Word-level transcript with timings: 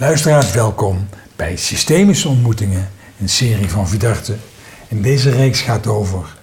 Luisteraars, 0.00 0.52
welkom 0.52 1.08
bij 1.36 1.56
Systemische 1.56 2.28
Ontmoetingen, 2.28 2.90
een 3.20 3.28
serie 3.28 3.68
van 3.68 3.88
Vidarte. 3.88 4.34
En 4.88 5.02
deze 5.02 5.30
reeks 5.30 5.60
gaat 5.60 5.86
over 5.86 6.36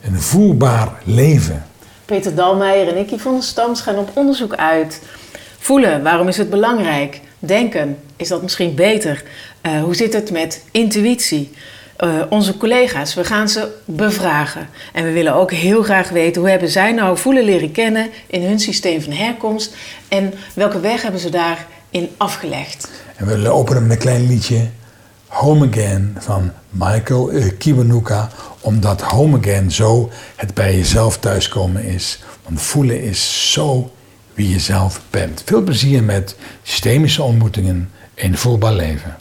een 0.00 0.20
voelbaar 0.20 0.88
leven. 1.04 1.66
Peter 2.04 2.34
Dalmeijer 2.34 2.88
en 2.88 2.96
ik, 2.96 3.08
der 3.08 3.42
Stams, 3.42 3.80
gaan 3.80 3.98
op 3.98 4.10
onderzoek 4.14 4.54
uit. 4.54 5.02
Voelen, 5.58 6.02
waarom 6.02 6.28
is 6.28 6.36
het 6.36 6.50
belangrijk? 6.50 7.20
Denken, 7.38 7.98
is 8.16 8.28
dat 8.28 8.42
misschien 8.42 8.74
beter? 8.74 9.24
Uh, 9.62 9.82
hoe 9.82 9.94
zit 9.94 10.12
het 10.12 10.30
met 10.30 10.64
intuïtie? 10.70 11.52
Uh, 11.98 12.22
onze 12.28 12.56
collega's, 12.56 13.14
we 13.14 13.24
gaan 13.24 13.48
ze 13.48 13.68
bevragen. 13.84 14.68
En 14.92 15.04
we 15.04 15.12
willen 15.12 15.34
ook 15.34 15.52
heel 15.52 15.82
graag 15.82 16.08
weten 16.08 16.40
hoe 16.40 16.50
hebben 16.50 16.68
zij 16.68 16.92
nou 16.92 17.18
voelen 17.18 17.44
leren 17.44 17.72
kennen 17.72 18.10
in 18.26 18.42
hun 18.42 18.60
systeem 18.60 19.02
van 19.02 19.12
herkomst 19.12 19.74
en 20.08 20.34
welke 20.54 20.80
weg 20.80 21.02
hebben 21.02 21.20
ze 21.20 21.30
daarin 21.30 22.10
afgelegd. 22.16 23.01
En 23.16 23.26
we 23.26 23.50
openen 23.50 23.82
met 23.82 23.90
een 23.90 23.98
klein 23.98 24.26
liedje 24.26 24.68
Home 25.26 25.68
Again 25.68 26.16
van 26.18 26.52
Michael 26.70 27.30
Kiwanuka, 27.58 28.28
omdat 28.60 29.00
Home 29.00 29.38
Again 29.38 29.70
zo 29.70 30.10
het 30.36 30.54
bij 30.54 30.76
jezelf 30.76 31.18
thuiskomen 31.18 31.84
is. 31.84 32.22
Want 32.44 32.62
voelen 32.62 33.02
is 33.02 33.52
zo 33.52 33.90
wie 34.34 34.48
je 34.48 34.58
zelf 34.58 35.00
bent. 35.10 35.42
Veel 35.44 35.62
plezier 35.62 36.04
met 36.04 36.36
systemische 36.62 37.22
ontmoetingen 37.22 37.90
in 38.14 38.36
voelbaar 38.36 38.72
leven. 38.72 39.16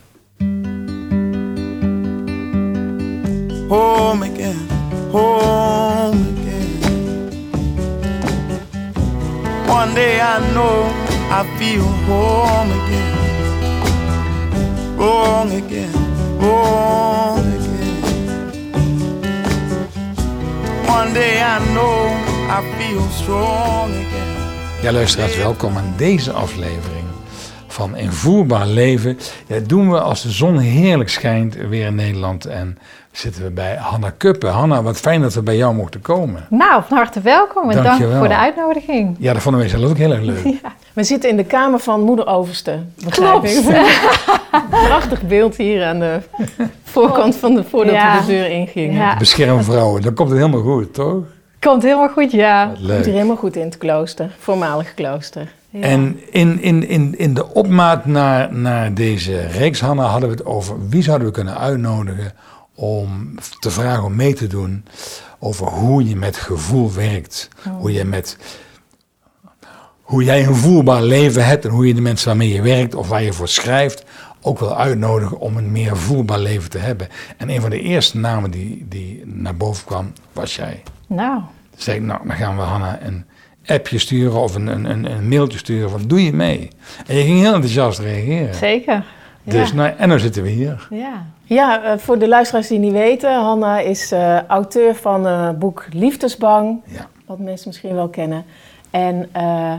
Home 3.67 4.25
again, 4.25 4.67
home 5.11 6.25
again. 6.37 6.79
One 9.67 9.93
day 9.93 10.19
I 10.19 10.51
know 10.53 10.89
I 11.29 11.57
feel 11.57 11.83
home 12.07 12.71
again. 12.71 13.30
Wrong 15.01 15.51
again, 15.51 15.91
wrong 16.37 17.39
again. 17.39 18.01
One 20.87 21.13
day 21.13 21.41
I 21.41 21.59
know 21.73 22.07
I 22.47 22.61
feel 22.77 23.01
strong 23.09 23.91
again. 23.91 24.81
Ja, 24.81 24.91
luisteraars, 24.91 25.37
welkom 25.37 25.77
aan 25.77 25.93
deze 25.97 26.31
aflevering 26.31 27.05
van 27.67 27.95
Invoerbaar 27.95 28.67
Leven. 28.67 29.17
Dat 29.47 29.69
doen 29.69 29.91
we 29.91 29.99
als 29.99 30.21
de 30.21 30.31
zon 30.31 30.57
heerlijk 30.57 31.09
schijnt 31.09 31.55
weer 31.55 31.85
in 31.85 31.95
Nederland. 31.95 32.45
En 32.45 32.77
zitten 33.11 33.43
we 33.43 33.49
bij 33.49 33.75
Hanna 33.75 34.09
Kuppen. 34.17 34.51
Hanna, 34.51 34.83
wat 34.83 34.97
fijn 34.97 35.21
dat 35.21 35.33
we 35.33 35.41
bij 35.41 35.57
jou 35.57 35.75
mochten 35.75 36.01
komen. 36.01 36.45
Nou, 36.49 36.83
van 36.87 36.97
harte 36.97 37.21
welkom 37.21 37.69
en 37.69 37.83
dank, 37.83 37.99
dank 37.99 38.13
voor 38.17 38.27
de 38.27 38.37
uitnodiging. 38.37 39.15
Ja, 39.19 39.33
dat 39.33 39.41
vonden 39.41 39.61
wij 39.61 39.69
zelf 39.69 39.89
ook 39.89 39.97
heel 39.97 40.11
erg 40.11 40.21
leuk. 40.21 40.43
Ja. 40.63 40.73
We 40.93 41.03
zitten 41.03 41.29
in 41.29 41.37
de 41.37 41.43
kamer 41.43 41.79
van 41.79 42.01
moeder 42.01 42.27
Overste. 42.27 42.79
Klopt. 43.09 43.61
Prachtig 44.87 45.21
beeld 45.21 45.55
hier 45.55 45.85
aan 45.85 45.99
de 45.99 46.19
voorkant 46.83 47.35
van 47.35 47.55
de, 47.55 47.63
voordat 47.63 47.93
ja. 47.93 48.13
we 48.15 48.25
de 48.25 48.27
deur 48.27 48.49
ingingen. 48.49 48.93
Ja. 48.93 49.17
Bescherm 49.17 49.63
vrouwen, 49.63 50.01
dan 50.01 50.13
komt 50.13 50.29
het 50.29 50.37
helemaal 50.37 50.61
goed, 50.61 50.93
toch? 50.93 51.23
Komt 51.59 51.83
helemaal 51.83 52.09
goed, 52.09 52.31
ja. 52.31 52.71
Leuk. 52.77 52.93
Komt 52.93 53.05
hier 53.05 53.13
helemaal 53.13 53.35
goed 53.35 53.55
in 53.55 53.65
het 53.65 53.77
klooster, 53.77 54.35
voormalig 54.39 54.93
klooster. 54.93 55.51
Ja. 55.69 55.81
En 55.81 56.19
in, 56.29 56.61
in, 56.61 56.87
in, 56.87 57.17
in 57.17 57.33
de 57.33 57.53
opmaat 57.53 58.05
naar, 58.05 58.53
naar 58.53 58.93
deze 58.93 59.47
reeks, 59.47 59.81
Hanna, 59.81 60.03
hadden 60.03 60.29
we 60.29 60.35
het 60.35 60.45
over 60.45 60.89
wie 60.89 61.03
zouden 61.03 61.27
we 61.27 61.33
kunnen 61.33 61.57
uitnodigen 61.57 62.31
om 62.81 63.35
te 63.59 63.71
vragen 63.71 64.03
om 64.03 64.15
mee 64.15 64.33
te 64.33 64.47
doen 64.47 64.85
over 65.39 65.67
hoe 65.67 66.07
je 66.07 66.15
met 66.15 66.37
gevoel 66.37 66.93
werkt. 66.93 67.49
Oh. 67.67 67.79
Hoe 67.79 67.91
je 67.91 68.05
met 68.05 68.37
hoe 70.01 70.23
jij 70.23 70.45
een 70.45 70.55
voelbaar 70.55 71.03
leven 71.03 71.45
hebt 71.45 71.65
en 71.65 71.71
hoe 71.71 71.87
je 71.87 71.93
de 71.93 72.01
mensen 72.01 72.27
waarmee 72.27 72.53
je 72.53 72.61
werkt 72.61 72.95
of 72.95 73.07
waar 73.07 73.23
je 73.23 73.33
voor 73.33 73.47
schrijft 73.47 74.05
ook 74.41 74.59
wil 74.59 74.77
uitnodigen 74.77 75.39
om 75.39 75.57
een 75.57 75.71
meer 75.71 75.97
voelbaar 75.97 76.39
leven 76.39 76.69
te 76.69 76.77
hebben. 76.77 77.07
En 77.37 77.49
een 77.49 77.61
van 77.61 77.69
de 77.69 77.81
eerste 77.81 78.17
namen 78.17 78.51
die, 78.51 78.85
die 78.89 79.21
naar 79.25 79.55
boven 79.55 79.85
kwam, 79.85 80.13
was 80.33 80.55
jij. 80.55 80.83
Nou. 81.07 81.41
Dus 81.75 81.83
zei 81.83 81.97
ik, 81.97 82.03
nou, 82.03 82.27
dan 82.27 82.35
gaan 82.35 82.55
we 82.55 82.61
Hanna 82.61 82.99
een 83.01 83.25
appje 83.65 83.97
sturen 83.97 84.41
of 84.41 84.55
een, 84.55 84.67
een, 84.67 85.11
een 85.11 85.27
mailtje 85.27 85.57
sturen 85.57 85.89
van 85.89 86.01
doe 86.07 86.23
je 86.23 86.33
mee? 86.33 86.69
En 87.07 87.15
je 87.15 87.23
ging 87.23 87.39
heel 87.39 87.53
enthousiast 87.53 87.99
reageren. 87.99 88.55
Zeker. 88.55 89.05
Dus, 89.43 89.69
ja. 89.69 89.75
nou, 89.75 89.93
en 89.97 90.09
nu 90.09 90.19
zitten 90.19 90.43
we 90.43 90.49
hier. 90.49 90.87
Ja. 90.89 91.25
Ja, 91.53 91.83
uh, 91.83 91.97
voor 91.97 92.19
de 92.19 92.27
luisteraars 92.27 92.67
die 92.67 92.79
niet 92.79 92.91
weten, 92.91 93.33
Hanna 93.33 93.79
is 93.79 94.11
uh, 94.11 94.43
auteur 94.43 94.95
van 94.95 95.25
het 95.25 95.59
boek 95.59 95.85
Liefdesbang. 95.93 96.81
Ja. 96.85 97.07
Wat 97.25 97.39
mensen 97.39 97.67
misschien 97.67 97.93
wel 97.93 98.09
kennen. 98.09 98.45
En 98.89 99.15
uh, 99.15 99.71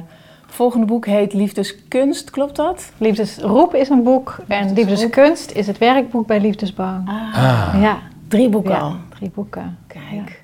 het 0.46 0.54
volgende 0.54 0.86
boek 0.86 1.06
heet 1.06 1.32
Liefdeskunst, 1.32 2.30
klopt 2.30 2.56
dat? 2.56 2.92
Liefdesroep 2.96 3.74
is 3.74 3.88
een 3.88 4.02
boek 4.02 4.36
en 4.48 4.72
Liefdeskunst 4.72 5.50
is 5.50 5.66
het 5.66 5.78
werkboek 5.78 6.26
bij 6.26 6.40
Liefdesbang. 6.40 7.08
Ah. 7.08 7.78
Ja. 7.80 7.98
Drie 8.28 8.48
boeken 8.48 8.72
ja, 8.72 8.80
al. 8.80 8.96
Drie 9.16 9.30
boeken. 9.34 9.78
Kijk. 9.86 10.42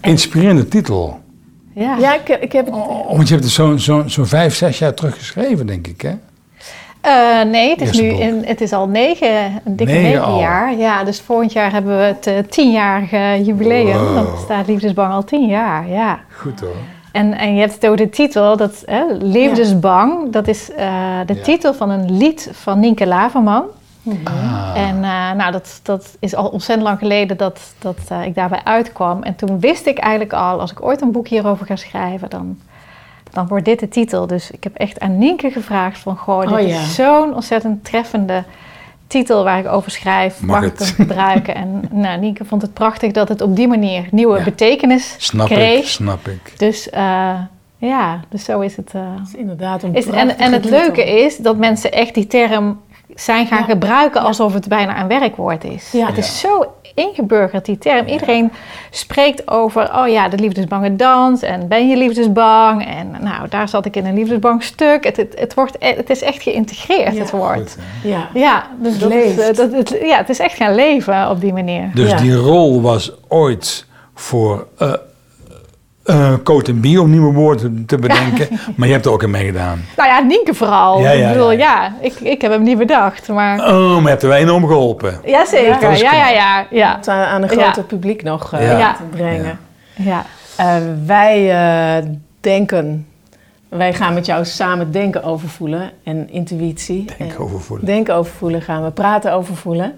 Inspirerende 0.00 0.68
titel. 0.68 1.20
Ja, 1.72 1.96
ja 1.96 2.14
ik, 2.14 2.28
ik 2.28 2.52
heb 2.52 2.66
het... 2.66 2.74
Oh, 2.74 3.16
want 3.16 3.28
je 3.28 3.34
hebt 3.34 3.44
het 3.44 3.54
zo'n 3.54 3.78
zo, 3.78 4.02
zo 4.06 4.24
vijf, 4.24 4.54
zes 4.54 4.78
jaar 4.78 4.94
terug 4.94 5.16
geschreven, 5.16 5.66
denk 5.66 5.86
ik, 5.86 6.00
hè? 6.00 6.14
Uh, 7.06 7.42
nee, 7.42 7.70
het 7.70 7.80
is 7.80 8.00
nu 8.00 8.06
in, 8.06 8.42
het 8.44 8.60
is 8.60 8.72
al 8.72 8.88
negen, 8.88 9.60
een 9.64 9.76
dikke 9.76 9.92
negen, 9.92 10.20
negen 10.20 10.38
jaar. 10.38 10.76
Ja, 10.76 11.04
dus 11.04 11.20
volgend 11.20 11.52
jaar 11.52 11.72
hebben 11.72 11.96
we 11.96 12.02
het 12.02 12.26
uh, 12.26 12.38
tienjarige 12.38 13.44
jubileum. 13.44 13.98
Wow. 13.98 14.14
Dan 14.14 14.26
staat 14.38 14.66
Liefdesbang 14.66 15.12
al 15.12 15.24
tien 15.24 15.46
jaar, 15.46 15.88
ja. 15.88 16.18
Goed 16.30 16.60
hoor. 16.60 16.74
En, 17.12 17.38
en 17.38 17.54
je 17.54 17.60
hebt 17.60 17.82
het 17.82 17.98
de 17.98 18.08
titel, 18.08 18.56
dat, 18.56 18.82
hè, 18.86 19.04
Liefdesbang, 19.18 20.12
ja. 20.24 20.30
dat 20.30 20.48
is 20.48 20.70
uh, 20.70 20.76
de 21.26 21.34
ja. 21.34 21.42
titel 21.42 21.74
van 21.74 21.90
een 21.90 22.16
lied 22.16 22.50
van 22.52 22.80
Nienke 22.80 23.06
Laverman. 23.06 23.64
Ah. 24.24 24.88
En 24.88 25.00
nou, 25.36 25.52
dat, 25.52 25.80
dat 25.82 26.16
is 26.18 26.34
al 26.34 26.48
ontzettend 26.48 26.88
lang 26.88 26.98
geleden 26.98 27.36
dat, 27.36 27.60
dat 27.78 27.98
ik 28.24 28.34
daarbij 28.34 28.60
uitkwam. 28.64 29.22
En 29.22 29.36
toen 29.36 29.60
wist 29.60 29.86
ik 29.86 29.98
eigenlijk 29.98 30.32
al, 30.32 30.60
als 30.60 30.70
ik 30.70 30.84
ooit 30.84 31.00
een 31.00 31.12
boek 31.12 31.28
hierover 31.28 31.66
ga 31.66 31.76
schrijven, 31.76 32.30
dan 32.30 32.58
dan 33.36 33.46
wordt 33.46 33.64
dit 33.64 33.78
de 33.80 33.88
titel. 33.88 34.26
Dus 34.26 34.50
ik 34.50 34.64
heb 34.64 34.74
echt 34.74 35.00
aan 35.00 35.18
Nienke 35.18 35.50
gevraagd 35.50 35.98
van... 35.98 36.16
Goh, 36.16 36.40
dit 36.40 36.50
oh, 36.50 36.60
ja. 36.60 36.80
is 36.80 36.94
zo'n 36.94 37.34
ontzettend 37.34 37.84
treffende 37.84 38.44
titel 39.06 39.44
waar 39.44 39.58
ik 39.58 39.68
over 39.68 39.90
schrijf. 39.90 40.40
Mag, 40.40 40.60
mag 40.60 40.70
ik 40.70 40.78
hem 40.78 40.86
gebruiken? 40.88 41.54
En 41.54 41.82
nou, 41.90 42.20
Nienke 42.20 42.44
vond 42.44 42.62
het 42.62 42.72
prachtig 42.72 43.12
dat 43.12 43.28
het 43.28 43.40
op 43.40 43.56
die 43.56 43.68
manier 43.68 44.08
nieuwe 44.10 44.38
Ja. 44.38 44.44
betekenis 44.44 45.14
Snap 45.18 45.46
kreeg. 45.46 45.78
ik, 45.78 45.86
snap 45.86 46.28
ik. 46.28 46.58
Dus 46.58 46.88
uh, 46.94 47.40
ja, 47.76 48.20
dus 48.28 48.44
zo 48.44 48.60
is 48.60 48.76
het. 48.76 48.92
Uh, 48.96 49.02
is 49.26 49.34
inderdaad 49.34 49.82
een 49.82 49.94
is, 49.94 50.06
en, 50.06 50.38
en 50.38 50.52
het 50.52 50.62
titel. 50.62 50.78
leuke 50.78 51.04
is 51.04 51.36
dat 51.36 51.56
mensen 51.56 51.92
echt 51.92 52.14
die 52.14 52.26
term 52.26 52.80
zijn 53.14 53.46
gaan 53.46 53.58
Ja. 53.58 53.64
gebruiken 53.64 54.20
alsof 54.20 54.52
het 54.52 54.68
bijna 54.68 55.00
een 55.00 55.08
werkwoord 55.08 55.64
is. 55.64 55.92
Ja. 55.92 56.06
Het 56.06 56.18
is 56.18 56.40
zo 56.40 56.72
ingeburgerd, 56.96 57.64
die 57.64 57.78
term. 57.78 58.06
Iedereen 58.06 58.52
spreekt 58.90 59.50
over, 59.50 59.94
oh 59.96 60.08
ja, 60.08 60.28
de 60.28 60.36
liefdesbange 60.38 60.96
dans 60.96 61.42
en 61.42 61.68
ben 61.68 61.88
je 61.88 61.96
liefdesbang? 61.96 62.86
En 62.86 63.10
nou, 63.20 63.48
daar 63.48 63.68
zat 63.68 63.84
ik 63.86 63.96
in 63.96 64.06
een 64.06 64.14
liefdesbang 64.14 64.62
stuk. 64.62 65.04
Het, 65.04 65.16
het, 65.16 65.34
het, 65.38 65.54
wordt, 65.54 65.76
het 65.78 66.10
is 66.10 66.22
echt 66.22 66.42
geïntegreerd, 66.42 67.14
Ja. 67.14 67.20
het 67.20 67.30
woord. 67.30 67.58
Goed? 67.58 67.76
Ja. 68.04 68.28
Ja, 68.34 68.66
dus 68.78 68.92
Het 68.92 69.00
dat 69.00 69.10
is, 69.10 69.38
eh, 69.38 69.54
dat, 69.54 69.72
het, 69.72 69.96
ja, 70.02 70.16
het 70.16 70.28
is 70.28 70.38
echt 70.38 70.56
gaan 70.56 70.74
leven 70.74 71.30
op 71.30 71.40
die 71.40 71.52
manier. 71.52 71.90
Dus 71.94 72.10
Ja. 72.10 72.16
die 72.16 72.34
rol 72.34 72.80
was 72.80 73.12
ooit 73.28 73.86
voor 74.14 74.66
eh 74.78 74.92
eh 76.06 76.32
coat 76.44 76.68
en 76.68 76.80
bio, 76.80 77.02
om 77.02 77.10
nieuwe 77.10 77.32
woorden 77.32 77.84
te 77.86 77.98
bedenken. 77.98 78.48
maar 78.76 78.86
je 78.86 78.92
hebt 78.94 79.06
er 79.06 79.12
ook 79.12 79.22
in 79.22 79.30
meegedaan. 79.30 79.84
Nou 79.96 80.08
ja, 80.08 80.20
Nienke 80.20 80.54
vooral. 80.54 81.00
Ja, 81.00 81.10
ja, 81.10 81.26
ik 81.28 81.32
bedoel, 81.32 81.50
ja. 81.52 81.92
ik, 82.00 82.14
ik 82.20 82.40
heb 82.42 82.50
hem 82.50 82.62
niet 82.62 82.78
bedacht, 82.78 83.28
maar... 83.28 83.58
Oh, 83.58 83.92
maar 83.94 84.02
je 84.02 84.08
hebt 84.08 84.22
er 84.22 84.28
wel 84.28 84.38
enorm 84.38 84.66
geholpen. 84.66 85.20
Jazeker, 85.24 85.96
ja, 85.96 86.12
ja, 86.12 86.28
ja, 86.28 86.66
ja. 86.70 86.90
Om 86.92 86.96
het 86.98 87.08
aan 87.08 87.26
aan 87.26 87.42
een 87.42 87.56
Ja. 87.58 87.62
groter 87.62 87.84
publiek 87.84 88.22
nog 88.22 88.52
eh, 88.52 88.78
Ja. 88.78 88.94
te 88.94 89.02
brengen. 89.16 89.58
ja. 89.94 90.24
Eh, 90.56 90.76
wij 91.06 91.50
eh, 91.98 92.04
denken, 92.40 93.06
wij 93.68 93.94
gaan 93.94 94.14
met 94.14 94.26
jou 94.26 94.44
samen 94.44 94.92
denken 94.92 95.22
over 95.22 95.48
voelen 95.48 95.90
en 96.04 96.30
intuïtie. 96.30 97.04
Denk 97.18 97.32
En 97.32 97.38
over 97.38 97.60
voelen. 97.60 97.86
denken 97.86 98.14
over 98.14 98.32
voelen 98.32 98.62
gaan 98.62 98.84
we 98.84 98.90
praten 98.90 99.32
over 99.32 99.56
voelen. 99.56 99.92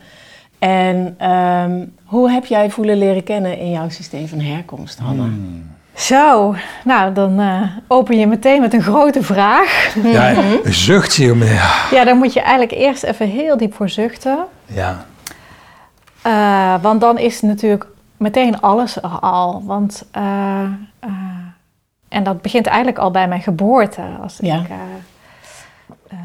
En 0.59 1.15
ehm, 1.19 1.85
hoe 2.05 2.31
heb 2.31 2.45
jij 2.45 2.71
voelen 2.71 2.99
leren 2.99 3.23
kennen 3.25 3.59
in 3.59 3.71
jouw 3.71 3.89
systeem 3.89 4.29
van 4.29 4.41
herkomst, 4.41 4.99
Hanna? 4.99 5.23
Hmm. 5.23 5.77
Zo, 5.99 6.55
nou 6.85 7.13
dan 7.13 7.41
eh, 7.41 7.63
open 7.89 8.19
je 8.19 8.27
meteen 8.27 8.61
met 8.61 8.75
een 8.75 8.83
grote 8.83 9.23
vraag. 9.23 9.95
Ja, 10.03 10.35
een 10.65 10.75
zuchtje. 10.75 11.35
Ja. 11.37 11.71
Ja, 11.91 12.05
daar 12.05 12.17
moet 12.17 12.33
je 12.33 12.41
eigenlijk 12.41 12.73
eerst 12.73 13.03
even 13.03 13.29
heel 13.29 13.57
diep 13.57 13.75
voor 13.75 13.89
zuchten. 13.89 14.39
ja. 14.67 15.07
Eh, 16.23 16.75
want 16.83 17.01
dan 17.01 17.19
is 17.19 17.41
natuurlijk 17.41 17.87
meteen 18.17 18.61
alles 18.61 18.97
er 18.97 19.09
al. 19.21 19.63
Want, 19.65 20.05
eh, 20.11 20.63
eh, 21.01 21.11
en 22.09 22.23
dat 22.23 22.43
begint 22.43 22.67
eigenlijk 22.67 22.99
al 22.99 23.11
bij 23.11 23.29
mijn 23.29 23.41
geboorte. 23.43 24.03
Als 24.23 24.39
Ja. 24.41 24.55
ik, 24.57 24.69
eh, 24.69 24.77
eh, 26.09 26.19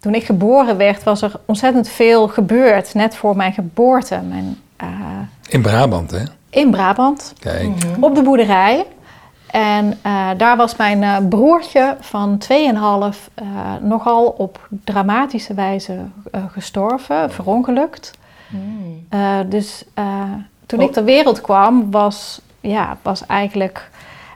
toen 0.00 0.14
ik 0.14 0.24
geboren 0.24 0.76
werd, 0.76 1.02
was 1.02 1.22
er 1.22 1.32
ontzettend 1.44 1.88
veel 1.88 2.28
gebeurd. 2.28 2.94
Net 2.94 3.16
voor 3.16 3.36
mijn 3.36 3.52
geboorte. 3.52 4.20
Mijn, 4.28 4.56
eh, 4.76 4.86
In 5.48 5.62
Brabant, 5.62 6.10
hè? 6.10 6.22
in 6.50 6.70
Brabant. 6.70 7.32
Kijk. 7.38 7.68
op 8.00 8.14
de 8.14 8.22
boerderij. 8.22 8.84
En 9.50 9.98
eh, 10.02 10.30
daar 10.36 10.56
was 10.56 10.76
mijn 10.76 11.02
eh, 11.02 11.16
broertje 11.28 11.96
van 12.00 12.38
2,5 12.38 12.54
eh 13.34 13.44
nogal 13.80 14.26
op 14.26 14.68
dramatische 14.84 15.54
wijze 15.54 15.98
gestorven, 16.52 17.30
verongelukt. 17.30 18.10
Eh, 19.08 19.38
dus 19.46 19.84
toen 20.66 20.80
ik 20.80 20.92
ter 20.92 21.04
wereld 21.04 21.40
kwam, 21.40 21.90
was, 21.90 22.40
ja, 22.60 22.96
was 23.02 23.26
eigenlijk 23.26 23.90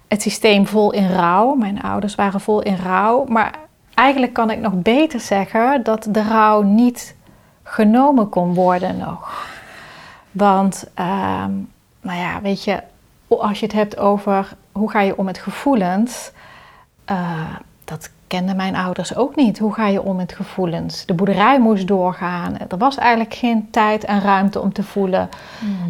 het 0.09 0.23
systeem 0.23 0.67
vol 0.67 0.93
in 0.93 1.11
rouw. 1.11 1.55
Mijn 1.55 1.83
ouders 1.83 2.15
waren 2.15 2.41
vol 2.41 2.63
in 2.63 2.77
rouw. 2.77 3.25
Maar 3.29 3.55
eigenlijk 3.95 4.33
kan 4.33 4.51
ik 4.51 4.59
nog 4.59 4.73
beter 4.75 5.21
zeggen 5.21 5.83
dat 5.83 6.07
de 6.11 6.23
rouw 6.23 6.63
niet 6.63 7.15
genomen 7.63 8.29
kon 8.29 8.55
worden 8.55 8.99
nog. 8.99 9.49
Want, 10.31 10.85
ehm, 10.95 11.51
nou 12.01 12.19
ja, 12.19 12.41
weet 12.43 12.65
je, 12.65 12.83
als 13.29 13.61
je 13.61 13.67
het 13.67 13.75
hebt 13.75 13.99
over 13.99 14.57
hoe 14.73 14.91
ga 14.91 15.01
je 15.01 15.17
om 15.17 15.25
met 15.25 15.39
gevoelens, 15.39 16.31
eh, 17.05 17.55
dat 17.85 18.11
kenden 18.31 18.57
mijn 18.57 18.77
ouders 18.77 19.17
ook 19.17 19.37
niet. 19.37 19.59
Hoe 19.59 19.75
ga 19.75 19.87
je 19.87 20.03
om 20.03 20.17
met 20.17 20.33
gevoelens? 20.33 21.07
De 21.07 21.15
boerderij 21.15 21.61
moest 21.61 21.87
doorgaan. 21.87 22.59
Er 22.69 22.79
was 22.79 22.97
eigenlijk 22.97 23.35
geen 23.35 23.69
tijd 23.71 24.05
en 24.05 24.21
ruimte 24.21 24.61
om 24.61 24.73
te 24.73 24.83
voelen. 24.83 25.29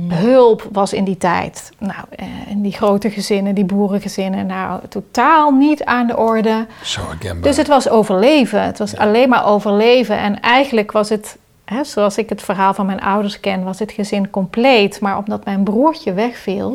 Hulp 0.09 0.69
was 0.73 0.93
in 0.93 1.05
die 1.05 1.17
tijd. 1.17 1.73
Nou, 1.79 2.05
eh, 2.11 2.27
in 2.49 2.62
die 2.62 2.73
grote 2.73 3.11
gezinnen, 3.11 3.55
die 3.55 3.65
boerengezinnen, 3.65 4.47
nou, 4.47 4.81
totaal 4.88 5.50
niet 5.50 5.85
aan 5.85 6.06
de 6.06 6.17
orde. 6.17 6.67
Zo 6.83 7.00
herkenbaar. 7.06 7.43
Dus 7.43 7.56
het 7.56 7.67
was 7.67 7.88
overleven. 7.88 8.62
Het 8.62 8.79
was 8.79 8.97
alleen 8.97 9.29
maar 9.29 9.47
overleven. 9.47 10.19
En 10.19 10.41
eigenlijk 10.41 10.93
was 10.93 11.09
het, 11.09 11.38
hè, 11.65 11.85
zoals 11.85 12.19
ik 12.19 12.29
het 12.29 12.43
verhaal 12.43 12.75
van 12.75 12.87
mijn 12.87 13.00
ouders 13.00 13.41
ken, 13.41 13.65
was 13.65 13.79
het 13.79 13.93
gezin 13.93 14.31
compleet. 14.31 15.00
Maar 15.00 15.19
omdat 15.19 15.44
mijn 15.44 15.65
broertje 15.65 16.12
wegviel, 16.12 16.75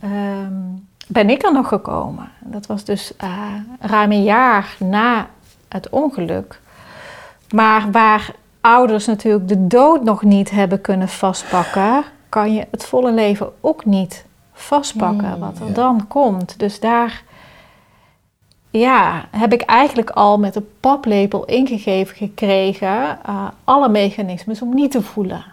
ehm, 0.00 0.54
ben 1.06 1.30
ik 1.30 1.42
er 1.42 1.52
nog 1.52 1.68
gekomen. 1.68 2.28
Dat 2.40 2.66
was 2.66 2.84
dus 2.84 3.16
eh, 3.16 3.30
ruim 3.80 4.12
een 4.12 4.22
jaar 4.22 4.76
na 4.78 5.28
het 5.68 5.88
ongeluk. 5.88 6.60
Maar 7.54 7.90
waar 7.90 8.30
ouders 8.60 9.06
natuurlijk 9.06 9.48
de 9.48 9.66
dood 9.66 10.04
nog 10.04 10.22
niet 10.22 10.50
hebben 10.50 10.80
kunnen 10.80 11.08
vastpakken, 11.08 12.04
kan 12.28 12.54
je 12.54 12.66
het 12.70 12.86
volle 12.86 13.12
leven 13.12 13.52
ook 13.60 13.84
niet 13.84 14.24
vastpakken 14.52 15.38
wat 15.38 15.58
er 15.58 15.72
dan 15.72 16.06
komt. 16.08 16.58
Dus 16.58 16.80
daar 16.80 17.22
ja, 18.70 19.24
heb 19.30 19.52
ik 19.52 19.60
eigenlijk 19.60 20.10
al 20.10 20.38
met 20.38 20.56
een 20.56 20.68
paplepel 20.80 21.44
ingegeven 21.44 22.16
gekregen 22.16 23.18
eh, 23.26 23.48
alle 23.64 23.88
mechanismes 23.88 24.62
om 24.62 24.74
niet 24.74 24.90
te 24.90 25.02
voelen. 25.02 25.44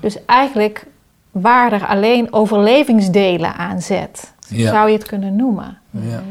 Dus 0.00 0.24
eigenlijk 0.24 0.86
waar 1.30 1.72
er 1.72 1.86
alleen 1.86 2.32
overlevingsdelen 2.32 3.54
aan 3.54 3.80
zet, 3.80 4.32
Ja. 4.50 4.70
zou 4.70 4.90
je 4.90 4.96
het 4.96 5.06
kunnen 5.06 5.36
noemen. 5.36 5.78
Ja. 5.90 6.22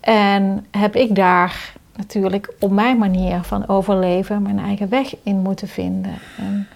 En 0.00 0.66
heb 0.70 0.96
ik 0.96 1.14
daar 1.14 1.72
natuurlijk 1.96 2.54
op 2.60 2.70
mijn 2.70 2.98
manier 2.98 3.42
van 3.42 3.68
overleven 3.68 4.42
mijn 4.42 4.58
eigen 4.58 4.88
weg 4.88 5.14
in 5.22 5.36
moeten 5.36 5.68
vinden. 5.68 6.14
En, 6.36 6.68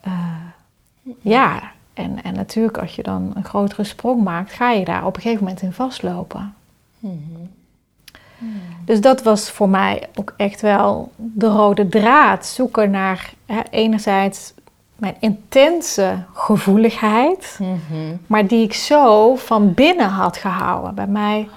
eh, 0.00 0.12
ja, 1.20 1.62
en, 1.94 2.22
en 2.22 2.34
natuurlijk 2.34 2.78
als 2.78 2.94
je 2.94 3.02
dan 3.02 3.32
een 3.34 3.44
grotere 3.44 3.84
sprong 3.84 4.22
maakt, 4.22 4.52
ga 4.52 4.70
je 4.70 4.84
daar 4.84 5.06
op 5.06 5.16
een 5.16 5.22
gegeven 5.22 5.44
moment 5.44 5.62
in 5.62 5.72
vastlopen. 5.72 6.54
Dus 8.84 9.00
dat 9.00 9.22
was 9.22 9.50
voor 9.50 9.68
mij 9.68 10.08
ook 10.14 10.34
echt 10.36 10.60
wel 10.60 11.12
de 11.16 11.46
rode 11.46 11.88
draad. 11.88 12.46
Zoeken 12.46 12.90
naar 12.90 13.32
hè, 13.46 13.60
enerzijds 13.70 14.54
mijn 14.96 15.16
intense 15.20 16.24
gevoeligheid, 16.32 17.58
maar 18.26 18.46
die 18.46 18.64
ik 18.64 18.74
zo 18.74 19.34
van 19.34 19.74
binnen 19.74 20.08
had 20.08 20.36
gehouden. 20.36 20.94
Bij 20.94 21.06
mij 21.06 21.48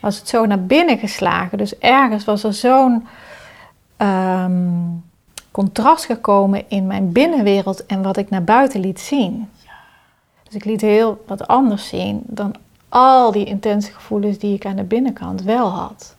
was 0.00 0.18
het 0.18 0.28
zo 0.28 0.46
naar 0.46 0.62
binnen 0.62 0.98
geslagen. 0.98 1.58
Dus 1.58 1.78
ergens 1.78 2.24
was 2.24 2.44
er 2.44 2.54
zo'n 2.54 3.06
ehm, 3.96 4.52
contrast 5.50 6.04
gekomen 6.04 6.64
in 6.68 6.86
mijn 6.86 7.12
binnenwereld 7.12 7.86
en 7.86 8.02
wat 8.02 8.16
ik 8.16 8.30
naar 8.30 8.44
buiten 8.44 8.80
liet 8.80 9.00
zien. 9.00 9.48
Dus 10.42 10.54
ik 10.54 10.64
liet 10.64 10.80
heel 10.80 11.24
wat 11.26 11.46
anders 11.46 11.88
zien 11.88 12.22
dan 12.26 12.54
al 12.88 13.32
die 13.32 13.44
intense 13.44 13.92
gevoelens 13.92 14.38
die 14.38 14.54
ik 14.54 14.66
aan 14.66 14.76
de 14.76 14.82
binnenkant 14.82 15.42
wel 15.42 15.68
had. 15.68 16.16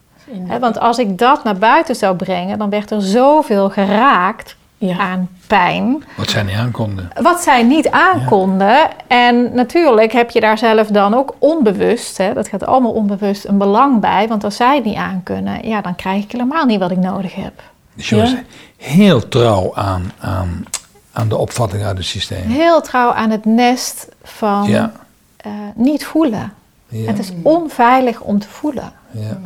Want 0.59 0.79
als 0.79 0.97
ik 0.97 1.17
dat 1.17 1.43
naar 1.43 1.57
buiten 1.57 1.95
zou 1.95 2.15
brengen, 2.15 2.57
dan 2.57 2.69
werd 2.69 2.91
er 2.91 3.01
zoveel 3.01 3.69
geraakt 3.69 4.55
Ja. 4.77 4.97
aan 4.97 5.29
pijn. 5.47 6.03
Wat 6.17 6.29
zij 6.29 6.43
niet 6.43 6.55
aankonden. 6.55 7.09
Wat 7.21 7.41
zij 7.41 7.63
niet 7.63 7.89
aankonden. 7.89 8.77
En 9.07 9.53
natuurlijk 9.55 10.11
heb 10.11 10.29
je 10.29 10.39
daar 10.39 10.57
zelf 10.57 10.87
dan 10.87 11.13
ook 11.13 11.35
onbewust, 11.39 12.17
hè, 12.17 12.33
dat 12.33 12.47
gaat 12.47 12.65
allemaal 12.65 12.91
onbewust, 12.91 13.45
een 13.45 13.57
belang 13.57 13.99
bij. 14.01 14.27
Want 14.27 14.43
als 14.43 14.55
zij 14.55 14.75
het 14.75 14.85
niet 14.85 14.95
aankunnen, 14.95 15.67
ja, 15.67 15.81
dan 15.81 15.95
krijg 15.95 16.23
ik 16.23 16.31
helemaal 16.31 16.65
niet 16.65 16.79
wat 16.79 16.91
ik 16.91 16.97
nodig 16.97 17.35
heb. 17.35 17.61
Dus 17.93 18.09
je 18.09 18.15
was 18.15 18.35
heel 18.77 19.27
trouw 19.27 19.75
aan, 19.75 20.11
aan, 20.19 20.65
aan 21.13 21.27
de 21.29 21.37
opvatting 21.37 21.83
uit 21.83 21.97
het 21.97 22.05
systeem. 22.05 22.49
Heel 22.49 22.81
trouw 22.81 23.11
aan 23.11 23.29
het 23.29 23.45
nest 23.45 24.07
van 24.23 24.69
Ja. 24.69 24.91
eh, 25.37 25.51
niet 25.75 26.05
voelen. 26.05 26.53
Ja. 26.87 27.07
Het 27.07 27.19
is 27.19 27.31
onveilig 27.41 28.21
om 28.21 28.39
te 28.39 28.49
voelen. 28.49 28.91
Ja. 29.11 29.21
Ja. 29.21 29.37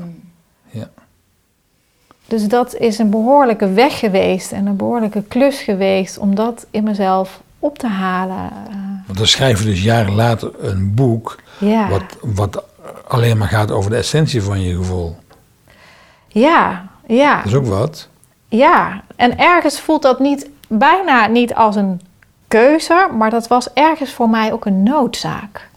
Dus 2.30 2.48
dat 2.48 2.76
is 2.76 2.98
een 2.98 3.10
behoorlijke 3.10 3.74
weg 3.74 4.00
geweest 4.00 4.52
en 4.52 4.66
een 4.66 4.76
behoorlijke 4.76 5.24
klus 5.24 5.62
geweest 5.62 6.18
om 6.18 6.36
dat 6.36 6.66
in 6.72 6.84
mezelf 6.84 7.42
op 7.60 7.78
te 7.78 7.88
halen. 7.88 8.50
Want 9.06 9.18
dan 9.18 9.28
schrijf 9.28 9.60
je 9.60 9.66
dus 9.66 9.84
jaren 9.84 10.16
later 10.16 10.52
een 10.60 10.94
boek 10.94 11.40
ja. 11.58 11.90
wat, 11.90 12.04
wat 12.22 12.64
alleen 13.08 13.38
maar 13.38 13.48
gaat 13.48 13.72
over 13.72 13.90
de 13.90 13.98
essentie 13.98 14.42
van 14.42 14.62
je 14.62 14.76
gevoel. 14.76 15.16
ja, 16.28 16.88
ja. 17.08 17.38
Dat 17.38 17.46
is 17.46 17.54
ook 17.54 17.66
wat. 17.66 18.08
Ja, 18.48 19.04
en 19.16 19.38
ergens 19.38 19.80
voelt 19.80 20.02
dat 20.02 20.20
niet, 20.20 20.50
bijna 20.68 21.28
niet 21.28 21.54
als 21.54 21.76
een 21.76 22.02
keuze, 22.48 23.10
maar 23.18 23.30
dat 23.30 23.48
was 23.48 23.74
ergens 23.74 24.14
voor 24.14 24.30
mij 24.30 24.54
ook 24.54 24.66
een 24.66 24.84
noodzaak. 24.84 25.69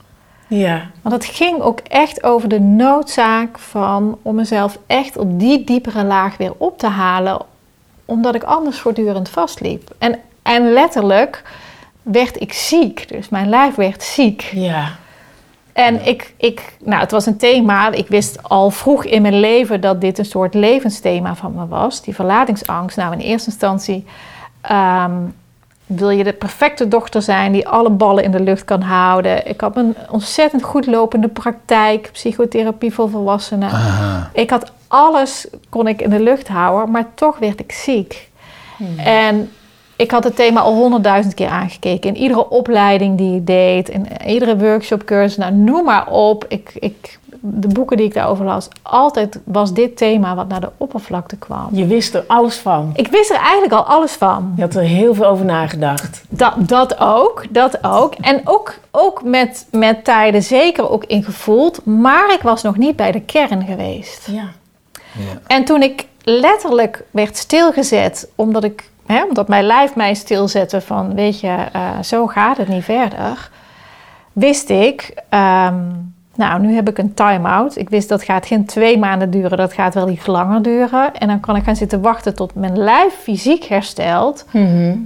Ja. 0.59 0.91
Want 1.03 1.15
het 1.15 1.25
ging 1.25 1.61
ook 1.61 1.81
echt 1.81 2.23
over 2.23 2.49
de 2.49 2.61
noodzaak 2.61 3.59
van 3.59 4.19
om 4.23 4.35
mezelf 4.35 4.79
echt 4.87 5.17
op 5.17 5.39
die 5.39 5.65
diepere 5.65 6.05
laag 6.05 6.37
weer 6.37 6.53
op 6.57 6.79
te 6.79 6.87
halen, 6.87 7.39
omdat 8.05 8.35
ik 8.35 8.43
anders 8.43 8.79
voortdurend 8.79 9.29
vastliep. 9.29 9.95
En, 9.99 10.19
en 10.43 10.73
letterlijk 10.73 11.43
werd 12.03 12.41
ik 12.41 12.53
ziek, 12.53 13.09
dus 13.09 13.29
mijn 13.29 13.49
lijf 13.49 13.75
werd 13.75 14.03
ziek. 14.03 14.51
Ja. 14.53 14.89
En 15.73 16.07
ik, 16.07 16.35
ik, 16.37 16.77
nou, 16.85 17.01
het 17.01 17.11
was 17.11 17.27
een 17.27 17.37
thema. 17.37 17.93
Ik 17.93 18.09
wist 18.09 18.43
al 18.43 18.71
vroeg 18.71 19.05
in 19.05 19.23
mijn 19.23 19.41
leven 19.41 19.81
dat 19.81 20.01
dit 20.01 20.19
een 20.19 20.25
soort 20.25 20.55
levensthema 20.55 21.35
van 21.35 21.55
me 21.55 21.67
was. 21.67 22.03
Die 22.03 22.15
verlatingsangst. 22.15 22.97
Nou, 22.97 23.13
in 23.13 23.19
eerste 23.19 23.51
instantie 23.51 24.07
ehm, 24.61 25.13
wil 25.95 26.11
je 26.11 26.25
de 26.25 26.33
perfecte 26.33 26.89
dochter 26.89 27.23
zijn 27.23 27.53
die 27.53 27.69
alle 27.69 27.91
ballen 27.91 28.25
in 28.25 28.31
de 28.31 28.41
lucht 28.41 28.65
kan 28.65 28.81
houden. 28.81 29.47
Ik 29.47 29.61
had 29.61 29.77
een 29.77 29.97
ontzettend 30.11 30.63
goed 30.63 30.87
lopende 30.87 31.29
praktijk, 31.29 32.09
psychotherapie 32.13 32.95
voor 32.95 33.11
volwassenen. 33.11 33.71
Aha. 33.71 34.31
Ik 34.33 34.51
had 34.51 34.73
alles, 34.89 35.47
kon 35.69 35.87
ik 35.87 36.03
in 36.03 36.11
de 36.11 36.21
lucht 36.21 36.49
houden, 36.49 36.91
maar 36.91 37.07
toch 37.15 37.39
werd 37.39 37.61
ik 37.61 37.73
ziek. 37.73 38.31
En 38.97 39.51
ik 39.97 40.11
had 40.11 40.25
het 40.25 40.37
thema 40.37 40.61
al 40.61 40.75
honderdduizend 40.75 41.35
keer 41.35 41.49
aangekeken. 41.49 42.15
In 42.15 42.23
iedere 42.23 42.49
opleiding 42.49 43.19
die 43.19 43.37
ik 43.37 43.47
deed, 43.47 43.89
in 43.89 44.07
iedere 44.27 44.57
workshop, 44.57 45.05
cursus, 45.05 45.37
nou, 45.37 45.53
noem 45.53 45.85
maar 45.85 46.11
op. 46.11 46.45
Ik, 46.49 46.73
ik, 46.75 47.19
de 47.45 47.69
boeken 47.69 47.97
die 47.97 48.07
ik 48.07 48.15
daarover 48.15 48.45
las, 48.45 48.69
altijd 48.83 49.41
was 49.45 49.73
dit 49.73 49.97
thema 49.97 50.35
wat 50.35 50.49
naar 50.49 50.61
de 50.61 50.71
oppervlakte 50.77 51.37
kwam. 51.37 51.69
Je 51.73 51.87
wist 51.87 52.15
er 52.15 52.25
alles 52.27 52.57
van. 52.57 52.91
Ik 52.95 53.09
wist 53.09 53.31
er 53.31 53.37
eigenlijk 53.37 53.73
al 53.73 53.85
alles 53.85 54.13
van. 54.13 54.53
Je 54.57 54.63
had 54.63 54.75
er 54.75 54.83
heel 54.83 55.15
veel 55.15 55.27
over 55.27 55.45
nagedacht. 55.45 56.25
Dat, 56.29 56.55
dat 56.57 56.99
ook, 56.99 57.45
dat 57.51 57.85
ook. 57.85 58.15
En 58.15 58.41
ook, 58.45 58.75
ook 58.91 59.23
met, 59.23 59.67
met 59.71 60.05
tijden 60.05 60.43
zeker 60.43 60.91
ook 60.91 61.05
ingevoeld. 61.05 61.85
Maar 61.85 62.33
ik 62.33 62.43
was 62.43 62.63
nog 62.63 62.77
niet 62.77 62.97
bij 62.97 63.13
de 63.13 63.21
kern 63.21 63.65
geweest. 63.65 64.27
Ja. 64.27 64.49
Ja. 65.13 65.41
En 65.47 65.65
toen 65.65 65.83
ik 65.83 66.07
letterlijk 66.23 67.05
werd 67.11 67.37
stilgezet, 67.37 68.29
omdat, 68.35 68.65
ik, 68.65 68.91
hè, 69.07 69.25
omdat 69.25 69.49
mijn 69.49 69.65
lijf 69.65 69.95
mij 69.95 70.15
stilzette 70.15 70.81
van, 70.81 71.15
weet 71.15 71.41
je, 71.41 71.67
eh, 71.73 72.03
zo 72.03 72.27
gaat 72.27 72.57
het 72.57 72.69
niet 72.69 72.85
verder, 72.85 73.51
wist 74.33 74.71
ik, 74.71 75.15
ehm, 75.29 75.85
nou, 76.49 76.61
nu 76.61 76.75
heb 76.75 76.89
ik 76.89 76.99
een 76.99 77.15
time-out. 77.15 77.77
Ik 77.77 77.91
wist 77.91 78.09
dat 78.09 78.23
gaat 78.23 78.47
geen 78.47 78.65
twee 78.65 78.99
maanden 78.99 79.31
duren, 79.31 79.57
dat 79.59 79.73
gaat 79.73 79.95
wel 79.95 80.09
iets 80.09 80.27
langer 80.27 80.63
duren. 80.63 81.15
En 81.15 81.29
dan 81.29 81.41
kan 81.41 81.57
ik 81.57 81.65
gaan 81.65 81.77
zitten 81.77 82.01
wachten 82.01 82.35
tot 82.35 82.55
mijn 82.55 82.79
lijf 82.79 83.15
fysiek 83.15 83.65
herstelt. 83.65 84.45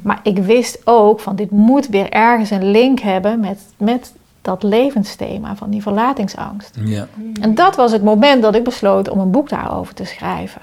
Maar 0.03 0.21
ik 0.23 0.39
wist 0.39 0.81
ook 0.85 1.21
van, 1.21 1.37
dit 1.37 1.51
moet 1.51 1.89
weer 1.89 2.11
ergens 2.11 2.51
een 2.51 2.71
link 2.71 3.01
hebben 3.01 3.41
met, 3.41 3.61
met 3.77 4.13
dat 4.43 4.63
levensthema 4.63 5.57
van 5.57 5.71
die 5.71 5.83
verlatingsangst. 5.83 6.79
Ja. 6.85 7.07
En 7.41 7.55
dat 7.55 7.77
was 7.77 7.93
het 7.93 8.03
moment 8.03 8.43
dat 8.43 8.55
ik 8.55 8.65
besloot 8.65 9.09
om 9.09 9.19
een 9.19 9.31
boek 9.31 9.49
daarover 9.49 9.95
te 9.95 10.05
schrijven. 10.05 10.63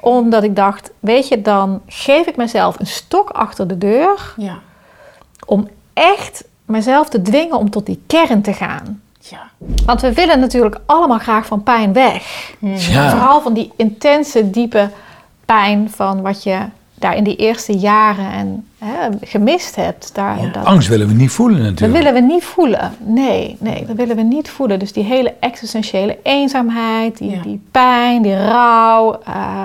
Omdat 0.00 0.42
ik 0.42 0.56
dacht, 0.56 0.90
weet 1.00 1.28
je, 1.28 1.42
dan 1.42 1.80
geef 1.86 2.26
ik 2.26 2.36
mezelf 2.36 2.80
een 2.80 2.86
stok 2.86 3.30
achter 3.30 3.68
de 3.68 3.78
deur 3.78 4.34
Ja. 4.36 4.58
om 5.46 5.68
echt 5.92 6.44
mezelf 6.64 7.08
te 7.08 7.22
dwingen 7.22 7.58
om 7.58 7.70
tot 7.70 7.86
die 7.86 8.02
kern 8.06 8.42
te 8.42 8.52
gaan. 8.52 9.00
Ja. 9.30 9.50
Want 9.86 10.00
we 10.00 10.12
willen 10.12 10.40
natuurlijk 10.40 10.80
allemaal 10.86 11.18
graag 11.18 11.46
van 11.46 11.62
pijn 11.62 11.92
weg. 11.92 12.52
Ja. 12.60 13.10
Vooral 13.10 13.40
van 13.40 13.52
die 13.54 13.72
intense, 13.76 14.50
diepe 14.50 14.90
pijn 15.44 15.90
van 15.90 16.22
wat 16.22 16.42
je 16.42 16.58
daar 16.94 17.16
in 17.16 17.24
die 17.24 17.36
eerste 17.36 17.78
jaren 17.78 18.30
en, 18.30 18.66
hè, 18.78 19.08
gemist 19.20 19.76
hebt. 19.76 20.14
Daar, 20.14 20.40
Ja. 20.42 20.48
dat, 20.48 20.64
Angst 20.64 20.88
willen 20.88 21.08
we 21.08 21.14
niet 21.14 21.30
voelen 21.30 21.58
dat 21.58 21.66
natuurlijk. 21.70 21.98
willen 22.04 22.14
we 22.20 22.32
niet 22.32 22.44
voelen. 22.44 22.94
Nee, 22.98 23.56
nee, 23.60 23.84
dat 23.86 23.96
willen 23.96 24.16
we 24.16 24.22
niet 24.22 24.50
voelen. 24.50 24.78
Dus 24.78 24.92
die 24.92 25.04
hele 25.04 25.34
existentiële 25.40 26.18
eenzaamheid, 26.22 27.18
die, 27.18 27.30
Ja. 27.30 27.42
die 27.42 27.62
pijn, 27.70 28.22
die 28.22 28.44
rouw. 28.46 29.20
eh, 29.24 29.62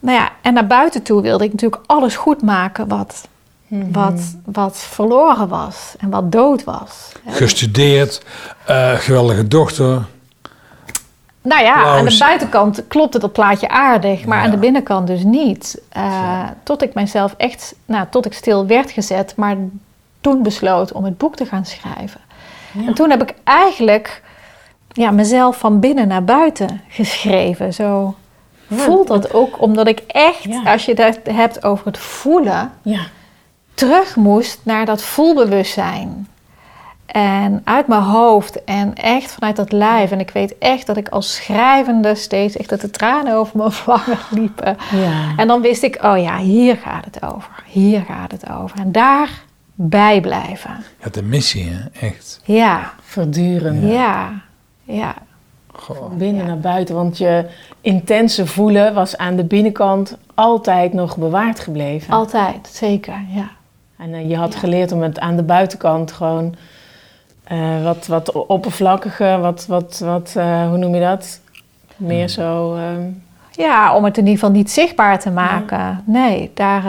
nou 0.00 0.18
ja, 0.18 0.28
en 0.42 0.54
naar 0.54 0.66
buiten 0.66 1.02
toe 1.02 1.22
wilde 1.22 1.44
ik 1.44 1.52
natuurlijk 1.52 1.82
alles 1.86 2.16
goed 2.16 2.42
maken 2.42 2.88
wat, 2.88 3.28
wat, 3.92 4.36
wat 4.44 4.76
verloren 4.78 5.48
was 5.48 5.94
en 5.98 6.10
wat 6.10 6.32
dood 6.32 6.64
was. 6.64 7.12
Gestudeerd, 7.26 8.22
eh, 8.66 8.92
geweldige 8.92 9.48
dochter. 9.48 10.02
Nou 11.42 11.62
ja, 11.62 11.74
aan 11.74 12.04
de 12.04 12.16
buitenkant 12.18 12.82
klopte 12.88 13.18
dat 13.18 13.32
plaatje 13.32 13.68
aardig, 13.68 14.24
maar 14.24 14.38
Ja. 14.38 14.44
aan 14.44 14.50
de 14.50 14.56
binnenkant 14.56 15.06
dus 15.06 15.22
niet. 15.24 15.80
Eh, 15.88 16.42
tot 16.62 16.82
ik 16.82 16.94
mijzelf 16.94 17.34
echt, 17.36 17.74
nou, 17.84 18.06
tot 18.10 18.26
ik 18.26 18.32
stil 18.32 18.66
werd 18.66 18.90
gezet, 18.90 19.36
maar 19.36 19.56
toen 20.20 20.42
besloot 20.42 20.92
om 20.92 21.04
het 21.04 21.18
boek 21.18 21.36
te 21.36 21.46
gaan 21.46 21.64
schrijven. 21.66 22.20
Ja. 22.72 22.86
En 22.86 22.94
toen 22.94 23.10
heb 23.10 23.22
ik 23.22 23.34
eigenlijk 23.44 24.22
ja, 24.92 25.10
mezelf 25.10 25.58
van 25.58 25.80
binnen 25.80 26.08
naar 26.08 26.24
buiten 26.24 26.80
geschreven. 26.88 27.74
Zo 27.74 28.14
voelt 28.70 29.08
dat 29.08 29.34
ook, 29.34 29.60
omdat 29.60 29.86
ik 29.86 29.98
echt, 30.06 30.42
Ja. 30.44 30.62
als 30.72 30.84
je 30.84 30.94
het 30.94 31.20
hebt 31.30 31.64
over 31.64 31.86
het 31.86 31.98
voelen, 31.98 32.72
Ja. 32.82 33.00
Terug 33.74 34.16
moest 34.16 34.60
naar 34.62 34.86
dat 34.86 35.02
voelbewustzijn. 35.02 36.26
En 37.06 37.60
uit 37.64 37.86
mijn 37.86 38.02
hoofd 38.02 38.64
en 38.64 38.94
echt 38.94 39.32
vanuit 39.32 39.56
dat 39.56 39.72
lijf. 39.72 40.10
En 40.10 40.20
ik 40.20 40.30
weet 40.30 40.58
echt 40.58 40.86
dat 40.86 40.96
ik 40.96 41.08
als 41.08 41.34
schrijvende 41.34 42.14
steeds 42.14 42.56
echt 42.56 42.68
dat 42.68 42.80
de 42.80 42.90
tranen 42.90 43.34
over 43.34 43.56
mijn 43.56 43.72
wangen 43.86 44.18
liepen. 44.30 44.76
Ja. 44.90 45.32
En 45.36 45.48
dan 45.48 45.60
wist 45.60 45.82
ik, 45.82 45.98
oh 46.02 46.18
ja, 46.18 46.38
hier 46.38 46.76
gaat 46.76 47.04
het 47.04 47.22
over. 47.22 47.62
Hier 47.66 48.02
gaat 48.02 48.30
het 48.30 48.50
over. 48.50 48.78
En 48.78 48.92
daar 48.92 49.42
bij 49.74 50.20
blijven. 50.20 50.76
Je 50.78 51.02
had 51.04 51.16
een 51.16 51.28
missie, 51.28 51.68
hè? 51.70 52.06
Echt. 52.06 52.40
Ja, 52.44 52.92
Verduren. 53.00 53.86
ja, 53.86 54.42
ja. 54.82 55.14
Goh. 55.72 56.12
Binnen 56.12 56.46
naar 56.46 56.58
buiten. 56.58 56.94
Want 56.94 57.18
je 57.18 57.46
intense 57.80 58.46
voelen 58.46 58.94
was 58.94 59.16
aan 59.16 59.36
de 59.36 59.44
binnenkant 59.44 60.16
altijd 60.34 60.92
nog 60.92 61.16
bewaard 61.16 61.60
gebleven. 61.60 62.14
Altijd, 62.14 62.68
zeker, 62.72 63.24
ja. 63.28 63.50
En 64.02 64.14
eh, 64.14 64.28
je 64.28 64.36
had 64.36 64.54
geleerd 64.54 64.92
om 64.92 65.02
het 65.02 65.18
aan 65.20 65.36
de 65.36 65.42
buitenkant 65.42 66.12
gewoon 66.12 66.54
eh, 67.44 67.82
wat, 67.84 68.06
wat 68.06 68.32
oppervlakkiger, 68.46 69.40
wat, 69.40 69.66
wat, 69.66 69.98
wat 70.04 70.34
eh, 70.36 70.68
hoe 70.68 70.76
noem 70.78 70.94
je 70.94 71.00
dat? 71.00 71.40
Meer 71.96 72.28
zo. 72.28 72.74
ehm, 72.74 73.02
Ja, 73.50 73.96
om 73.96 74.04
het 74.04 74.16
in 74.18 74.22
ieder 74.26 74.38
geval 74.38 74.54
niet 74.54 74.70
zichtbaar 74.70 75.18
te 75.18 75.30
maken. 75.30 76.02
Nee, 76.06 76.50
daar, 76.54 76.82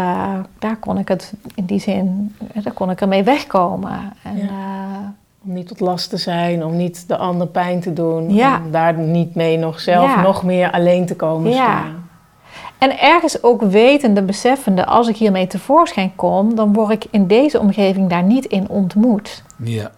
daar 0.60 0.78
kon 0.78 0.98
ik 0.98 1.08
het 1.08 1.34
in 1.56 1.66
die 1.66 1.80
zin, 1.80 2.36
daar 2.64 2.74
kon 2.74 2.90
ik 2.90 3.02
ermee 3.02 3.24
wegkomen. 3.24 4.00
En, 4.24 4.38
Ja. 4.38 5.14
om 5.46 5.54
niet 5.54 5.68
tot 5.68 5.80
last 5.80 6.10
te 6.10 6.18
zijn, 6.18 6.66
om 6.66 6.76
niet 6.76 7.08
de 7.08 7.18
ander 7.18 7.48
pijn 7.48 7.80
te 7.80 7.94
doen. 7.94 8.34
Ja. 8.34 8.60
Om 8.66 8.72
daar 8.72 8.94
niet 8.98 9.36
mee 9.36 9.58
nog 9.58 9.80
zelf 9.80 10.22
nog 10.22 10.44
meer 10.44 10.72
alleen 10.72 11.06
te 11.06 11.16
komen 11.16 11.50
Ja. 11.52 11.56
staan. 11.56 12.03
En 12.84 13.00
ergens 13.00 13.44
ook 13.44 13.62
wetende, 13.62 14.22
beseffende, 14.22 14.86
als 14.86 15.08
ik 15.08 15.16
hiermee 15.16 15.48
tevoorschijn 15.48 16.16
kom, 16.16 16.56
dan 16.56 16.74
word 16.74 16.90
ik 16.90 17.06
in 17.12 17.28
deze 17.28 17.60
omgeving 17.60 18.10
daar 18.10 18.24
niet 18.24 18.46
in 18.46 18.70
ontmoet. 18.70 19.44
Ja. 19.64 19.92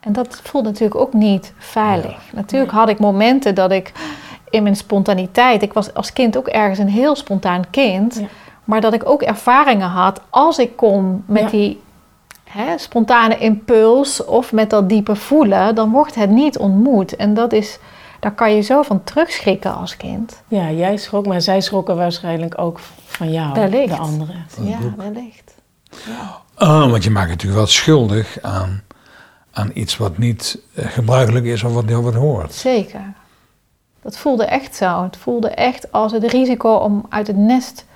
En 0.00 0.12
dat 0.12 0.40
voelt 0.42 0.64
natuurlijk 0.64 1.00
ook 1.00 1.12
niet 1.12 1.52
veilig. 1.58 2.18
Natuurlijk 2.32 2.72
had 2.72 2.88
ik 2.88 2.98
momenten 2.98 3.54
dat 3.54 3.70
ik 3.72 3.92
in 4.50 4.62
mijn 4.62 4.76
spontaniteit, 4.76 5.62
ik 5.62 5.72
was 5.72 5.94
als 5.94 6.12
kind 6.12 6.36
ook 6.36 6.48
ergens 6.48 6.78
een 6.78 6.88
heel 6.88 7.16
spontaan 7.16 7.70
kind, 7.70 8.14
Ja. 8.14 8.26
maar 8.64 8.80
dat 8.80 8.92
ik 8.92 9.08
ook 9.08 9.22
ervaringen 9.22 9.88
had 9.88 10.20
als 10.30 10.58
ik 10.58 10.76
kom 10.76 11.22
met 11.26 11.42
Ja. 11.42 11.48
die 11.50 11.80
hè, 12.44 12.78
spontane 12.78 13.38
impuls 13.38 14.24
of 14.24 14.52
met 14.52 14.70
dat 14.70 14.88
diepe 14.88 15.16
voelen, 15.16 15.74
dan 15.74 15.90
wordt 15.90 16.14
het 16.14 16.30
niet 16.30 16.58
ontmoet. 16.58 17.16
En 17.16 17.34
dat 17.34 17.52
is, 17.52 17.78
daar 18.20 18.34
kan 18.34 18.54
je 18.54 18.60
zo 18.60 18.82
van 18.82 19.04
terugschrikken 19.04 19.74
als 19.74 19.96
kind. 19.96 20.42
Ja, 20.48 20.70
jij 20.70 20.96
schrok, 20.96 21.26
maar 21.26 21.40
zij 21.40 21.60
schrokken 21.60 21.96
waarschijnlijk 21.96 22.58
ook 22.58 22.80
van 23.06 23.32
jou, 23.32 23.52
Wellicht. 23.54 23.88
de 23.88 23.98
anderen. 23.98 24.46
Ja, 24.60 24.78
wellicht. 24.96 25.54
Oh, 26.58 26.90
want 26.90 27.04
je 27.04 27.10
maakt 27.10 27.28
natuurlijk 27.28 27.58
wel 27.58 27.66
schuldig 27.68 28.38
aan, 28.42 28.82
aan 29.52 29.70
iets 29.74 29.96
wat 29.96 30.18
niet 30.18 30.58
eh, 30.74 30.86
gebruikelijk 30.86 31.44
is 31.44 31.62
of 31.62 31.72
wat 31.72 31.86
niet 31.86 31.96
wat 31.96 32.14
hoort. 32.14 32.54
Zeker. 32.54 33.12
Dat 34.02 34.16
voelde 34.18 34.44
echt 34.44 34.76
zo. 34.76 35.02
Het 35.02 35.16
voelde 35.16 35.48
echt 35.50 35.92
als 35.92 36.12
het 36.12 36.24
risico 36.24 36.74
om 36.74 37.06
uit 37.08 37.26
het 37.26 37.36
nest 37.36 37.86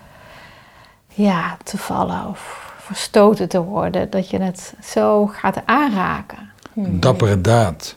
ja, 1.09 1.57
te 1.63 1.79
vallen 1.79 2.29
of 2.29 2.73
verstoten 2.79 3.49
te 3.49 3.63
worden. 3.63 4.11
Dat 4.11 4.31
je 4.31 4.41
het 4.41 4.75
zo 4.85 5.27
gaat 5.27 5.57
aanraken. 5.65 6.51
Een 6.77 7.01
dappere 7.01 7.41
daad. 7.41 7.97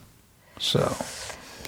Zo. 0.58 0.80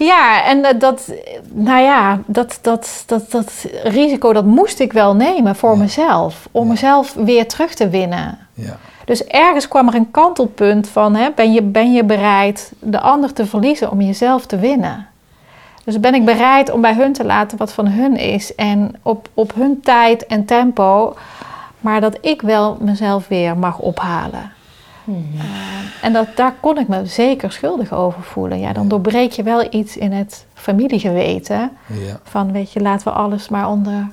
Ja, 0.04 0.44
en 0.44 0.64
eh, 0.64 0.78
dat, 0.78 1.12
nou 1.52 1.80
ja, 1.82 2.18
dat, 2.26 2.58
dat, 2.62 3.02
dat, 3.06 3.30
dat 3.30 3.52
risico 3.84 4.32
dat 4.32 4.44
moest 4.44 4.80
ik 4.80 4.92
wel 4.92 5.14
nemen 5.14 5.56
voor 5.56 5.72
Ja. 5.72 5.78
mezelf. 5.78 6.48
Om 6.50 6.64
Ja. 6.64 6.70
mezelf 6.70 7.14
weer 7.14 7.48
terug 7.48 7.74
te 7.74 7.88
winnen. 7.88 8.38
Ja. 8.54 8.76
Dus 9.04 9.24
ergens 9.24 9.68
kwam 9.68 9.88
er 9.88 9.94
een 9.94 10.10
kantelpunt 10.10 10.88
van, 10.88 11.14
hè, 11.14 11.28
ben, 11.34 11.52
je, 11.52 11.62
ben 11.62 11.92
je 11.92 12.04
bereid 12.04 12.72
de 12.78 13.00
ander 13.00 13.32
te 13.32 13.46
verliezen 13.46 13.90
om 13.90 14.00
jezelf 14.00 14.46
te 14.46 14.58
winnen? 14.58 15.06
Dus 15.84 16.00
ben 16.00 16.14
ik 16.14 16.24
bereid 16.24 16.70
om 16.72 16.80
bij 16.80 16.94
hun 16.94 17.12
te 17.12 17.24
laten 17.24 17.58
wat 17.58 17.72
van 17.72 17.86
hun 17.86 18.16
is 18.16 18.54
en 18.54 18.94
op, 19.02 19.28
op 19.34 19.54
hun 19.54 19.80
tijd 19.80 20.26
en 20.26 20.44
tempo, 20.44 21.14
maar 21.80 22.00
dat 22.00 22.18
ik 22.20 22.42
wel 22.42 22.76
mezelf 22.80 23.28
weer 23.28 23.56
mag 23.56 23.78
ophalen. 23.78 24.52
Mhm. 25.04 25.18
Eh, 25.40 25.44
en 26.02 26.12
dat, 26.12 26.26
daar 26.36 26.54
kon 26.60 26.78
ik 26.78 26.88
me 26.88 27.06
zeker 27.06 27.52
schuldig 27.52 27.92
over 27.92 28.22
voelen. 28.22 28.58
Ja, 28.60 28.72
dan 28.72 28.88
doorbreek 28.88 29.32
je 29.32 29.42
wel 29.42 29.66
iets 29.74 29.96
in 29.96 30.12
het 30.12 30.46
familiegeweten. 30.54 31.70
Ja. 31.86 32.20
Van, 32.24 32.52
weet 32.52 32.72
je, 32.72 32.80
laten 32.80 33.06
we 33.08 33.12
alles 33.14 33.48
maar 33.48 33.68
onder 33.68 34.06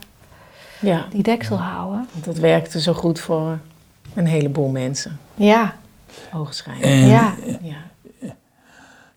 Ja, 0.79 1.06
die 1.10 1.24
deksel 1.24 1.58
houden. 1.58 2.08
want 2.13 2.25
dat 2.25 2.38
werkte 2.38 2.82
zo 2.82 2.94
goed 2.94 3.20
voor 3.20 3.58
een 4.13 4.25
heleboel 4.27 4.70
mensen. 4.70 5.20
Ja, 5.36 5.75
Ogenschijnlijk. 6.34 6.86
En 6.91 7.08
ja, 7.08 7.34
Ja. 7.62 7.75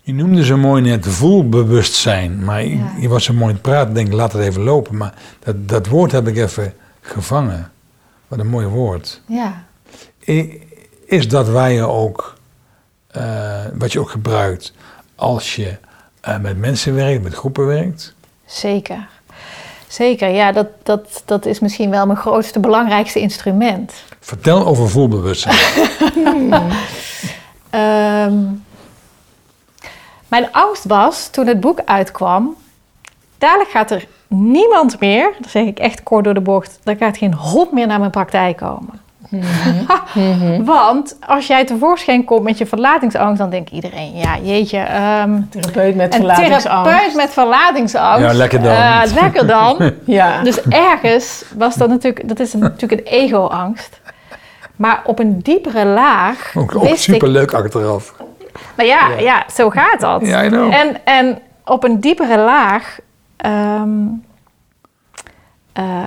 je 0.00 0.14
noemde 0.14 0.44
zo 0.44 0.56
mooi 0.56 0.82
net 0.82 1.06
voelbewustzijn. 1.06 2.44
Maar 2.44 2.62
je, 2.64 2.76
Ja. 2.76 2.92
je 3.00 3.08
was 3.08 3.24
zo 3.24 3.32
mooi 3.32 3.44
aan 3.46 3.52
het 3.52 3.62
praten, 3.62 3.94
denk 3.94 4.06
ik, 4.06 4.12
laat 4.12 4.32
het 4.32 4.42
even 4.42 4.62
lopen. 4.62 4.96
Maar 4.96 5.14
dat, 5.44 5.68
dat 5.68 5.86
woord 5.86 6.12
heb 6.12 6.28
ik 6.28 6.36
even 6.36 6.74
gevangen. 7.00 7.70
Wat 8.28 8.38
een 8.38 8.48
mooi 8.48 8.66
woord. 8.66 9.20
ja. 9.26 9.64
I- 10.28 10.62
Is 11.10 11.28
dat 11.28 11.48
waar 11.48 11.70
je 11.70 11.86
ook, 11.86 12.34
eh, 13.10 13.64
wat 13.74 13.92
je 13.92 14.00
ook 14.00 14.10
gebruikt 14.10 14.72
als 15.14 15.56
je 15.56 15.76
eh, 16.20 16.38
met 16.38 16.58
mensen 16.58 16.94
werkt, 16.94 17.22
met 17.22 17.34
groepen 17.34 17.66
werkt? 17.66 18.14
Zeker. 18.46 19.08
Zeker, 19.86 20.28
ja, 20.28 20.52
dat, 20.52 20.66
dat, 20.82 21.22
dat 21.24 21.46
is 21.46 21.60
misschien 21.60 21.90
wel 21.90 22.06
mijn 22.06 22.18
grootste, 22.18 22.60
belangrijkste 22.60 23.20
instrument. 23.20 23.92
Vertel 24.20 24.66
over 24.66 24.90
voelbewustzijn. 24.90 25.56
Ehm, 27.70 28.38
mijn 30.28 30.52
angst 30.52 30.84
was, 30.84 31.28
toen 31.28 31.46
het 31.46 31.60
boek 31.60 31.80
uitkwam, 31.84 32.56
dadelijk 33.38 33.70
gaat 33.70 33.90
er 33.90 34.06
niemand 34.26 35.00
meer, 35.00 35.32
dat 35.40 35.50
zeg 35.50 35.66
ik 35.66 35.78
echt 35.78 36.02
kort 36.02 36.24
door 36.24 36.34
de 36.34 36.40
bocht, 36.40 36.78
er 36.84 36.96
gaat 36.96 37.16
geen 37.16 37.34
hond 37.34 37.72
meer 37.72 37.86
naar 37.86 37.98
mijn 37.98 38.10
praktijk 38.10 38.56
komen. 38.56 39.08
Want 40.64 41.16
als 41.26 41.46
jij 41.46 41.64
tevoorschijn 41.64 42.24
komt 42.24 42.42
met 42.42 42.58
je 42.58 42.66
verlatingsangst, 42.66 43.38
dan 43.38 43.50
denkt 43.50 43.70
iedereen, 43.70 44.16
ja 44.16 44.38
jeetje, 44.42 44.78
ehm, 44.78 45.40
Therapeut 45.50 45.94
met 45.96 46.14
een 46.14 46.18
verlatingsangst. 46.20 46.66
therapeut 46.66 47.14
met 47.14 47.30
verlatingsangst. 47.30 48.24
Ja, 48.24 48.32
lekker 48.32 48.62
dan. 48.62 48.72
Eh, 48.72 49.00
lekker 49.14 49.46
dan. 49.46 49.76
Ja. 50.04 50.42
Dus 50.42 50.62
ergens 50.62 51.44
was 51.56 51.74
dat 51.74 51.88
natuurlijk, 51.88 52.28
dat 52.28 52.40
is 52.40 52.52
natuurlijk 52.52 53.00
een 53.00 53.12
ego-angst. 53.12 54.00
Maar 54.76 55.00
op 55.04 55.18
een 55.18 55.38
diepere 55.38 55.84
laag 55.84 56.52
Ook, 56.56 56.74
ook 56.76 56.82
wist 56.82 57.08
ik... 57.08 57.14
superleuk 57.14 57.52
achteraf. 57.52 58.14
Nou 58.76 58.88
ja, 58.88 59.08
ja. 59.18 59.44
zo 59.54 59.70
gaat 59.70 60.00
dat. 60.00 60.26
Ja. 60.26 60.42
En, 60.70 61.04
en 61.04 61.38
op 61.64 61.84
een 61.84 62.00
diepere 62.00 62.38
laag 62.38 62.98
ehm, 63.36 63.90
eh, 65.72 66.04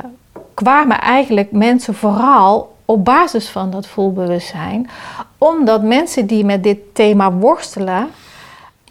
kwamen 0.53 1.01
eigenlijk 1.01 1.51
mensen 1.51 1.94
vooral 1.94 2.73
op 2.85 3.05
basis 3.05 3.49
van 3.49 3.69
dat 3.71 3.87
voelbewustzijn. 3.87 4.89
Omdat 5.37 5.83
mensen 5.83 6.25
die 6.25 6.45
met 6.45 6.63
dit 6.63 6.77
thema 6.93 7.31
worstelen 7.31 8.07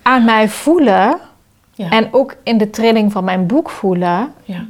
aan 0.02 0.24
mij 0.24 0.48
voelen... 0.48 1.18
Ja. 1.74 1.88
en 1.90 2.08
ook 2.10 2.34
in 2.42 2.58
de 2.58 2.70
trilling 2.70 3.12
van 3.12 3.24
mijn 3.24 3.46
boek 3.46 3.70
voelen... 3.70 4.32
ja. 4.44 4.64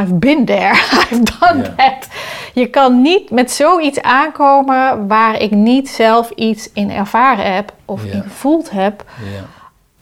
I've 0.00 0.14
been 0.14 0.44
there, 0.44 0.72
I've 1.00 1.22
done 1.38 1.62
Ja. 1.62 1.74
that. 1.76 2.08
je 2.54 2.66
kan 2.66 3.02
niet 3.02 3.30
met 3.30 3.50
zoiets 3.50 4.02
aankomen 4.02 5.08
waar 5.08 5.40
ik 5.40 5.50
niet 5.50 5.88
zelf 5.88 6.30
iets 6.30 6.70
in 6.72 6.90
ervaren 6.90 7.54
heb 7.54 7.72
of 7.84 8.04
in 8.04 8.22
gevoeld 8.22 8.70
heb, 8.70 9.04
Ja. 9.34 9.44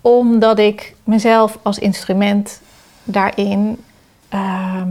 omdat 0.00 0.58
ik 0.58 0.94
mezelf 1.04 1.58
als 1.62 1.78
instrument 1.78 2.60
daarin 3.04 3.78
ehm, 4.28 4.90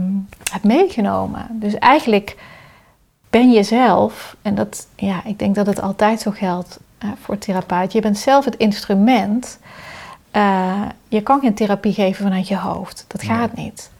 heb 0.52 0.62
meegenomen. 0.64 1.46
Dus 1.50 1.74
eigenlijk 1.74 2.36
ben 3.30 3.50
je 3.50 3.62
zelf, 3.62 4.36
en 4.42 4.54
dat, 4.54 4.86
ja, 4.96 5.24
ik 5.24 5.38
denk 5.38 5.54
dat 5.54 5.66
het 5.66 5.80
altijd 5.80 6.20
zo 6.20 6.30
geldt 6.30 6.78
eh, 6.98 7.08
voor 7.22 7.38
therapeut, 7.38 7.92
je 7.92 8.00
bent 8.00 8.18
zelf 8.18 8.44
het 8.44 8.56
instrument. 8.56 9.58
Eh, 10.30 10.82
je 11.08 11.20
kan 11.20 11.40
geen 11.40 11.54
therapie 11.54 11.92
geven 11.92 12.24
vanuit 12.24 12.48
je 12.48 12.56
hoofd. 12.56 13.04
Dat 13.08 13.22
gaat 13.22 13.56
niet. 13.56 13.90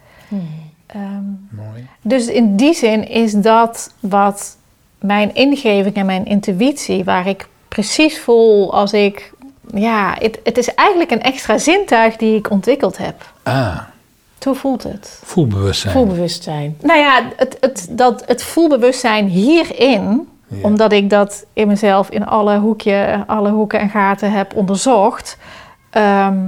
Ehm, 0.87 1.23
Mooi. 1.49 1.89
dus 2.01 2.27
in 2.27 2.57
die 2.57 2.75
zin 2.75 3.09
is 3.09 3.33
dat 3.33 3.95
wat 4.01 4.57
mijn 4.99 5.35
ingeving 5.35 5.95
en 5.95 6.07
mijn 6.07 6.25
intuïtie, 6.25 7.05
waar 7.05 7.27
ik 7.27 7.49
precies 7.69 8.21
voel 8.21 8.75
als 8.75 8.93
ik. 8.93 9.33
Ja, 9.75 10.17
het, 10.19 10.41
het 10.45 10.59
is 10.59 10.75
eigenlijk 10.75 11.11
een 11.11 11.23
extra 11.23 11.59
zintuig 11.59 12.17
die 12.17 12.37
ik 12.37 12.51
ontwikkeld 12.51 12.99
heb. 12.99 13.33
Ah, 13.43 13.79
Zo 14.41 14.53
voelt 14.53 14.83
het. 14.83 15.21
voelbewustzijn. 15.25 15.93
Voelbewustzijn. 15.93 16.77
Nou 16.81 16.99
ja, 16.99 17.23
het, 17.37 17.57
het, 17.61 17.89
dat, 17.91 18.23
het 18.27 18.43
voelbewustzijn 18.43 19.27
hierin, 19.27 20.29
Ja. 20.47 20.57
omdat 20.63 20.93
ik 20.93 21.11
dat 21.11 21.45
in 21.53 21.67
mezelf 21.69 22.11
in 22.11 22.27
alle, 22.27 22.59
hoekje, 22.59 23.25
alle 23.27 23.51
hoeken 23.51 23.81
en 23.81 23.89
gaten 23.89 24.33
heb 24.33 24.57
onderzocht, 24.57 25.37
ehm, 25.91 26.39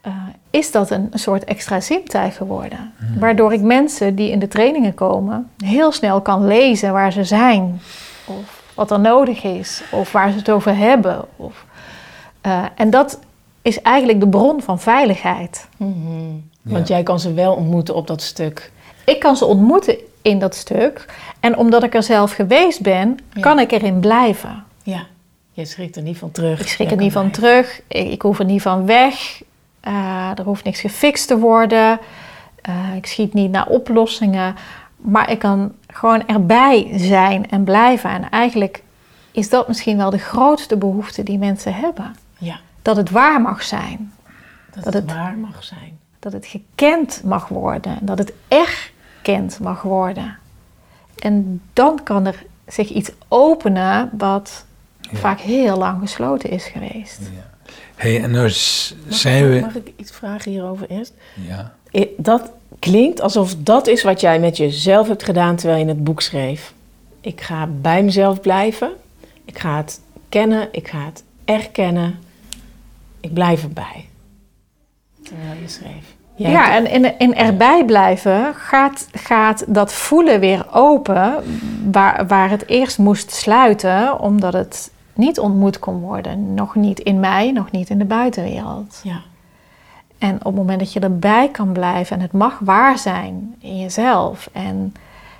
eh, 0.00 0.12
is 0.50 0.70
dat 0.70 0.90
een, 0.90 1.08
een 1.10 1.18
soort 1.18 1.44
extra 1.44 1.80
zintuig 1.80 2.36
geworden. 2.36 2.92
Waardoor 3.18 3.52
ik 3.52 3.60
mensen 3.60 4.14
die 4.14 4.30
in 4.30 4.38
de 4.38 4.48
trainingen 4.48 4.94
komen 4.94 5.50
heel 5.64 5.92
snel 5.92 6.20
kan 6.20 6.46
lezen 6.46 6.92
waar 6.92 7.12
ze 7.12 7.24
zijn, 7.24 7.80
of 8.26 8.62
wat 8.74 8.90
er 8.90 9.00
nodig 9.00 9.42
is, 9.44 9.82
of 9.90 10.12
waar 10.12 10.30
ze 10.30 10.38
het 10.38 10.50
over 10.50 10.76
hebben. 10.76 11.24
Of, 11.36 11.64
eh, 12.40 12.62
en 12.74 12.90
dat 12.90 13.18
is 13.62 13.82
eigenlijk 13.82 14.20
de 14.20 14.28
bron 14.28 14.62
van 14.62 14.80
veiligheid. 14.80 15.68
Want 16.62 16.88
jij 16.88 17.02
kan 17.02 17.20
ze 17.20 17.34
wel 17.34 17.54
ontmoeten 17.54 17.94
op 17.94 18.06
dat 18.06 18.22
stuk. 18.22 18.70
Ik 19.04 19.18
kan 19.20 19.36
ze 19.36 19.44
ontmoeten 19.44 19.96
in 20.22 20.38
dat 20.38 20.54
stuk. 20.54 21.06
En 21.40 21.56
omdat 21.56 21.82
ik 21.82 21.94
er 21.94 22.02
zelf 22.02 22.32
geweest 22.32 22.80
ben, 22.80 23.18
kan 23.40 23.58
ik 23.58 23.70
erin 23.72 24.00
blijven. 24.00 24.64
Ja. 24.82 25.06
Je 25.52 25.64
schrikt 25.64 25.96
er 25.96 26.02
niet 26.02 26.18
van 26.18 26.30
terug. 26.30 26.60
Ik 26.60 26.68
schrik 26.68 26.90
er 26.90 26.96
niet 26.96 27.12
van 27.12 27.30
terug. 27.30 27.80
Ik, 27.88 28.08
ik 28.10 28.22
hoef 28.22 28.38
er 28.38 28.44
niet 28.44 28.62
van 28.62 28.86
weg. 28.86 29.42
Eh, 29.80 30.30
er 30.34 30.44
hoeft 30.44 30.64
niks 30.64 30.80
gefixt 30.80 31.28
te 31.28 31.38
worden. 31.38 31.98
Eh, 32.62 32.94
ik 32.96 33.06
schiet 33.06 33.34
niet 33.34 33.50
naar 33.50 33.66
oplossingen. 33.66 34.54
Maar 34.96 35.30
ik 35.30 35.38
kan 35.38 35.72
gewoon 35.86 36.26
erbij 36.26 36.90
zijn 36.96 37.50
en 37.50 37.64
blijven. 37.64 38.10
En 38.10 38.30
eigenlijk 38.30 38.82
is 39.30 39.48
dat 39.48 39.68
misschien 39.68 39.96
wel 39.96 40.10
de 40.10 40.18
grootste 40.18 40.76
behoefte 40.76 41.22
die 41.22 41.38
mensen 41.38 41.74
hebben. 41.74 42.14
Ja, 42.38 42.56
Dat 42.82 42.96
het 42.96 43.10
waar 43.10 43.40
mag 43.40 43.62
zijn. 43.62 44.12
dat, 44.74 44.84
Dat 44.84 44.94
het, 44.94 45.02
het- 45.02 45.12
waar 45.12 45.36
mag 45.36 45.64
zijn. 45.64 45.98
Dat 46.20 46.32
het 46.32 46.46
gekend 46.46 47.20
mag 47.24 47.48
worden. 47.48 47.98
Dat 48.02 48.18
het 48.18 48.32
erkend 48.48 49.58
mag 49.60 49.82
worden. 49.82 50.38
En 51.18 51.62
dan 51.72 52.02
kan 52.02 52.26
er 52.26 52.44
zich 52.66 52.88
iets 52.88 53.10
openen 53.28 54.10
wat 54.12 54.64
Ja. 55.00 55.18
vaak 55.18 55.40
heel 55.40 55.76
lang 55.78 56.00
gesloten 56.00 56.50
is 56.50 56.64
geweest. 56.64 57.20
hey, 57.94 58.22
en 58.22 58.30
nou 58.30 58.42
Mag, 58.42 58.52
zijn 59.18 59.50
we... 59.50 59.60
mag 59.60 59.74
ik 59.74 59.92
iets 59.96 60.12
vragen 60.12 60.50
hierover 60.50 60.90
eerst? 60.90 61.12
Ja. 61.34 61.74
Dat 62.16 62.50
klinkt 62.78 63.20
alsof 63.20 63.54
dat 63.58 63.86
is 63.86 64.02
wat 64.02 64.20
jij 64.20 64.40
met 64.40 64.56
jezelf 64.56 65.08
hebt 65.08 65.22
gedaan 65.24 65.56
terwijl 65.56 65.80
je 65.80 65.86
het 65.88 66.04
boek 66.04 66.20
schreef. 66.20 66.72
Ik 67.20 67.40
ga 67.40 67.66
bij 67.80 68.02
mezelf 68.02 68.40
blijven. 68.40 68.90
Ik 69.44 69.58
ga 69.58 69.76
het 69.76 70.00
kennen. 70.28 70.68
Ik 70.72 70.88
ga 70.88 71.04
het 71.04 71.22
erkennen. 71.44 72.18
Ik 73.20 73.32
blijf 73.34 73.62
erbij. 73.62 74.08
Terwijl 75.30 75.60
je 75.60 75.68
schreef. 75.68 76.14
Jij 76.34 76.50
ja, 76.50 76.74
en 76.74 77.18
in, 77.18 77.34
erbij 77.34 77.84
blijven 77.84 78.54
gaat, 78.54 79.08
gaat 79.12 79.64
dat 79.74 79.92
voelen 79.92 80.40
weer 80.40 80.66
open, 80.72 81.34
waar, 81.92 82.26
waar 82.26 82.50
het 82.50 82.68
eerst 82.68 82.98
moest 82.98 83.30
sluiten, 83.30 84.20
omdat 84.20 84.52
het 84.52 84.92
niet 85.14 85.38
ontmoet 85.38 85.78
kon 85.78 86.00
worden. 86.00 86.54
Nog 86.54 86.74
niet 86.74 86.98
in 86.98 87.20
mij, 87.20 87.50
nog 87.50 87.70
niet 87.70 87.90
in 87.90 87.98
de 87.98 88.04
buitenwereld. 88.04 89.00
ja. 89.02 89.20
En 90.18 90.34
op 90.34 90.44
het 90.44 90.54
moment 90.54 90.78
dat 90.78 90.92
je 90.92 91.00
erbij 91.00 91.48
kan 91.48 91.72
blijven 91.72 92.16
en 92.16 92.22
het 92.22 92.32
mag 92.32 92.58
waar 92.58 92.98
zijn 92.98 93.54
in 93.58 93.78
jezelf. 93.78 94.48
En 94.52 94.94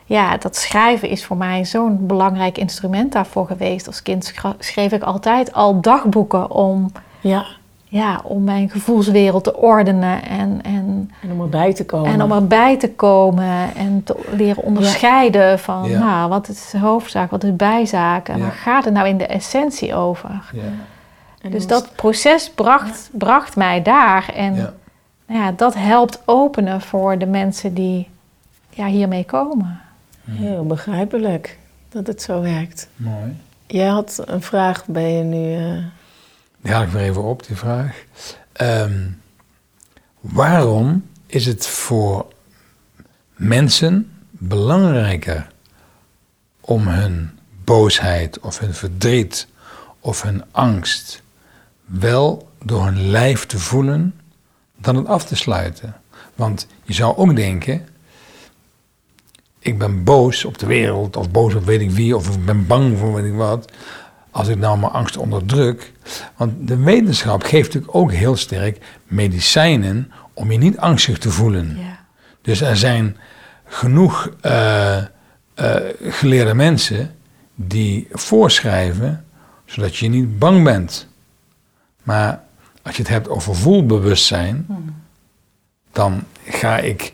ja, 0.04 0.36
dat 0.36 0.56
schrijven 0.56 1.08
is 1.08 1.24
voor 1.24 1.36
mij 1.36 1.64
zo'n 1.64 2.06
belangrijk 2.06 2.58
instrument 2.58 3.12
daarvoor 3.12 3.46
geweest. 3.46 3.86
Als 3.86 4.02
kind 4.02 4.34
schreef 4.58 4.92
ik 4.92 5.02
altijd 5.02 5.52
al 5.52 5.80
dagboeken 5.80 6.50
om, 6.50 6.92
ja. 7.20 7.46
Ja, 7.92 8.20
om 8.24 8.44
mijn 8.44 8.70
gevoelswereld 8.70 9.44
te 9.44 9.56
ordenen 9.56 10.22
en, 10.22 10.62
en, 10.62 11.10
En 11.22 11.32
om 11.32 11.40
erbij 11.40 11.74
te 11.74 11.84
komen. 11.84 12.12
en 12.12 12.22
om 12.22 12.32
erbij 12.32 12.76
te 12.78 12.90
komen 12.90 13.74
en 13.74 14.02
te 14.04 14.16
leren 14.32 14.62
onderscheiden 14.62 15.58
van 15.58 15.88
Ja. 15.88 15.98
nou, 15.98 16.28
wat 16.28 16.48
is 16.48 16.72
hoofdzaak, 16.80 17.30
wat 17.30 17.44
is 17.44 17.56
bijzaak 17.56 18.28
en 18.28 18.36
Ja. 18.38 18.42
waar 18.42 18.52
gaat 18.52 18.84
het 18.84 18.94
nou 18.94 19.08
in 19.08 19.18
de 19.18 19.26
essentie 19.26 19.94
over. 19.94 20.30
Dus 21.50 21.66
dat 21.66 21.94
proces 21.94 22.50
bracht, 22.50 23.08
bracht 23.12 23.56
mij 23.56 23.82
daar 23.82 24.30
en 24.34 24.54
Ja. 24.54 24.72
ja, 25.26 25.52
dat 25.52 25.74
helpt 25.74 26.22
openen 26.24 26.80
voor 26.80 27.18
de 27.18 27.26
mensen 27.26 27.74
die 27.74 28.08
ja, 28.70 28.86
hiermee 28.86 29.24
komen. 29.24 29.80
Heel 30.30 30.66
begrijpelijk 30.66 31.58
dat 31.88 32.06
het 32.06 32.22
zo 32.22 32.40
werkt. 32.40 32.88
Mooi. 32.96 33.36
Jij 33.66 33.86
had 33.88 34.22
een 34.24 34.42
vraag, 34.42 34.84
ben 34.86 35.08
je 35.12 35.22
nu... 35.22 35.54
eh, 35.56 35.76
Die 36.62 36.72
haal 36.72 36.82
ik 36.82 36.88
weer 36.88 37.02
even 37.02 37.22
op, 37.22 37.46
die 37.46 37.56
vraag. 37.56 38.04
Ehm, 38.52 39.08
waarom 40.20 41.08
is 41.26 41.46
het 41.46 41.66
voor 41.66 42.26
mensen 43.34 44.12
belangrijker 44.30 45.50
om 46.60 46.86
hun 46.86 47.38
boosheid 47.64 48.40
of 48.40 48.58
hun 48.58 48.74
verdriet 48.74 49.46
of 50.00 50.22
hun 50.22 50.44
angst 50.50 51.22
wel 51.84 52.48
door 52.64 52.84
hun 52.84 53.10
lijf 53.10 53.46
te 53.46 53.58
voelen 53.58 54.14
dan 54.76 54.96
het 54.96 55.06
af 55.06 55.24
te 55.24 55.36
sluiten? 55.36 56.00
Want 56.34 56.66
je 56.82 56.92
zou 56.92 57.16
ook 57.16 57.36
denken, 57.36 57.88
ik 59.58 59.78
ben 59.78 60.04
boos 60.04 60.44
op 60.44 60.58
de 60.58 60.66
wereld 60.66 61.16
of 61.16 61.30
boos 61.30 61.54
op 61.54 61.64
weet 61.64 61.80
ik 61.80 61.90
wie 61.90 62.16
of 62.16 62.34
ik 62.34 62.44
ben 62.44 62.66
bang 62.66 62.98
voor 62.98 63.14
weet 63.14 63.24
ik 63.24 63.34
wat. 63.34 63.72
Als 64.30 64.48
ik 64.48 64.58
nou 64.58 64.78
mijn 64.78 64.92
angst 64.92 65.16
onderdruk. 65.16 65.92
Want 66.36 66.68
de 66.68 66.76
wetenschap 66.76 67.42
geeft 67.42 67.66
natuurlijk 67.66 67.94
ook 67.94 68.12
heel 68.12 68.36
sterk 68.36 68.78
medicijnen 69.04 70.12
om 70.34 70.52
je 70.52 70.58
niet 70.58 70.78
angstig 70.78 71.18
te 71.18 71.30
voelen. 71.30 71.76
Ja. 71.78 72.04
Dus 72.42 72.60
er 72.60 72.76
zijn 72.76 73.16
genoeg 73.64 74.30
eh, 74.40 74.96
eh, 74.96 75.04
geleerde 76.02 76.54
mensen 76.54 77.14
die 77.54 78.08
voorschrijven 78.12 79.24
zodat 79.70 79.96
je 79.96 80.08
niet 80.08 80.38
bang 80.38 80.64
bent. 80.64 81.06
Maar 82.02 82.42
als 82.82 82.96
je 82.96 83.02
het 83.02 83.10
hebt 83.10 83.28
over 83.28 83.56
voelbewustzijn, 83.56 84.66
dan 85.92 86.24
ga 86.44 86.78
ik 86.78 87.12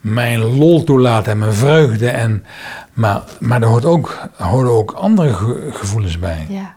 mijn 0.00 0.38
lol 0.56 0.84
toelaten 0.84 1.32
en 1.32 1.38
mijn 1.38 1.52
vreugde. 1.52 2.08
En, 2.08 2.44
maar, 2.92 3.22
maar 3.40 3.62
er 3.62 3.68
hoort 3.68 3.84
ook, 3.84 4.28
horen 4.36 4.70
ook 4.70 4.92
andere 4.92 5.32
ge- 5.34 5.68
gevoelens 5.72 6.18
bij. 6.18 6.46
Ja. 6.48 6.76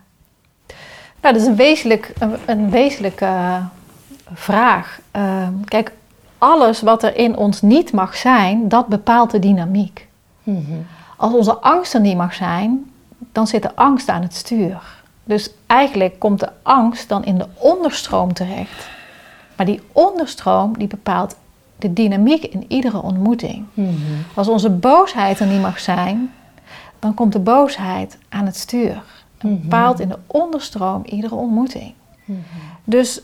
Nou, 1.22 1.34
dat 1.34 1.36
is 1.36 1.46
een 1.48 1.56
wezenlijk, 1.56 2.14
een, 2.20 2.36
een 2.46 2.70
wezenlijke 2.70 3.26
eh, 3.26 3.56
vraag. 4.34 5.00
Ehm, 5.12 5.54
kijk, 5.66 5.92
alles 6.38 6.82
wat 6.82 7.04
er 7.04 7.16
in 7.16 7.36
ons 7.38 7.62
niet 7.62 7.92
mag 7.92 8.16
zijn, 8.16 8.68
dat 8.70 8.88
bepaalt 8.88 9.32
de 9.32 9.40
dynamiek. 9.40 10.08
Als 11.18 11.34
onze 11.34 11.54
angst 11.58 11.94
er 11.94 12.00
niet 12.02 12.18
mag 12.18 12.34
zijn, 12.34 12.92
dan 13.32 13.48
zit 13.48 13.62
de 13.62 13.76
angst 13.76 14.10
aan 14.10 14.22
het 14.22 14.34
stuur. 14.36 14.82
Dus 15.24 15.52
eigenlijk 15.68 16.20
komt 16.20 16.40
de 16.40 16.50
angst 16.62 17.10
dan 17.10 17.26
in 17.26 17.38
de 17.38 17.48
onderstroom 17.58 18.34
terecht. 18.34 18.90
Maar 19.56 19.66
die 19.66 19.82
onderstroom 19.92 20.78
die 20.78 20.88
bepaalt 20.88 21.36
de 21.82 21.94
dynamiek 21.94 22.44
in 22.44 22.66
iedere 22.68 23.02
ontmoeting. 23.02 23.66
Als 24.34 24.48
onze 24.48 24.70
boosheid 24.70 25.40
er 25.40 25.48
niet 25.48 25.62
mag 25.62 25.80
zijn, 25.80 26.34
dan 27.00 27.14
komt 27.14 27.34
de 27.34 27.40
boosheid 27.40 28.18
aan 28.30 28.46
het 28.46 28.56
stuur. 28.56 29.04
En 29.38 29.62
bepaalt 29.62 30.00
in 30.00 30.08
de 30.08 30.18
onderstroom 30.28 31.02
iedere 31.06 31.36
ontmoeting. 31.36 31.94
Dus 32.84 33.22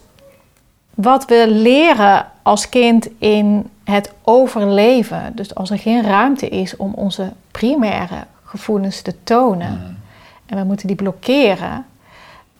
wat 0.93 1.26
we 1.26 1.46
leren 1.50 2.26
als 2.41 2.70
kind 2.70 3.08
in 3.17 3.70
het 3.84 4.13
overleven, 4.24 5.32
dus 5.36 5.56
als 5.56 5.70
er 5.70 5.80
geen 5.80 6.04
ruimte 6.04 6.50
is 6.50 6.76
om 6.76 6.93
onze 6.93 7.34
primaire 7.52 8.26
gevoelens 8.43 9.02
te 9.02 9.24
tonen 9.24 9.98
en 10.46 10.58
we 10.58 10.63
moeten 10.63 10.88
die 10.88 10.96
blokkeren, 10.96 11.86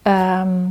ehm, 0.02 0.66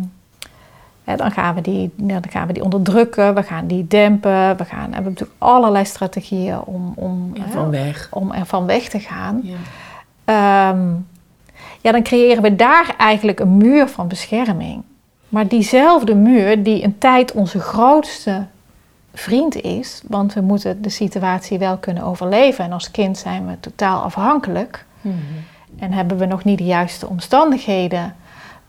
Dan, 1.16 1.31
gaan 1.31 1.55
we 1.55 1.61
die, 1.61 1.90
ja, 1.97 2.21
dan 2.21 2.31
gaan 2.31 2.47
we 2.47 2.53
die 2.53 2.62
onderdrukken, 2.64 3.35
we 3.35 3.42
gaan 3.42 3.66
die 3.66 3.87
dempen. 3.87 4.57
We 4.57 4.64
gaan, 4.64 4.92
hebben 4.92 5.12
natuurlijk 5.12 5.38
allerlei 5.38 5.85
strategieën 5.85 6.61
om, 6.61 6.92
om, 6.97 7.31
Ja, 7.35 7.42
hè, 7.45 7.51
van 7.51 7.71
weg. 7.71 8.09
om 8.11 8.33
er 8.33 8.47
van 8.47 8.66
weg 8.66 8.88
te 8.88 8.99
gaan. 9.01 9.40
Ja. 9.42 9.55
Ehm, 10.25 10.87
ja, 11.81 11.92
dan 11.92 12.03
creëren 12.03 12.42
we 12.42 12.57
daar 12.57 12.95
eigenlijk 12.99 13.40
een 13.40 13.57
muur 13.57 13.88
van 13.88 14.09
bescherming. 14.09 14.83
Maar 15.29 15.49
diezelfde 15.49 16.14
muur, 16.14 16.62
die 16.62 16.85
een 16.85 16.99
tijd 16.99 17.33
onze 17.33 17.59
grootste 17.61 18.45
vriend 19.14 19.55
is, 19.55 20.03
want 20.09 20.33
we 20.35 20.40
moeten 20.40 20.83
de 20.83 20.88
situatie 20.88 21.59
wel 21.59 21.77
kunnen 21.77 22.03
overleven. 22.03 22.64
En 22.64 22.73
als 22.73 22.90
kind 22.90 23.19
zijn 23.19 23.47
we 23.47 23.61
totaal 23.61 24.03
afhankelijk 24.03 24.85
Mhm. 25.01 25.14
en 25.79 25.92
hebben 25.92 26.16
we 26.19 26.27
nog 26.27 26.45
niet 26.45 26.59
de 26.59 26.64
juiste 26.64 27.07
omstandigheden 27.09 28.14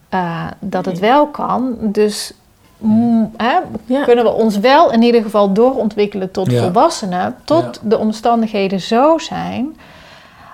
eh, 0.09 0.45
dat 0.59 0.85
het 0.85 0.99
wel 0.99 1.27
kan. 1.27 1.75
Dus 1.81 2.33
mm, 2.77 3.31
hè, 3.37 3.57
Ja. 3.85 4.03
kunnen 4.03 4.23
we 4.23 4.31
ons 4.33 4.57
wel 4.57 4.91
in 4.91 5.01
ieder 5.01 5.21
geval 5.21 5.53
doorontwikkelen 5.53 6.31
tot 6.31 6.51
Ja. 6.51 6.61
volwassenen, 6.61 7.35
tot 7.43 7.79
de 7.83 7.97
omstandigheden 7.97 8.79
zo 8.81 9.17
zijn 9.17 9.77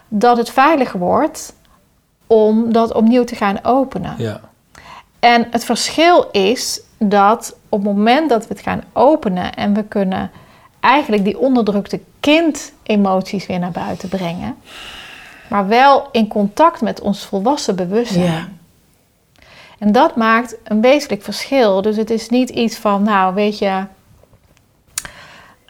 dat 0.08 0.38
het 0.38 0.50
veilig 0.50 0.92
wordt 0.92 1.54
om 2.28 2.72
dat 2.74 2.94
opnieuw 2.94 3.24
te 3.24 3.36
gaan 3.36 3.58
openen. 3.64 4.14
Ja. 4.18 4.40
En 5.20 5.48
het 5.52 5.66
verschil 5.66 6.28
is 6.32 6.82
dat 6.98 7.56
op 7.70 7.84
het 7.84 7.96
moment 7.96 8.30
dat 8.30 8.48
we 8.48 8.54
het 8.54 8.64
gaan 8.64 8.84
openen 8.94 9.54
en 9.54 9.74
we 9.74 9.84
kunnen 9.84 10.32
eigenlijk 10.80 11.24
die 11.24 11.40
onderdrukte 11.40 12.00
kind-emoties 12.20 13.46
weer 13.46 13.60
naar 13.60 13.72
buiten 13.72 14.10
brengen, 14.10 14.56
maar 15.50 15.68
wel 15.68 16.08
in 16.12 16.28
contact 16.28 16.82
met 16.82 17.02
ons 17.02 17.26
volwassen 17.26 17.76
bewustzijn. 17.76 18.60
En 19.84 19.92
dat 19.92 20.16
maakt 20.16 20.56
een 20.64 20.82
wezenlijk 20.82 21.24
verschil. 21.24 21.82
Dus 21.82 21.98
het 21.98 22.10
is 22.10 22.30
niet 22.30 22.50
iets 22.50 22.78
van, 22.78 23.04
nou 23.04 23.34
weet 23.34 23.58
je, 23.58 23.84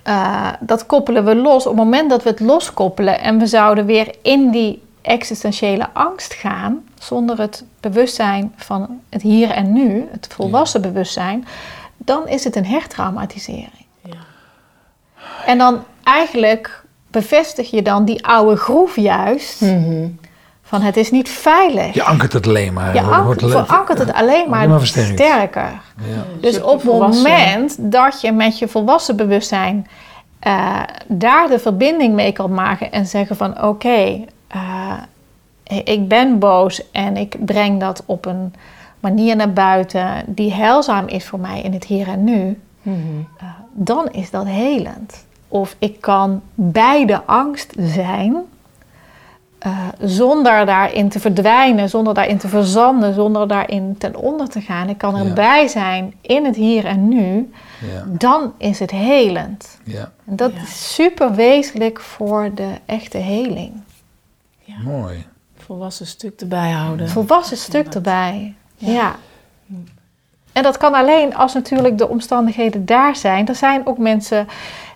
eh, 0.03 0.49
dat 0.59 0.85
koppelen 0.85 1.25
we 1.25 1.35
los. 1.35 1.65
Op 1.65 1.75
het 1.75 1.83
moment 1.83 2.09
dat 2.09 2.23
we 2.23 2.29
het 2.29 2.39
loskoppelen 2.39 3.19
en 3.19 3.39
we 3.39 3.47
zouden 3.47 3.85
weer 3.85 4.15
in 4.21 4.49
die 4.49 4.81
existentiële 5.01 5.87
angst 5.93 6.33
gaan, 6.33 6.83
zonder 6.99 7.39
het 7.39 7.63
bewustzijn 7.79 8.53
van 8.55 9.01
het 9.09 9.21
hier 9.21 9.49
en 9.49 9.73
nu, 9.73 10.07
het 10.11 10.27
volwassen 10.27 10.81
bewustzijn, 10.81 11.45
dan 11.97 12.27
is 12.27 12.43
het 12.43 12.55
een 12.55 12.65
hertraumatisering. 12.65 13.85
Ja. 14.03 14.17
En 15.45 15.57
dan 15.57 15.83
eigenlijk 16.03 16.83
bevestig 17.07 17.71
je 17.71 17.81
dan 17.81 18.05
die 18.05 18.25
oude 18.25 18.55
groef 18.55 18.95
juist 18.95 19.61
Mhm. 19.61 20.07
Van 20.73 20.81
het 20.81 20.97
is 20.97 21.11
niet 21.11 21.29
veilig. 21.29 21.93
Je 21.93 22.03
ankert 22.03 22.33
het 22.33 22.47
alleen 22.47 22.73
maar. 22.73 22.93
Je 22.93 22.97
Het 22.99 23.05
wordt- 23.05 23.41
ank- 23.43 23.51
wordt- 23.51 23.67
verankert 23.67 23.99
het 23.99 24.13
alleen 24.13 24.49
maar, 24.49 24.85
sterker. 24.85 25.71
Ja. 25.97 26.23
Dus 26.41 26.61
op 26.61 26.81
het 26.81 26.91
moment 26.93 27.75
dat 27.79 28.21
je 28.21 28.31
met 28.31 28.59
je 28.59 28.67
volwassen 28.67 29.15
bewustzijn 29.15 29.87
eh, 30.39 30.79
daar 31.07 31.47
de 31.47 31.59
verbinding 31.59 32.13
mee 32.13 32.31
kan 32.31 32.53
maken 32.53 32.91
en 32.91 33.05
zeggen 33.05 33.35
van 33.35 33.63
oké, 33.63 34.25
eh, 34.47 34.93
ik 35.83 36.07
ben 36.07 36.39
boos 36.39 36.91
en 36.91 37.17
ik 37.17 37.45
breng 37.45 37.79
dat 37.79 38.03
op 38.05 38.25
een 38.25 38.53
manier 38.99 39.35
naar 39.35 39.53
buiten 39.53 40.23
die 40.27 40.53
heilzaam 40.53 41.07
is 41.07 41.25
voor 41.25 41.39
mij 41.39 41.61
in 41.61 41.73
het 41.73 41.83
hier 41.83 42.07
en 42.07 42.23
nu, 42.23 42.59
Mhm. 42.81 42.97
eh, 43.37 43.45
dan 43.71 44.07
is 44.11 44.29
dat 44.29 44.45
helend. 44.45 45.25
Of 45.47 45.75
ik 45.79 46.01
kan 46.01 46.41
bij 46.53 47.05
de 47.05 47.23
angst 47.25 47.73
zijn, 47.77 48.35
eh, 49.63 49.87
zonder 49.99 50.65
daarin 50.65 51.09
te 51.09 51.19
verdwijnen, 51.19 51.89
zonder 51.89 52.13
daarin 52.13 52.37
te 52.37 52.47
verzanden, 52.47 53.13
zonder 53.13 53.47
daarin 53.47 53.95
ten 53.97 54.15
onder 54.15 54.49
te 54.49 54.61
gaan. 54.61 54.89
Ik 54.89 54.97
kan 54.97 55.15
Ja. 55.15 55.23
erbij 55.25 55.67
zijn 55.67 56.13
in 56.21 56.45
het 56.45 56.55
hier 56.55 56.85
en 56.85 57.07
nu, 57.07 57.51
Ja. 57.93 58.03
dan 58.07 58.53
is 58.57 58.79
het 58.79 58.91
helend. 58.91 59.79
ja, 59.83 60.11
En 60.25 60.35
dat 60.35 60.51
Ja. 60.55 60.61
is 60.61 60.93
super 60.93 61.33
wezenlijk 61.35 61.99
voor 61.99 62.51
de 62.55 62.69
echte 62.85 63.17
heling. 63.17 63.71
mooi. 64.83 65.25
Volwassen 65.57 66.07
stuk 66.07 66.39
erbij 66.41 66.71
houden. 66.71 67.03
Het 67.05 67.13
volwassen 67.13 67.57
stuk 67.57 67.87
erbij. 67.93 68.53
Ja. 68.77 69.15
En 70.53 70.63
dat 70.63 70.77
kan 70.77 70.93
alleen 70.93 71.35
als 71.35 71.53
natuurlijk 71.53 71.97
de 71.97 72.09
omstandigheden 72.09 72.85
daar 72.85 73.15
zijn. 73.15 73.47
Er 73.47 73.55
zijn 73.55 73.87
ook 73.87 73.97
mensen 73.97 74.47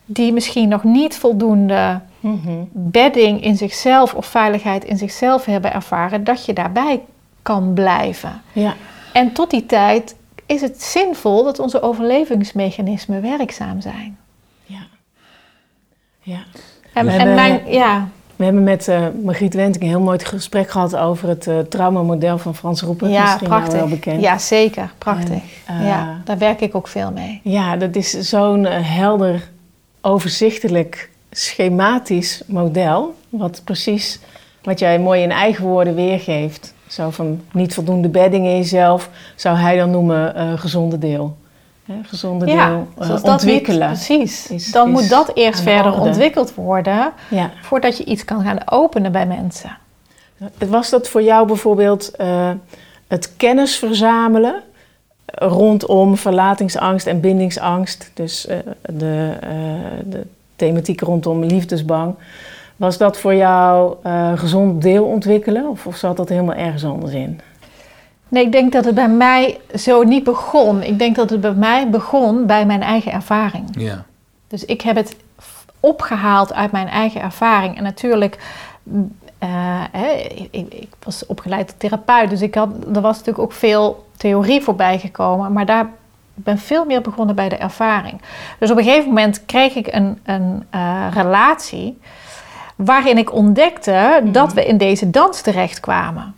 die 0.05 0.33
misschien 0.33 0.69
nog 0.69 0.83
niet 0.83 1.17
voldoende 1.17 1.99
Mhm. 2.19 2.51
bedding 2.71 3.43
in 3.43 3.57
zichzelf 3.57 4.13
of 4.13 4.25
veiligheid 4.25 4.83
in 4.85 4.97
zichzelf 4.97 5.45
hebben 5.45 5.73
ervaren, 5.73 6.23
dat 6.23 6.45
je 6.45 6.53
daarbij 6.53 7.01
kan 7.41 7.73
blijven. 7.73 8.41
Ja. 8.53 8.73
En 9.13 9.31
tot 9.33 9.49
die 9.49 9.65
tijd 9.65 10.15
is 10.45 10.61
het 10.61 10.83
zinvol 10.83 11.43
dat 11.43 11.59
onze 11.59 11.81
overlevingsmechanismen 11.81 13.21
werkzaam 13.21 13.81
zijn. 13.81 14.17
Ja. 14.65 14.87
Ja. 16.21 16.39
En, 16.93 17.05
We 17.05 17.11
en 17.11 17.17
hebben- 17.17 17.35
mijn, 17.35 17.61
ja, 17.67 18.07
We 18.35 18.43
hebben 18.43 18.63
met 18.63 18.87
eh 18.87 19.05
Margriet 19.23 19.53
Wenting 19.53 19.83
een 19.83 19.89
heel 19.89 19.99
mooi 20.01 20.19
gesprek 20.19 20.69
gehad 20.69 20.95
over 20.95 21.27
het 21.29 21.47
eh 21.47 21.59
traumamodel 21.59 22.37
van 22.37 22.55
Frans 22.55 22.81
Roeper. 22.81 23.09
ja 23.09 23.23
Misschien 23.23 23.47
prachtig. 23.47 23.73
wel 23.79 23.87
bekend. 23.87 24.21
Ja, 24.21 24.37
zeker. 24.37 24.91
Prachtig. 24.97 25.41
En, 25.65 25.79
eh, 25.79 25.87
ja, 25.87 26.21
daar 26.23 26.37
werk 26.37 26.61
ik 26.61 26.75
ook 26.75 26.87
veel 26.87 27.11
mee. 27.11 27.39
Ja, 27.43 27.75
dat 27.75 27.95
is 27.95 28.09
zo'n 28.11 28.63
helder, 28.65 29.49
overzichtelijk, 30.01 31.09
schematisch 31.37 32.41
model. 32.45 33.13
Wat 33.29 33.61
precies, 33.63 34.19
wat 34.63 34.79
jij 34.79 34.99
mooi 34.99 35.21
in 35.21 35.31
eigen 35.31 35.63
woorden 35.65 35.95
weergeeft. 35.95 36.73
Zo 36.87 37.09
van 37.09 37.41
niet 37.51 37.73
voldoende 37.73 38.09
bedding 38.09 38.45
in 38.45 38.55
jezelf, 38.57 39.09
zou 39.35 39.57
hij 39.57 39.77
dan 39.77 39.91
noemen 39.91 40.35
eh, 40.35 40.53
gezonde 40.55 40.97
deel. 40.97 41.37
Hè, 41.85 41.93
gezonde 42.03 42.45
Ja, 42.45 42.67
deel 42.69 42.87
eh, 42.97 43.09
niet, 43.09 43.21
ontwikkelen. 43.23 43.87
precies. 43.87 44.47
is- 44.51 44.71
Dan 44.71 44.87
is 44.87 44.93
moet 44.93 45.09
dat 45.09 45.31
eerst 45.33 45.61
verder 45.61 45.91
orde. 45.93 46.05
ontwikkeld 46.07 46.53
worden 46.55 47.11
Ja. 47.29 47.51
voordat 47.61 47.97
je 47.97 48.03
iets 48.05 48.25
kan 48.25 48.43
gaan 48.43 48.59
openen 48.69 49.11
bij 49.11 49.25
mensen. 49.25 49.77
Was 50.69 50.89
dat 50.89 51.07
voor 51.09 51.21
jou 51.23 51.47
bijvoorbeeld 51.47 52.11
eh, 52.15 52.51
het 53.07 53.35
kennis 53.37 53.75
verzamelen 53.75 54.63
rondom 55.25 56.17
verlatingsangst 56.17 57.07
en 57.07 57.19
bindingsangst? 57.19 58.11
Dus 58.13 58.47
de, 58.81 59.33
de 60.05 60.25
thematiek 60.57 61.01
rondom 61.01 61.43
liefdesbang. 61.43 62.15
Was 62.75 62.97
dat 62.97 63.17
voor 63.17 63.35
jou 63.35 63.95
eh, 64.03 64.31
gezond 64.35 64.81
deel 64.81 65.05
ontwikkelen 65.05 65.67
of, 65.69 65.87
of 65.87 65.95
zat 65.95 66.17
dat 66.17 66.29
helemaal 66.29 66.55
ergens 66.55 66.85
anders 66.85 67.13
in? 67.13 67.39
Nee, 68.29 68.45
ik 68.45 68.51
denk 68.51 68.71
dat 68.71 68.85
het 68.85 68.95
bij 68.95 69.09
mij 69.09 69.59
zo 69.75 70.03
niet 70.03 70.23
begon. 70.23 70.83
Ik 70.83 70.99
denk 70.99 71.15
dat 71.15 71.29
het 71.29 71.41
bij 71.41 71.53
mij 71.53 71.89
begon 71.89 72.45
bij 72.45 72.65
mijn 72.65 72.81
eigen 72.81 73.11
ervaring. 73.11 73.65
Ja, 73.71 74.05
Dus 74.47 74.65
ik 74.65 74.81
heb 74.81 74.95
het 74.95 75.15
opgehaald 75.79 76.53
uit 76.53 76.71
mijn 76.71 76.87
eigen 76.87 77.21
ervaring. 77.21 77.77
En 77.77 77.83
natuurlijk, 77.83 78.37
mm, 78.83 79.11
eh, 79.37 79.49
hè, 79.91 80.07
ik, 80.11 80.47
ik- 80.51 80.73
ik 80.73 80.89
was 81.03 81.25
opgeleid 81.25 81.67
tot 81.67 81.79
therapeut, 81.79 82.29
dus 82.29 82.41
ik 82.41 82.55
had, 82.55 82.69
er 82.93 83.01
was 83.01 83.17
natuurlijk 83.17 83.39
ook 83.45 83.51
veel 83.53 84.05
theorie 84.17 84.61
voorbij 84.61 84.99
gekomen. 84.99 85.53
Maar 85.53 85.65
daar 85.65 85.89
ik 86.37 86.43
ben 86.43 86.57
veel 86.57 86.85
meer 86.85 87.01
begonnen 87.01 87.35
bij 87.35 87.49
de 87.49 87.57
ervaring. 87.57 88.21
Dus 88.59 88.71
op 88.71 88.77
een 88.77 88.83
gegeven 88.83 89.07
moment 89.07 89.45
kreeg 89.45 89.75
ik 89.75 89.87
een, 89.93 90.19
een 90.25 90.63
eh, 90.69 91.07
relatie 91.13 91.99
waarin 92.75 93.17
ik 93.17 93.33
ontdekte 93.33 94.21
dat 94.23 94.53
we 94.53 94.65
in 94.65 94.77
deze 94.77 95.09
dans 95.09 95.41
terechtkwamen. 95.41 96.35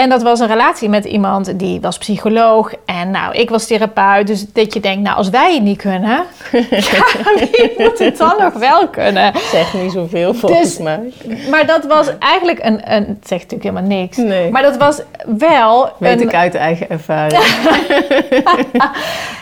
En 0.00 0.08
dat 0.08 0.22
was 0.22 0.40
een 0.40 0.46
relatie 0.46 0.88
met 0.88 1.04
iemand 1.04 1.58
die 1.58 1.80
was 1.80 1.98
psycholoog 1.98 2.72
en 2.84 3.10
nou, 3.10 3.34
ik 3.34 3.50
was 3.50 3.66
therapeut. 3.66 4.26
Dus 4.26 4.52
dat 4.52 4.74
je 4.74 4.80
denkt, 4.80 5.02
nou, 5.02 5.16
als 5.16 5.28
wij 5.28 5.54
het 5.54 5.62
niet 5.62 5.78
kunnen, 5.78 6.24
ja, 6.70 7.04
wie 7.34 7.74
moet 7.78 7.98
het 7.98 8.16
dan 8.16 8.34
nog 8.38 8.52
wel 8.52 8.88
kunnen? 8.88 9.32
Zeg 9.50 9.74
niet 9.74 9.92
zoveel 9.92 10.34
volgens 10.34 10.78
mij. 10.78 11.12
Maar 11.50 11.66
dat 11.66 11.86
was 11.86 12.10
eigenlijk 12.18 12.64
een, 12.64 12.94
een 12.94 13.06
het 13.06 13.28
zegt 13.28 13.50
natuurlijk 13.50 13.62
helemaal 13.62 13.98
niks. 13.98 14.16
Nee. 14.16 14.50
Maar 14.50 14.62
dat 14.62 14.76
was 14.76 15.00
wel 15.38 15.90
Weet 15.98 16.20
een, 16.20 16.28
ik 16.28 16.34
uit 16.34 16.54
eigen 16.54 16.90
ervaring. 16.90 17.42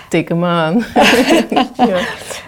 Tik 0.08 0.28
hem 0.28 0.44
aan. 0.44 0.74
ja. 1.88 1.98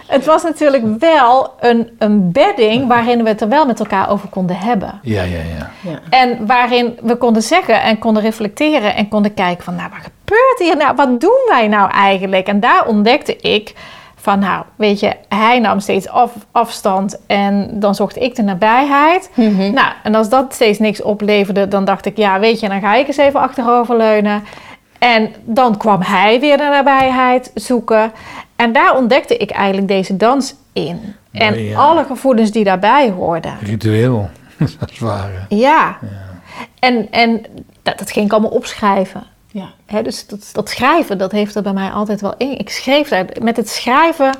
het 0.07 0.25
was 0.25 0.43
natuurlijk 0.43 0.83
wel 0.99 1.53
een, 1.59 1.89
een 1.97 2.31
bedding 2.31 2.87
waarin 2.87 3.23
we 3.23 3.29
het 3.29 3.41
er 3.41 3.49
wel 3.49 3.65
met 3.65 3.79
elkaar 3.79 4.09
over 4.09 4.29
konden 4.29 4.55
hebben. 4.55 4.99
ja, 5.01 5.23
ja, 5.23 5.37
ja. 5.57 5.69
Ja. 5.81 5.99
En 6.09 6.45
waarin 6.45 6.97
we 7.01 7.15
konden 7.15 7.41
zeggen 7.41 7.81
en 7.81 7.99
konden 7.99 8.23
reflecteren 8.23 8.95
en 8.95 9.07
konden 9.07 9.33
kijken 9.33 9.63
van, 9.63 9.75
nou, 9.75 9.89
wat 9.89 9.99
gebeurt 9.99 10.59
hier 10.59 10.77
nou? 10.77 10.95
Wat 10.95 11.21
doen 11.21 11.45
wij 11.49 11.67
nou 11.67 11.91
eigenlijk? 11.91 12.47
En 12.47 12.59
daar 12.59 12.87
ontdekte 12.87 13.35
ik 13.35 13.73
van, 14.21 14.39
nou, 14.39 14.63
weet 14.75 14.99
je, 14.99 15.15
hij 15.29 15.59
nam 15.59 15.79
steeds 15.79 16.07
af, 16.07 16.31
afstand 16.51 17.17
en 17.27 17.69
dan 17.79 17.95
zocht 17.95 18.17
ik 18.17 18.35
de 18.35 18.41
nabijheid. 18.41 19.29
Nou, 19.35 19.91
en 20.03 20.15
als 20.15 20.29
dat 20.29 20.53
steeds 20.53 20.79
niks 20.79 21.01
opleverde, 21.01 21.67
dan 21.67 21.85
dacht 21.85 22.05
ik, 22.05 22.17
ja, 22.17 22.39
weet 22.39 22.59
je, 22.59 22.69
dan 22.69 22.79
ga 22.79 22.95
ik 22.95 23.07
eens 23.07 23.17
even 23.17 23.39
achteroverleunen. 23.39 24.43
En 25.01 25.33
dan 25.45 25.77
kwam 25.77 26.01
hij 26.01 26.39
weer 26.39 26.57
de 26.57 26.63
nabijheid 26.63 27.51
zoeken. 27.55 28.11
En 28.55 28.73
daar 28.73 28.95
ontdekte 28.97 29.37
ik 29.37 29.51
eigenlijk 29.51 29.87
deze 29.87 30.17
dans 30.17 30.55
in. 30.73 31.15
En 31.31 31.63
Ja. 31.63 31.77
alle 31.79 32.03
gevoelens 32.03 32.51
die 32.51 32.63
daarbij 32.63 33.09
hoorden. 33.09 33.57
Ritueel, 33.61 34.29
als 34.59 34.75
het 34.79 34.99
ware. 34.99 35.45
Ja. 35.49 35.97
En, 36.79 37.07
en 37.11 37.41
dat, 37.83 37.97
dat 37.99 38.11
ging 38.11 38.25
ik 38.25 38.31
allemaal 38.31 38.49
opschrijven. 38.51 39.23
Ja. 39.51 39.69
Hè, 39.85 40.01
dus 40.01 40.27
dat, 40.27 40.49
dat 40.53 40.69
schrijven, 40.69 41.17
dat 41.17 41.31
heeft 41.31 41.55
er 41.55 41.61
bij 41.61 41.73
mij 41.73 41.89
altijd 41.89 42.21
wel 42.21 42.33
in. 42.37 42.57
Ik 42.59 42.69
schreef 42.69 43.07
daar, 43.09 43.25
met 43.41 43.57
het 43.57 43.69
schrijven, 43.69 44.33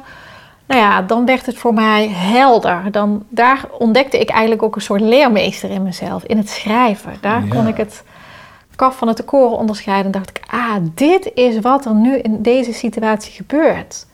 nou 0.68 0.82
ja, 0.82 1.02
dan 1.02 1.26
werd 1.26 1.46
het 1.46 1.58
voor 1.58 1.74
mij 1.74 2.08
helder. 2.10 2.82
Dan, 2.92 3.26
daar 3.30 3.62
ontdekte 3.80 4.20
ik 4.20 4.30
eigenlijk 4.30 4.64
ook 4.64 4.76
een 4.76 4.82
soort 4.82 5.02
leermeester 5.02 5.70
in 5.70 5.84
mezelf, 5.84 6.24
in 6.24 6.38
het 6.38 6.50
schrijven. 6.50 7.14
Daar 7.22 7.42
Ja. 7.46 7.56
kon 7.56 7.68
ik 7.68 7.78
het 7.78 8.04
kaf 8.76 8.98
van 8.98 9.08
het 9.08 9.18
de 9.18 9.24
koren 9.24 9.58
onderscheiden. 9.58 10.06
En 10.06 10.12
dacht 10.12 10.30
ik, 10.30 10.42
ah, 10.50 10.76
dit 10.96 11.32
is 11.34 11.60
wat 11.60 11.86
er 11.86 11.94
nu 11.94 12.18
in 12.18 12.42
deze 12.42 12.74
situatie 12.74 13.32
gebeurt. 13.34 14.06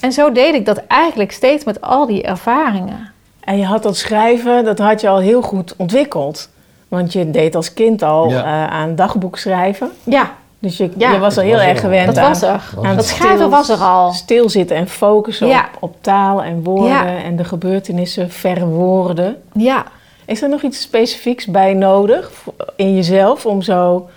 En 0.00 0.12
zo 0.12 0.32
deed 0.32 0.54
ik 0.54 0.66
dat 0.66 0.82
eigenlijk 0.86 1.32
steeds 1.32 1.64
met 1.64 1.80
al 1.80 2.06
die 2.06 2.22
ervaringen. 2.22 3.10
En 3.40 3.58
je 3.58 3.64
had 3.64 3.82
dat 3.82 3.96
schrijven, 3.96 4.64
dat 4.64 4.78
had 4.78 5.00
je 5.00 5.08
al 5.08 5.18
heel 5.18 5.42
goed 5.42 5.74
ontwikkeld. 5.76 6.48
Want 6.88 7.12
je 7.12 7.30
deed 7.30 7.54
als 7.54 7.72
kind 7.74 8.02
al 8.02 8.28
Ja. 8.30 8.42
eh, 8.44 8.72
aan 8.74 8.94
dagboek 8.94 9.38
schrijven. 9.38 9.90
Ja, 10.02 10.30
Dus 10.58 10.76
je, 10.76 10.90
Ja. 10.96 11.12
je 11.12 11.18
was 11.18 11.36
al 11.36 11.42
heel 11.42 11.52
was 11.56 11.62
erg 11.62 11.72
er 11.76 11.78
gewend 11.80 12.06
dat 12.06 12.18
aan, 12.18 12.28
was 12.28 12.42
er. 12.42 12.62
Was 12.74 12.84
aan 12.84 12.90
er 12.90 12.96
Dat 12.96 13.06
schrijven 13.06 13.50
was 13.50 13.68
er 13.68 13.76
al. 13.78 14.12
Stilzitten 14.12 14.76
en 14.76 14.88
focussen 14.88 15.46
Ja. 15.46 15.68
op, 15.74 15.82
op 15.82 15.96
taal 16.00 16.42
en 16.42 16.62
woorden 16.64 16.88
Ja. 16.88 17.04
en 17.22 17.36
de 17.36 17.44
gebeurtenissen 17.44 18.30
verwoorden. 18.30 19.42
Ja, 19.52 19.84
Is 20.32 20.42
er 20.42 20.48
nog 20.48 20.62
iets 20.62 20.80
specifieks 20.80 21.46
bij 21.46 21.74
nodig 21.74 22.32
in 22.76 22.94
jezelf 22.94 23.46
om 23.46 23.62
zo... 23.62 24.08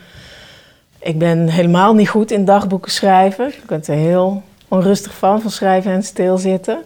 Ik 1.00 1.20
ben 1.20 1.48
helemaal 1.48 1.94
niet 1.94 2.10
goed 2.10 2.32
in 2.32 2.46
dagboeken 2.46 2.92
schrijven. 2.92 3.48
Ik 3.48 3.66
ben 3.66 3.84
er 3.86 3.96
heel 3.96 4.44
onrustig 4.68 5.14
van, 5.14 5.42
van 5.42 5.52
schrijven 5.52 5.92
en 5.92 6.04
stilzitten. 6.04 6.84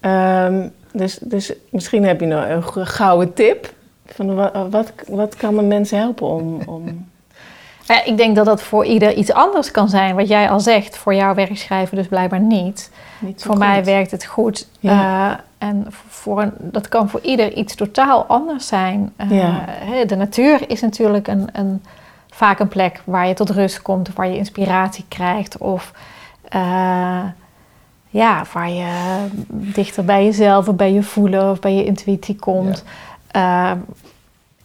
Ehm, 0.00 0.68
dus, 0.92 1.18
dus 1.22 1.52
misschien 1.70 2.04
heb 2.04 2.20
je 2.20 2.26
nog 2.26 2.76
een 2.76 2.86
gouden 2.86 3.32
tip. 3.32 3.72
Van 4.06 4.34
wat, 4.34 4.52
wat, 4.70 4.92
wat 5.08 5.36
kan 5.36 5.58
een 5.58 5.68
mens 5.68 5.90
helpen 5.90 6.26
om... 6.26 6.60
om... 6.66 7.09
Ja, 7.90 8.04
ik 8.04 8.16
denk 8.16 8.36
dat 8.36 8.44
dat 8.46 8.62
voor 8.62 8.84
ieder 8.84 9.12
iets 9.14 9.32
anders 9.32 9.70
kan 9.70 9.88
zijn. 9.88 10.16
Wat 10.16 10.28
jij 10.28 10.50
al 10.50 10.60
zegt, 10.60 10.96
voor 10.96 11.14
jouw 11.14 11.34
werk 11.34 11.56
schrijven 11.56 11.96
dus 11.96 12.06
blijkbaar 12.06 12.40
niet. 12.40 12.90
Voor 13.36 13.58
mij 13.58 13.84
werkt 13.84 14.10
het 14.10 14.24
goed. 14.24 14.68
Ja. 14.80 15.30
Eh, 15.30 15.68
en 15.68 15.86
voor 16.08 16.42
een, 16.42 16.52
dat 16.58 16.88
kan 16.88 17.08
voor 17.08 17.20
ieder 17.20 17.52
iets 17.52 17.74
totaal 17.74 18.24
anders 18.24 18.66
zijn. 18.66 19.12
Eh, 19.16 19.30
Ja. 19.30 19.64
de 20.06 20.16
natuur 20.16 20.70
is 20.70 20.80
natuurlijk 20.80 21.28
een, 21.28 21.48
een, 21.52 21.82
vaak 22.30 22.58
een 22.58 22.68
plek 22.68 23.02
waar 23.04 23.26
je 23.28 23.34
tot 23.34 23.50
rust 23.50 23.82
komt, 23.82 24.08
of 24.08 24.14
waar 24.14 24.28
je 24.28 24.36
inspiratie 24.36 25.04
krijgt. 25.08 25.58
Of 25.58 25.92
eh, 26.48 27.24
ja, 28.08 28.44
waar 28.52 28.70
je 28.70 29.26
dichter 29.50 30.04
bij 30.04 30.24
jezelf 30.24 30.68
of 30.68 30.74
bij 30.74 30.92
je 30.92 31.02
voelen 31.02 31.50
of 31.50 31.60
bij 31.60 31.74
je 31.74 31.84
intuïtie 31.84 32.36
komt. 32.36 32.84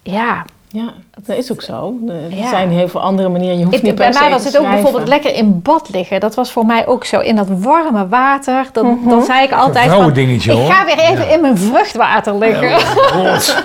Ja, 0.02 0.44
ja 0.76 0.92
dat 1.24 1.36
is 1.36 1.52
ook 1.52 1.62
zo. 1.62 1.94
Er 2.08 2.36
Ja. 2.36 2.48
zijn 2.48 2.70
heel 2.70 2.88
veel 2.88 3.00
andere 3.00 3.28
manieren. 3.28 3.58
Je 3.58 3.64
hoeft 3.64 3.76
Ik- 3.76 3.82
niet 3.82 3.94
per 3.94 4.10
bij 4.10 4.20
mij 4.20 4.30
was 4.30 4.44
het 4.44 4.58
ook 4.58 4.66
bijvoorbeeld 4.70 5.08
lekker 5.08 5.34
in 5.34 5.62
bad 5.62 5.88
liggen. 5.92 6.20
Dat 6.20 6.34
was 6.34 6.52
voor 6.52 6.66
mij 6.66 6.86
ook 6.86 7.04
zo. 7.04 7.20
In 7.20 7.36
dat 7.36 7.48
warme 7.50 8.08
water. 8.08 8.66
Dan, 8.72 8.86
Mhm. 8.86 9.08
dan 9.08 9.22
zei 9.24 9.44
ik 9.44 9.52
altijd 9.52 9.84
van, 9.84 9.92
vrouwendingetje, 9.92 10.52
ik 10.52 10.58
hoor. 10.58 10.70
ga 10.72 10.84
weer 10.84 10.98
even 10.98 11.26
Ja. 11.26 11.32
in 11.34 11.40
mijn 11.40 11.58
vruchtwater 11.58 12.38
liggen. 12.38 12.70
Rot. 13.22 13.64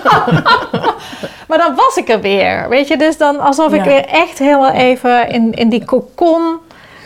Maar 1.48 1.58
dan 1.58 1.74
was 1.74 1.96
ik 1.96 2.08
er 2.08 2.20
weer. 2.20 2.68
Weet 2.68 2.88
je, 2.88 2.96
dus 2.96 3.16
dan 3.16 3.40
alsof 3.40 3.72
ik 3.72 3.82
weer 3.82 4.04
echt 4.06 4.38
helemaal 4.38 4.70
even 4.72 5.28
in, 5.28 5.52
in 5.52 5.68
die 5.68 5.84
cocon 5.84 6.56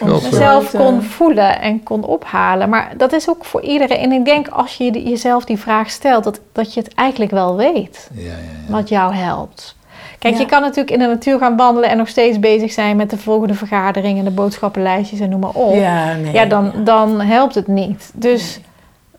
Godver- 0.01 0.31
mezelf 0.31 0.71
kon 0.77 1.03
voelen 1.03 1.61
en 1.61 1.83
kon 1.83 2.05
ophalen. 2.05 2.69
Maar 2.69 2.93
dat 2.97 3.13
is 3.13 3.29
ook 3.29 3.45
voor 3.45 3.63
iedereen. 3.63 3.99
En 3.99 4.13
ik 4.13 4.25
denk 4.25 4.49
als 4.49 4.77
je 4.77 5.03
jezelf 5.09 5.45
die 5.45 5.59
vraag 5.59 5.91
stelt, 5.91 6.25
dat, 6.25 6.41
dat 6.53 6.75
je 6.75 6.81
het 6.81 6.95
eigenlijk 6.95 7.31
wel 7.31 7.57
weet. 7.57 8.11
Ja, 8.15 8.23
ja, 8.25 8.31
ja. 8.31 8.73
Wat 8.73 8.89
jou 8.89 9.15
helpt. 9.15 9.77
Kijk, 10.19 10.35
Ja. 10.35 10.41
je 10.41 10.47
kan 10.47 10.61
natuurlijk 10.61 10.91
in 10.91 10.99
de 10.99 11.07
natuur 11.07 11.39
gaan 11.39 11.57
wandelen 11.57 11.91
en 11.91 11.97
nog 11.97 12.09
steeds 12.09 12.39
bezig 12.41 12.73
zijn 12.73 12.97
met 12.97 13.11
de 13.11 13.19
volgende 13.19 13.55
vergadering 13.55 14.19
en 14.19 14.25
de 14.25 14.31
boodschappenlijstjes 14.31 15.21
en 15.21 15.29
noem 15.31 15.41
maar 15.41 15.51
op. 15.51 15.75
Ja, 15.75 16.13
nee. 16.15 16.33
Ja, 16.33 16.45
dan, 16.45 16.73
dan 16.85 17.21
helpt 17.21 17.55
het 17.55 17.67
niet. 17.67 18.11
Dus 18.15 18.61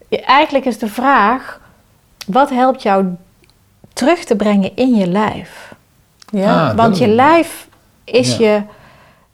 eigenlijk 0.10 0.66
is 0.66 0.78
de 0.80 0.88
vraag: 0.88 1.60
wat 2.28 2.50
helpt 2.50 2.82
jou 2.82 3.06
terug 3.94 4.24
te 4.24 4.36
brengen 4.36 4.72
in 4.76 4.96
je 4.96 5.08
lijf? 5.08 5.76
Ja, 6.30 6.68
Ah, 6.70 6.76
Want 6.76 6.98
je 6.98 7.08
lijf 7.08 7.68
is 8.04 8.38
Ja. 8.38 8.46
je 8.48 8.62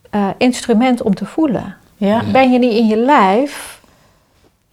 eh, 0.10 0.28
instrument 0.38 1.02
om 1.02 1.16
te 1.16 1.26
voelen. 1.26 1.76
ja. 1.98 2.22
Ben 2.32 2.52
je 2.52 2.60
niet 2.60 2.74
in 2.74 2.88
je 2.88 2.98
lijf, 2.98 3.80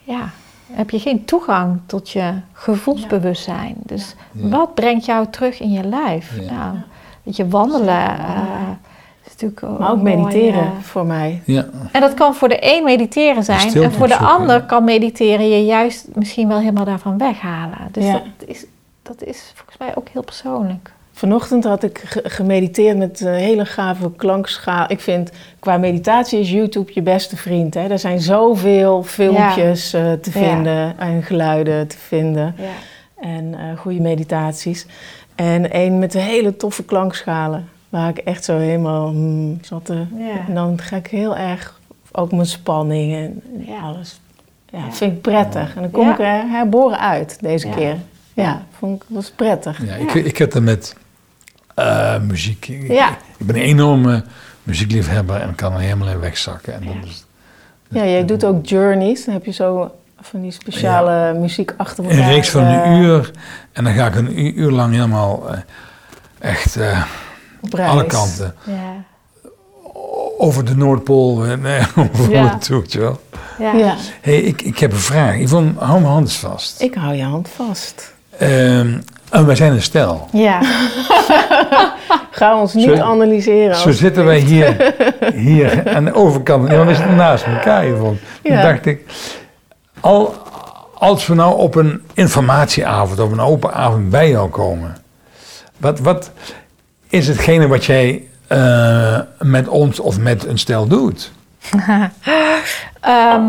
ja, 0.02 0.30
heb 0.70 0.90
je 0.90 0.98
geen 0.98 1.24
toegang 1.24 1.80
tot 1.86 2.10
je 2.10 2.32
gevoelsbewustzijn. 2.52 3.74
Dus 3.82 4.14
Ja. 4.32 4.48
wat 4.48 4.74
brengt 4.74 5.04
jou 5.04 5.26
terug 5.30 5.60
in 5.60 5.70
je 5.70 5.84
lijf? 5.84 6.38
Ja. 6.40 6.52
Nou, 6.52 6.76
weet 7.22 7.36
je, 7.36 7.48
wandelen 7.48 8.18
eh, 8.18 8.68
is 9.24 9.30
natuurlijk 9.32 9.78
maar 9.78 9.90
ook 9.90 10.02
mooi, 10.02 10.16
mediteren 10.16 10.62
eh, 10.62 10.70
voor 10.80 11.06
mij. 11.06 11.42
Ja. 11.44 11.66
en 11.92 12.00
dat 12.00 12.14
kan 12.14 12.34
voor 12.34 12.48
de 12.48 12.58
een 12.76 12.84
mediteren 12.84 13.44
zijn. 13.44 13.74
En 13.74 13.92
voor 13.92 14.08
de 14.08 14.16
ander 14.16 14.62
kan 14.62 14.84
mediteren 14.84 15.48
je 15.48 15.64
juist 15.64 16.08
misschien 16.14 16.48
wel 16.48 16.58
helemaal 16.58 16.84
daarvan 16.84 17.18
weghalen. 17.18 17.78
Dus 17.90 18.04
Ja. 18.04 18.12
dat, 18.12 18.48
is, 18.48 18.64
dat 19.02 19.22
is 19.22 19.52
volgens 19.54 19.76
mij 19.78 19.96
ook 19.96 20.08
heel 20.08 20.22
persoonlijk. 20.24 20.92
Vanochtend 21.20 21.64
had 21.64 21.82
ik 21.82 22.02
ge- 22.04 22.22
gemediteerd 22.24 22.96
met 22.98 23.20
een 23.20 23.32
hele 23.34 23.64
gave 23.64 24.12
klankschaal. 24.16 24.84
Ik 24.88 25.00
vind 25.00 25.30
qua 25.58 25.76
meditatie 25.78 26.40
is 26.40 26.50
YouTube 26.50 26.90
je 26.94 27.02
beste 27.02 27.36
vriend. 27.36 27.74
Hè? 27.74 27.88
Er 27.88 27.98
zijn 27.98 28.20
zoveel 28.20 29.02
filmpjes 29.02 29.92
eh, 29.92 30.12
te 30.12 30.30
Ja. 30.34 30.46
vinden 30.46 30.98
en 30.98 31.22
geluiden 31.22 31.86
te 31.88 31.98
vinden. 31.98 32.54
Ja. 32.58 32.64
En 33.28 33.54
eh, 33.54 33.78
goede 33.78 34.00
meditaties. 34.00 34.86
En 35.34 35.76
een 35.76 35.98
met 35.98 36.12
hele 36.12 36.56
toffe 36.56 36.84
klankschalen. 36.84 37.68
Waar 37.88 38.08
ik 38.08 38.18
echt 38.18 38.44
zo 38.44 38.58
helemaal 38.58 39.08
hmm, 39.08 39.58
zat 39.62 39.84
te... 39.84 39.94
Ja. 40.16 40.46
En 40.48 40.54
dan 40.54 40.78
ga 40.80 40.96
ik 40.96 41.06
heel 41.06 41.36
erg... 41.36 41.80
Ook 42.12 42.32
mijn 42.32 42.46
spanning 42.46 43.14
en 43.14 43.42
Ja. 43.66 43.80
alles. 43.80 44.20
Ja, 44.68 44.78
Ja. 44.78 44.92
vind 44.92 45.12
ik 45.12 45.20
prettig. 45.20 45.74
En 45.76 45.82
dan 45.82 45.90
kom 45.90 46.06
Ja. 46.06 46.12
ik 46.12 46.18
er 46.18 46.50
herboren 46.50 46.98
uit 47.00 47.38
deze 47.40 47.66
Ja. 47.68 47.74
keer. 47.74 47.96
Ja, 48.34 48.42
Ja. 48.42 48.62
vond 48.78 49.02
ik, 49.02 49.08
was 49.08 49.30
prettig. 49.30 49.86
Ja, 49.86 49.94
ik, 49.94 50.14
ik 50.14 50.38
heb 50.38 50.52
het 50.52 50.62
met 50.62 50.96
eh, 51.80 52.20
muziek. 52.20 52.68
Ik, 52.68 52.88
Ja. 52.92 53.08
ik 53.38 53.46
ben 53.46 53.56
een 53.56 53.62
enorme 53.62 54.24
muziekliefhebber 54.62 55.40
en 55.40 55.54
kan 55.54 55.72
er 55.72 55.78
helemaal 55.80 56.08
in 56.08 56.20
wegzakken. 56.20 56.74
En 56.74 56.84
dat 56.84 56.94
is, 57.10 57.24
Ja, 57.88 58.04
jij 58.04 58.24
doet 58.24 58.44
ook 58.44 58.66
journeys. 58.66 59.24
Dan 59.24 59.34
heb 59.34 59.44
je 59.44 59.52
zo 59.52 59.90
van 60.20 60.40
die 60.42 60.50
speciale 60.52 61.34
muziek 61.38 61.72
achter 61.76 62.04
elkaar. 62.04 62.18
een 62.18 62.26
reeks 62.28 62.48
van 62.48 62.64
eh, 62.64 62.84
een 62.84 62.96
uur. 63.02 63.30
En 63.72 63.84
dan 63.84 63.92
ga 63.92 64.06
ik 64.06 64.14
een 64.14 64.58
uur, 64.58 64.70
lang 64.70 64.92
helemaal 64.94 65.50
eh, 65.50 65.58
echt 66.38 66.76
eh, 66.76 67.02
alle 67.72 68.06
kanten. 68.06 68.54
Ja. 68.64 68.92
Over 70.38 70.64
de 70.64 70.76
Noordpool, 70.76 71.44
eh, 71.44 71.56
nee, 71.56 71.80
over 72.12 72.30
Ja. 72.30 72.58
je 72.88 72.98
wel. 72.98 73.20
Ja. 73.58 73.72
Ja, 73.72 73.96
Hey, 74.20 74.40
ik, 74.40 74.62
ik 74.62 74.78
heb 74.78 74.92
een 74.92 74.98
vraag. 74.98 75.36
Yvonne, 75.38 75.72
hou 75.76 76.00
mijn 76.00 76.12
hand 76.12 76.26
eens 76.26 76.38
vast. 76.38 76.80
ik 76.80 76.94
hou 76.94 77.14
je 77.14 77.22
hand 77.24 77.48
vast. 77.56 78.14
Ehm, 78.38 78.98
en 79.30 79.46
wij 79.46 79.54
zijn 79.56 79.72
een 79.72 79.82
stel. 79.82 80.28
Ja. 80.32 80.60
Ga 82.30 82.60
ons 82.60 82.74
niet 82.74 82.84
Zo- 82.84 83.00
analyseren. 83.02 83.76
Zo 83.76 83.90
zitten 83.90 84.24
wij 84.24 84.38
hier, 84.38 84.94
hier 85.34 85.94
aan 85.94 86.04
de 86.04 86.14
overkant. 86.14 86.68
En 86.68 86.76
dan 86.76 86.88
is 86.88 86.98
het 86.98 87.14
naast 87.16 87.44
elkaar. 87.44 87.84
Toen 87.86 88.18
Ja. 88.42 88.62
dacht 88.62 88.86
ik, 88.86 89.00
al, 90.00 90.34
als 90.94 91.26
we 91.26 91.34
nou 91.34 91.58
op 91.58 91.74
een 91.74 92.02
informatieavond, 92.14 93.20
op 93.20 93.32
een 93.32 93.40
open 93.40 93.72
avond 93.74 94.10
bij 94.10 94.28
jou 94.30 94.48
komen. 94.50 94.96
Wat, 95.76 95.98
wat 96.00 96.30
is 97.08 97.28
hetgene 97.28 97.66
wat 97.68 97.84
jij 97.84 98.24
eh, 98.46 99.18
met 99.38 99.68
ons 99.68 100.00
of 100.00 100.18
met 100.18 100.46
een 100.46 100.58
stel 100.58 100.86
doet? 100.86 101.30
Ehm, 103.00 103.44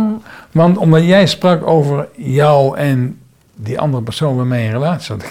Want 0.52 0.78
omdat 0.78 1.04
jij 1.04 1.28
sprak 1.28 1.68
over 1.68 2.08
jou 2.16 2.78
en 2.78 3.20
die 3.56 3.80
andere 3.80 4.04
persoon 4.04 4.36
waarmee 4.36 4.62
je 4.62 4.68
in 4.68 4.74
relatie 4.74 5.02
zat, 5.06 5.24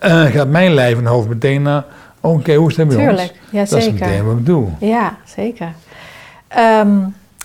eh, 0.00 0.22
gaat 0.24 0.48
mijn 0.48 0.74
lijf 0.74 0.98
en 0.98 1.06
hoofd 1.06 1.28
meteen 1.28 1.62
naar, 1.62 1.84
oké, 2.20 2.54
hoe 2.54 2.68
is 2.68 2.76
dat 2.76 2.88
bij 2.88 2.96
Tuurlijk, 2.96 3.30
ons? 3.30 3.50
ja, 3.50 3.64
Dat 3.64 3.78
is 3.78 3.90
meteen 3.92 4.24
wat 4.26 4.36
ik 4.38 4.46
doe. 4.46 4.68
ja, 4.80 5.16
zeker. 5.36 5.72
Ehm, 6.48 6.98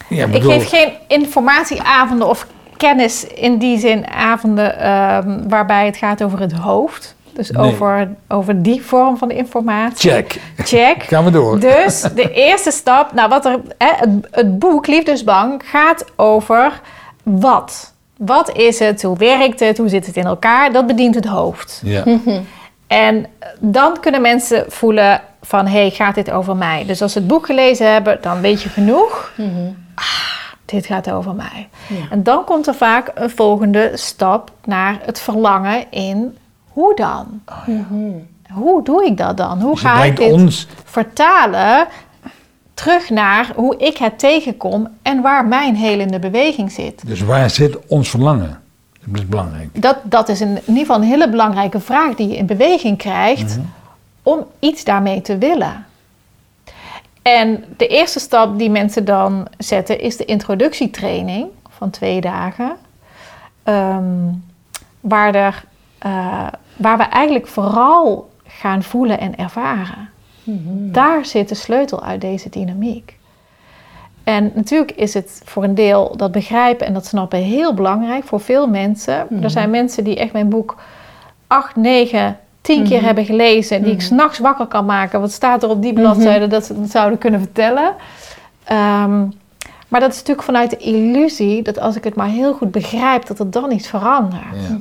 Ja, 0.07 0.25
ik 0.25 0.31
bedoel, 0.31 0.51
geef 0.51 0.69
geen 0.69 0.93
informatieavonden 1.07 2.27
of 2.27 2.47
kennis 2.77 3.25
in 3.27 3.57
die 3.57 3.79
zin 3.79 4.07
avonden 4.07 4.79
ehm, 4.79 5.39
waarbij 5.47 5.85
het 5.85 5.97
gaat 5.97 6.23
over 6.23 6.39
het 6.39 6.51
hoofd. 6.53 7.15
Dus 7.33 7.49
Nee. 7.51 7.65
over, 7.71 8.09
over 8.27 8.61
die 8.61 8.81
vorm 8.81 9.17
van 9.17 9.31
informatie. 9.31 10.09
check. 10.11 10.39
Check. 10.57 11.03
Gaan 11.09 11.23
we 11.23 11.31
door. 11.31 11.59
Dus 11.59 12.01
de 12.15 12.31
eerste 12.31 12.71
stap, 12.71 13.13
nou 13.13 13.29
wat 13.29 13.45
er, 13.45 13.59
hè, 13.77 13.87
het, 13.95 14.09
het 14.31 14.59
boek 14.59 14.87
Liefdesbank 14.87 15.65
gaat 15.65 16.05
over 16.15 16.81
wat. 17.23 17.92
Wat 18.17 18.51
is 18.51 18.79
het? 18.79 19.01
Hoe 19.01 19.17
werkt 19.17 19.59
het? 19.59 19.77
Hoe 19.77 19.89
zit 19.89 20.05
het 20.05 20.15
in 20.15 20.25
elkaar? 20.25 20.71
Dat 20.71 20.87
bedient 20.87 21.15
het 21.15 21.25
hoofd. 21.25 21.81
Ja. 21.83 22.03
En 22.87 23.25
dan 23.59 23.99
kunnen 23.99 24.21
mensen 24.21 24.65
voelen 24.67 25.21
van, 25.41 25.65
hé, 25.65 25.79
hey, 25.79 25.89
gaat 25.89 26.15
dit 26.15 26.31
over 26.31 26.55
mij? 26.55 26.85
Dus 26.85 27.01
als 27.01 27.11
ze 27.11 27.17
het 27.19 27.27
boek 27.27 27.45
gelezen 27.45 27.91
hebben, 27.91 28.17
dan 28.21 28.41
weet 28.41 28.61
je 28.61 28.69
genoeg. 28.69 29.31
Ah, 29.95 30.05
dit 30.65 30.85
gaat 30.85 31.11
over 31.11 31.33
mij. 31.33 31.69
Ja. 31.87 31.95
En 32.09 32.23
dan 32.23 32.43
komt 32.43 32.67
er 32.67 32.75
vaak 32.75 33.11
een 33.15 33.29
volgende 33.29 33.91
stap 33.93 34.51
naar 34.65 34.99
het 35.05 35.19
verlangen 35.19 35.91
in 35.91 36.37
hoe 36.69 36.95
dan? 36.95 37.41
hoe 38.51 38.83
doe 38.83 39.05
ik 39.05 39.17
dat 39.17 39.37
dan? 39.37 39.61
Hoe 39.61 39.71
Dus 39.73 39.81
ga 39.81 40.03
ik 40.03 40.15
dit 40.17 40.31
ons, 40.31 40.67
vertalen 40.83 41.87
terug 42.83 43.09
naar 43.09 43.51
hoe 43.55 43.77
ik 43.77 43.97
het 43.97 44.19
tegenkom 44.19 44.87
en 45.01 45.21
waar 45.21 45.45
mijn 45.45 45.75
helende 45.75 46.19
beweging 46.19 46.71
zit? 46.71 47.07
dus 47.07 47.21
waar 47.21 47.49
zit 47.49 47.87
ons 47.87 48.09
verlangen? 48.09 48.61
Dat 49.05 49.21
is 49.21 49.27
belangrijk. 49.27 49.81
Dat, 49.81 49.97
dat 50.03 50.29
is 50.29 50.41
in, 50.41 50.49
ieder 50.49 50.77
geval 50.77 50.95
een 50.95 51.03
hele 51.03 51.29
belangrijke 51.29 51.79
vraag 51.79 52.15
die 52.15 52.27
je 52.27 52.35
in 52.35 52.45
beweging 52.45 52.97
krijgt 52.97 53.59
om 54.23 54.45
iets 54.59 54.83
daarmee 54.83 55.21
te 55.21 55.37
willen. 55.37 55.85
En 57.21 57.63
de 57.77 57.87
eerste 57.87 58.19
stap 58.19 58.57
die 58.57 58.69
mensen 58.69 59.05
dan 59.05 59.47
zetten 59.57 59.99
is 59.99 60.17
de 60.17 60.25
introductietraining 60.25 61.47
van 61.69 61.89
twee 61.89 62.21
dagen. 62.21 62.75
Ehm, 63.63 64.03
waar, 64.99 65.35
er, 65.35 65.63
eh, 65.97 66.47
waar 66.75 66.97
we 66.97 67.03
eigenlijk 67.03 67.47
vooral 67.47 68.29
gaan 68.45 68.83
voelen 68.83 69.19
en 69.19 69.35
ervaren. 69.35 70.09
Daar 70.91 71.25
zit 71.25 71.49
de 71.49 71.55
sleutel 71.55 72.03
uit 72.03 72.21
deze 72.21 72.49
dynamiek. 72.49 73.17
En 74.23 74.51
natuurlijk 74.55 74.91
is 74.91 75.13
het 75.13 75.41
voor 75.45 75.63
een 75.63 75.75
deel 75.75 76.17
dat 76.17 76.31
begrijpen 76.31 76.87
en 76.87 76.93
dat 76.93 77.05
snappen 77.05 77.39
heel 77.39 77.73
belangrijk 77.73 78.23
voor 78.23 78.39
veel 78.39 78.67
mensen. 78.67 79.41
Er 79.41 79.49
zijn 79.49 79.69
mensen 79.69 80.03
die 80.03 80.15
echt 80.15 80.33
mijn 80.33 80.49
boek 80.49 80.75
acht, 81.47 81.75
negen, 81.75 82.37
tien 82.61 82.83
keer 82.83 83.01
hebben 83.01 83.25
gelezen. 83.25 83.83
Die 83.83 83.93
ik 83.93 84.01
s'nachts 84.01 84.39
wakker 84.39 84.65
kan 84.65 84.85
maken. 84.85 85.19
Wat 85.19 85.31
staat 85.31 85.63
er 85.63 85.69
op 85.69 85.81
die 85.81 85.93
bladzijde 85.93 86.47
dat 86.47 86.65
ze 86.65 86.73
het 86.73 86.91
zouden 86.91 87.17
kunnen 87.17 87.39
vertellen. 87.39 87.95
Ehm, 88.63 89.25
maar 89.87 89.99
dat 89.99 90.11
is 90.11 90.17
natuurlijk 90.17 90.45
vanuit 90.45 90.69
de 90.69 90.77
illusie 90.77 91.61
dat 91.61 91.79
als 91.79 91.95
ik 91.95 92.03
het 92.03 92.15
maar 92.15 92.27
heel 92.27 92.53
goed 92.53 92.71
begrijp, 92.71 93.25
dat 93.25 93.39
er 93.39 93.51
dan 93.51 93.71
iets 93.71 93.87
verandert. 93.87 94.67
Ja. 94.69 94.79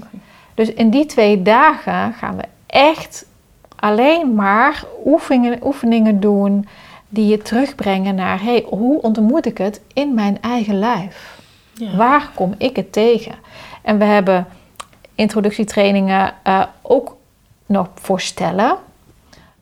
Dus 0.55 0.72
in 0.72 0.90
die 0.90 1.07
twee 1.07 1.42
dagen 1.42 2.12
gaan 2.12 2.37
we 2.37 2.42
echt 2.66 3.27
alleen 3.83 4.35
maar 4.35 4.85
oefeningen, 5.05 5.59
oefeningen 5.62 6.21
doen 6.21 6.68
die 7.09 7.27
je 7.27 7.38
terugbrengen 7.38 8.14
naar 8.14 8.42
hey, 8.42 8.66
hoe 8.68 9.01
ontmoet 9.01 9.47
ik 9.47 9.59
het 9.59 9.81
in 9.92 10.14
mijn 10.14 10.38
eigen 10.40 10.79
lijf? 10.79 11.40
Ja. 11.75 11.97
Waar 11.97 12.31
kom 12.35 12.55
ik 12.59 12.77
het 12.77 12.92
tegen? 12.92 13.35
En 13.83 13.99
we 13.99 14.05
hebben 14.05 14.47
introductietrainingen 15.14 16.35
eh, 16.42 16.62
ook 16.83 17.16
nog 17.66 17.88
voor 17.95 18.21
stellen. 18.21 18.77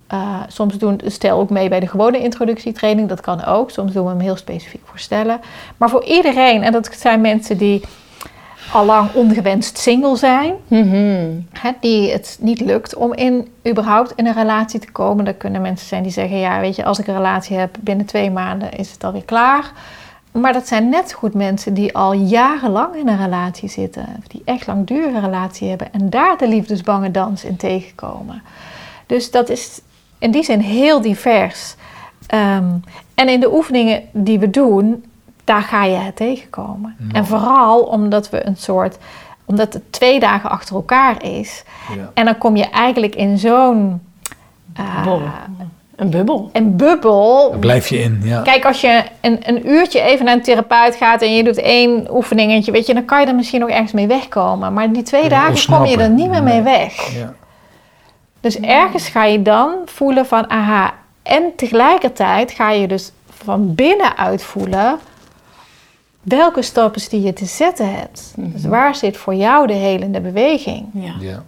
Eh, 0.06 0.40
soms 0.48 0.78
doen 0.78 1.00
stel 1.04 1.38
ook 1.38 1.50
mee 1.50 1.68
bij 1.68 1.80
de 1.80 1.88
gewone 1.88 2.18
introductietraining, 2.18 3.08
dat 3.08 3.20
kan 3.20 3.44
ook. 3.44 3.70
Soms 3.70 3.92
doen 3.92 4.04
we 4.04 4.10
hem 4.10 4.20
heel 4.20 4.36
specifiek 4.36 4.82
voor 4.84 4.98
stellen. 4.98 5.40
Maar 5.76 5.90
voor 5.90 6.04
iedereen, 6.04 6.62
en 6.62 6.72
dat 6.72 6.94
zijn 6.94 7.20
mensen 7.20 7.58
die 7.58 7.82
al 8.72 8.84
lang 8.84 9.12
ongewenst 9.12 9.78
single 9.78 10.16
zijn, 10.16 10.54
hè, 11.52 11.70
die 11.80 12.12
het 12.12 12.38
niet 12.40 12.60
lukt 12.60 12.94
om 12.94 13.14
in, 13.14 13.48
überhaupt 13.68 14.12
in 14.16 14.26
een 14.26 14.34
relatie 14.34 14.80
te 14.80 14.90
komen. 14.92 15.26
Er 15.26 15.34
kunnen 15.34 15.60
mensen 15.60 15.86
zijn 15.86 16.02
die 16.02 16.12
zeggen, 16.12 16.38
ja 16.38 16.60
weet 16.60 16.76
je, 16.76 16.84
als 16.84 16.98
ik 16.98 17.06
een 17.06 17.14
relatie 17.14 17.56
heb, 17.56 17.76
binnen 17.80 18.06
twee 18.06 18.30
maanden 18.30 18.72
is 18.72 18.92
het 18.92 19.04
alweer 19.04 19.24
klaar. 19.24 19.72
Maar 20.32 20.52
dat 20.52 20.68
zijn 20.68 20.88
net 20.88 21.10
zo 21.10 21.18
goed 21.18 21.34
mensen 21.34 21.74
die 21.74 21.94
al 21.94 22.12
jarenlang 22.12 22.94
in 22.94 23.08
een 23.08 23.22
relatie 23.22 23.68
zitten. 23.68 24.06
Of 24.18 24.26
die 24.26 24.42
echt 24.44 24.66
langdurige 24.66 25.20
relatie 25.20 25.68
hebben 25.68 25.92
en 25.92 26.10
daar 26.10 26.36
de 26.36 26.48
liefdesbange 26.48 27.10
dans 27.10 27.44
in 27.44 27.56
tegenkomen. 27.56 28.42
Dus 29.06 29.30
dat 29.30 29.48
is 29.48 29.80
in 30.18 30.30
die 30.30 30.44
zin 30.44 30.60
heel 30.60 31.00
divers. 31.00 31.74
Ehm, 32.26 32.68
en 33.14 33.28
in 33.28 33.40
de 33.40 33.54
oefeningen 33.54 34.02
die 34.12 34.38
we 34.38 34.50
doen, 34.50 35.04
daar 35.50 35.62
ga 35.62 35.84
je 35.84 35.96
het 35.96 36.16
tegenkomen. 36.16 36.96
En 37.12 37.26
vooral 37.26 37.80
omdat 37.80 38.30
we 38.30 38.46
een 38.46 38.56
soort, 38.56 38.98
omdat 39.44 39.72
het 39.72 39.92
twee 39.92 40.20
dagen 40.20 40.50
achter 40.50 40.74
elkaar 40.74 41.22
is. 41.22 41.64
Ja. 41.96 42.10
En 42.14 42.24
dan 42.24 42.38
kom 42.38 42.56
je 42.56 42.70
eigenlijk 42.70 43.14
in 43.14 43.38
zo'n 43.38 44.00
eh. 44.76 45.06
Een 45.96 46.10
bubbel. 46.10 46.50
een 46.52 46.76
bubbel. 46.76 47.50
Daar 47.50 47.58
blijf 47.58 47.88
je 47.88 47.98
in. 47.98 48.20
Ja. 48.22 48.42
Kijk, 48.42 48.64
als 48.64 48.80
je 48.80 49.02
een, 49.20 49.38
een 49.42 49.70
uurtje 49.70 50.00
even 50.00 50.24
naar 50.24 50.34
een 50.34 50.42
therapeut 50.42 50.96
gaat 50.96 51.22
en 51.22 51.34
je 51.34 51.44
doet 51.44 51.58
één 51.58 52.14
oefeningetje, 52.14 52.72
weet 52.72 52.86
je, 52.86 52.94
dan 52.94 53.04
kan 53.04 53.20
je 53.20 53.26
er 53.26 53.34
misschien 53.34 53.60
nog 53.60 53.68
ergens 53.68 53.92
mee 53.92 54.06
wegkomen. 54.06 54.72
Maar 54.72 54.92
die 54.92 55.02
twee 55.02 55.28
dagen 55.28 55.76
kom 55.76 55.84
je 55.84 55.96
er 55.96 56.10
niet 56.10 56.30
meer 56.30 56.42
mee 56.42 56.62
weg. 56.62 57.14
Ja. 57.18 57.34
Dus 58.40 58.60
ergens 58.60 59.08
ga 59.08 59.24
je 59.24 59.42
dan 59.42 59.74
voelen 59.84 60.26
van 60.26 60.50
aha. 60.50 60.94
En 61.22 61.52
tegelijkertijd 61.56 62.50
ga 62.50 62.70
je 62.70 62.88
dus 62.88 63.12
van 63.28 63.74
binnenuit 63.74 64.42
voelen 64.42 64.98
welke 66.20 66.62
stappen 66.62 67.08
die 67.08 67.22
je 67.22 67.32
te 67.32 67.44
zetten 67.44 67.94
hebt. 67.94 68.32
Dus 68.36 68.64
waar 68.64 68.94
zit 68.94 69.16
voor 69.16 69.34
jou 69.34 69.66
de 69.66 69.72
helende 69.72 70.20
beweging? 70.20 70.86
Ja. 70.92 71.14
Ja. 71.20 71.42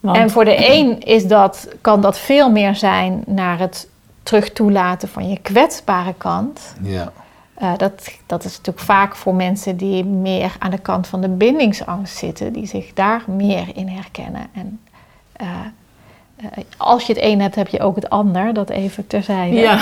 Want- 0.00 0.16
En 0.16 0.30
voor 0.30 0.44
de 0.44 0.70
een 0.78 1.00
is 1.00 1.26
dat, 1.26 1.68
kan 1.80 2.00
dat 2.00 2.18
veel 2.18 2.50
meer 2.50 2.76
zijn 2.76 3.22
naar 3.26 3.58
het 3.58 3.88
terug 4.22 4.52
toelaten 4.52 5.08
van 5.08 5.28
je 5.28 5.38
kwetsbare 5.38 6.14
kant. 6.18 6.74
Ja. 6.82 7.12
Eh, 7.54 7.72
dat, 7.76 8.08
dat 8.26 8.44
is 8.44 8.56
natuurlijk 8.56 8.84
vaak 8.86 9.16
voor 9.16 9.34
mensen 9.34 9.76
die 9.76 10.04
meer 10.04 10.56
aan 10.58 10.70
de 10.70 10.78
kant 10.78 11.06
van 11.06 11.20
de 11.20 11.28
bindingsangst 11.28 12.16
zitten, 12.16 12.52
die 12.52 12.66
zich 12.66 12.92
daar 12.94 13.22
meer 13.26 13.66
in 13.74 13.88
herkennen. 13.88 14.46
En 14.52 14.80
eh, 15.32 15.48
als 16.76 17.06
je 17.06 17.12
het 17.12 17.22
een 17.22 17.40
hebt, 17.40 17.54
heb 17.54 17.68
je 17.68 17.80
ook 17.80 17.94
het 17.96 18.10
ander. 18.10 18.54
Dat 18.54 18.70
even 18.70 19.06
terzijde. 19.06 19.56
ja. 19.56 19.78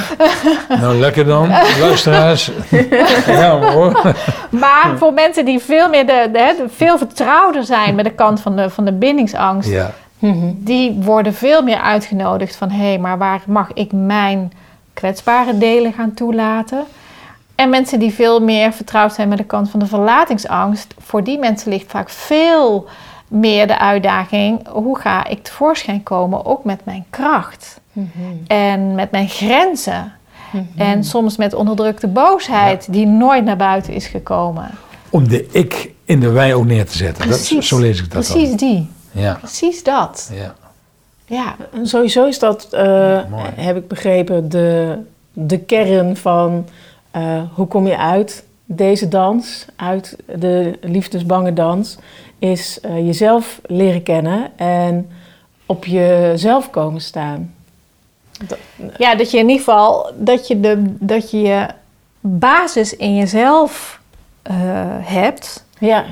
Nou, 0.80 0.98
lekker 0.98 1.24
dan. 1.24 1.48
Luisteraars. 1.80 2.50
ja 3.26 3.58
hoor. 3.72 4.14
Maar 4.50 4.92
voor 4.96 5.12
mensen 5.12 5.44
die 5.44 5.58
veel 5.58 5.88
meer 5.88 6.06
de, 6.06 6.28
de, 6.32 6.54
de- 6.56 6.68
veel 6.68 6.98
vertrouwder 6.98 7.64
zijn 7.64 7.94
met 7.94 8.04
de 8.04 8.10
kant 8.10 8.40
van 8.40 8.56
de, 8.56 8.70
van 8.70 8.84
de 8.84 8.92
bindingsangst, 8.92 9.70
Ja. 9.70 9.90
die 10.54 10.98
worden 11.02 11.34
veel 11.34 11.62
meer 11.62 11.80
uitgenodigd 11.80 12.56
van 12.56 12.70
hé, 12.70 12.86
hey, 12.88 12.98
maar 12.98 13.18
waar 13.18 13.40
mag 13.46 13.72
ik 13.72 13.92
mijn 13.92 14.52
kwetsbare 14.94 15.58
delen 15.58 15.92
gaan 15.92 16.14
toelaten? 16.14 16.84
En 17.54 17.70
mensen 17.70 17.98
die 17.98 18.12
veel 18.14 18.40
meer 18.40 18.72
vertrouwd 18.72 19.14
zijn 19.14 19.28
met 19.28 19.38
de 19.38 19.44
kant 19.44 19.70
van 19.70 19.80
de 19.80 19.86
verlatingsangst, 19.86 20.94
voor 20.98 21.24
die 21.24 21.38
mensen 21.38 21.70
ligt 21.70 21.90
vaak 21.90 22.08
veel 22.10 22.86
meer 23.28 23.66
de 23.66 23.78
uitdaging: 23.78 24.68
hoe 24.68 24.98
ga 24.98 25.26
ik 25.26 25.42
tevoorschijn 25.42 26.02
komen, 26.02 26.44
ook 26.44 26.64
met 26.64 26.84
mijn 26.84 27.04
kracht 27.10 27.80
en 28.46 28.94
met 28.94 29.10
mijn 29.10 29.28
grenzen. 29.28 30.12
En 30.76 31.04
soms 31.04 31.36
met 31.36 31.54
onderdrukte 31.54 32.06
boosheid 32.06 32.92
die 32.92 33.06
nooit 33.06 33.44
naar 33.44 33.56
buiten 33.56 33.92
is 33.92 34.06
gekomen. 34.06 34.70
Om 35.10 35.28
de 35.28 35.46
ik 35.50 35.90
in 36.04 36.20
de 36.20 36.30
wij 36.30 36.54
ook 36.54 36.64
neer 36.64 36.86
te 36.86 36.96
zetten. 36.96 37.28
Dat, 37.28 37.36
Precies, 37.36 37.68
zo 37.68 37.78
lees 37.78 37.98
ik 37.98 38.10
dat 38.10 38.24
precies 38.24 38.48
dan. 38.48 38.56
die. 38.56 38.90
Ja. 39.10 39.34
Precies 39.34 39.82
dat. 39.82 40.30
Ja. 40.34 40.54
Ja, 41.26 41.56
En 41.72 41.86
Sowieso 41.86 42.26
is 42.26 42.38
dat, 42.38 42.68
eh, 42.70 43.20
heb 43.54 43.76
ik 43.76 43.88
begrepen, 43.88 44.48
de, 44.48 44.98
de 45.32 45.58
kern 45.58 46.16
van 46.16 46.66
eh, 47.10 47.42
hoe 47.54 47.66
kom 47.66 47.86
je 47.86 47.98
uit 47.98 48.44
deze 48.64 49.08
dans, 49.08 49.66
uit 49.76 50.16
de 50.38 50.78
liefdesbange 50.80 51.52
dans, 51.52 51.98
is 52.38 52.80
eh, 52.80 53.06
jezelf 53.06 53.60
leren 53.66 54.02
kennen 54.02 54.58
en 54.58 55.10
op 55.66 55.84
jezelf 55.84 56.70
komen 56.70 57.00
staan. 57.00 57.54
Ja, 58.98 59.14
dat 59.14 59.30
je 59.30 59.38
in 59.38 59.48
ieder 59.48 59.64
geval 59.64 60.12
dat 60.16 60.46
je 60.46 60.60
de 60.60 60.82
dat 60.98 61.30
je, 61.30 61.38
je 61.38 61.66
basis 62.20 62.96
in 62.96 63.16
jezelf 63.16 64.00
eh, 64.42 64.54
hebt, 65.00 65.64
Ja, 65.78 66.04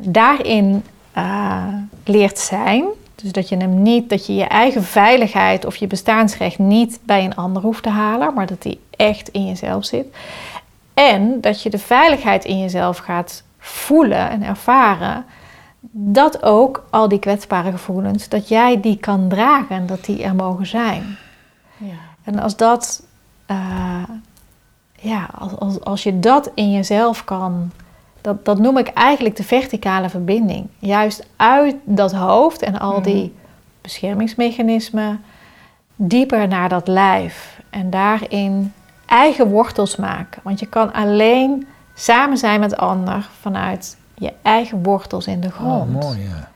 daarin 0.00 0.84
eh, 1.12 1.64
leert 2.04 2.38
zijn. 2.38 2.84
Dus 3.14 3.32
dat 3.32 3.48
je 3.48 3.56
hem 3.56 3.82
niet, 3.82 4.10
dat 4.10 4.26
je 4.26 4.34
je 4.34 4.44
eigen 4.44 4.84
veiligheid 4.84 5.64
of 5.64 5.76
je 5.76 5.86
bestaansrecht 5.86 6.58
niet 6.58 6.98
bij 7.02 7.24
een 7.24 7.34
ander 7.34 7.62
hoeft 7.62 7.82
te 7.82 7.88
halen, 7.88 8.34
maar 8.34 8.46
dat 8.46 8.62
die 8.62 8.80
echt 8.90 9.28
in 9.28 9.46
jezelf 9.46 9.84
zit. 9.84 10.06
En 10.94 11.40
dat 11.40 11.62
je 11.62 11.70
de 11.70 11.78
veiligheid 11.78 12.44
in 12.44 12.58
jezelf 12.58 12.98
gaat 12.98 13.42
voelen 13.58 14.30
en 14.30 14.42
ervaren. 14.42 15.24
Dat 15.90 16.42
ook 16.42 16.84
al 16.90 17.08
die 17.08 17.18
kwetsbare 17.18 17.70
gevoelens, 17.70 18.28
dat 18.28 18.48
jij 18.48 18.80
die 18.80 18.96
kan 18.96 19.28
dragen 19.28 19.76
en 19.76 19.86
dat 19.86 20.04
die 20.04 20.22
er 20.22 20.34
mogen 20.34 20.66
zijn. 20.66 21.16
ja. 21.76 21.94
En 22.22 22.38
als 22.38 22.56
dat, 22.56 23.02
eh, 23.46 24.02
ja, 24.92 25.28
als, 25.38 25.56
als, 25.58 25.80
als 25.80 26.02
je 26.02 26.18
dat 26.18 26.50
in 26.54 26.72
jezelf 26.72 27.24
kan, 27.24 27.70
dat, 28.20 28.44
dat 28.44 28.58
noem 28.58 28.78
ik 28.78 28.88
eigenlijk 28.88 29.36
de 29.36 29.44
verticale 29.44 30.08
verbinding. 30.08 30.66
Juist 30.78 31.26
uit 31.36 31.76
dat 31.84 32.12
hoofd 32.12 32.62
en 32.62 32.78
al 32.78 33.02
die 33.02 33.34
beschermingsmechanismen, 33.80 35.24
dieper 35.96 36.48
naar 36.48 36.68
dat 36.68 36.88
lijf. 36.88 37.60
En 37.70 37.90
daarin 37.90 38.72
eigen 39.06 39.50
wortels 39.50 39.96
maken. 39.96 40.40
Want 40.44 40.60
je 40.60 40.66
kan 40.66 40.92
alleen 40.92 41.66
samen 41.94 42.38
zijn 42.38 42.60
met 42.60 42.76
ander 42.76 43.28
vanuit 43.40 43.96
je 44.18 44.32
eigen 44.42 44.82
wortels 44.82 45.26
in 45.26 45.40
de 45.40 45.46
Oh, 45.48 45.54
grond. 45.54 45.92
mooi, 46.02 46.18
ja. 46.18 46.48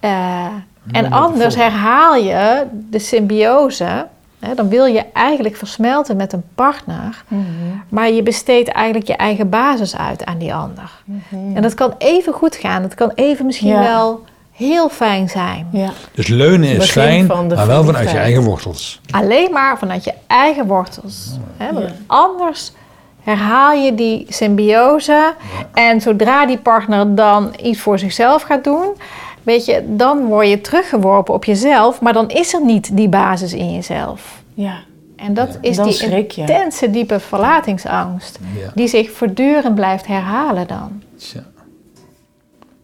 Eh, 0.00 0.96
en 0.96 1.12
anders 1.12 1.54
herhaal 1.54 2.14
je 2.14 2.66
de 2.90 2.98
symbiose. 2.98 4.06
Hè, 4.40 4.54
dan 4.54 4.68
wil 4.68 4.84
je 4.84 5.04
eigenlijk 5.12 5.56
versmelten 5.56 6.16
met 6.16 6.32
een 6.32 6.44
partner. 6.54 7.24
Maar 7.88 8.10
je 8.10 8.22
besteedt 8.22 8.68
eigenlijk 8.68 9.06
je 9.06 9.16
eigen 9.16 9.48
basis 9.48 9.96
uit 9.96 10.24
aan 10.24 10.38
die 10.38 10.54
ander. 10.54 10.90
En 11.54 11.62
dat 11.62 11.74
kan 11.74 11.94
even 11.98 12.32
goed 12.32 12.56
gaan. 12.56 12.82
Dat 12.82 12.94
kan 12.94 13.10
even 13.14 13.46
misschien 13.46 13.68
Ja. 13.68 13.80
wel 13.82 14.24
heel 14.52 14.88
fijn 14.88 15.28
zijn. 15.28 15.68
Ja. 15.72 15.90
Dus 16.14 16.26
leunen 16.26 16.68
is 16.68 16.76
Begin 16.76 17.02
fijn, 17.02 17.26
maar 17.26 17.66
wel 17.66 17.84
vanuit 17.84 18.10
je 18.10 18.18
eigen 18.18 18.42
wortels. 18.42 19.00
Alleen 19.10 19.52
maar 19.52 19.78
vanuit 19.78 20.04
je 20.04 20.12
eigen 20.26 20.66
wortels. 20.66 21.30
Hè? 21.56 21.72
Want 21.72 21.86
Ja. 21.88 21.94
Anders 22.06 22.72
herhaal 23.22 23.72
je 23.72 23.94
die 23.94 24.26
symbiose. 24.28 25.34
En 25.74 26.00
zodra 26.00 26.46
die 26.46 26.58
partner 26.58 27.14
dan 27.14 27.54
iets 27.62 27.80
voor 27.80 27.98
zichzelf 27.98 28.42
gaat 28.42 28.64
doen, 28.64 28.88
weet 29.42 29.64
je, 29.64 29.82
dan 29.86 30.24
word 30.24 30.48
je 30.48 30.60
teruggeworpen 30.60 31.34
op 31.34 31.44
jezelf. 31.44 32.00
Maar 32.00 32.12
dan 32.12 32.28
is 32.28 32.54
er 32.54 32.64
niet 32.64 32.96
die 32.96 33.08
basis 33.08 33.52
in 33.52 33.74
jezelf. 33.74 34.42
ja. 34.54 34.74
En 35.16 35.34
dat 35.34 35.58
is 35.60 35.76
Dan 35.76 35.86
die 35.88 36.26
intense, 36.36 36.90
diepe 36.90 37.20
verlatingsangst. 37.20 38.38
Ja. 38.60 38.70
Die 38.74 38.88
zich 38.88 39.10
voortdurend 39.10 39.74
blijft 39.74 40.06
herhalen 40.06 40.66
dan. 40.66 41.02
Tja. 41.16 41.38
En 41.38 41.44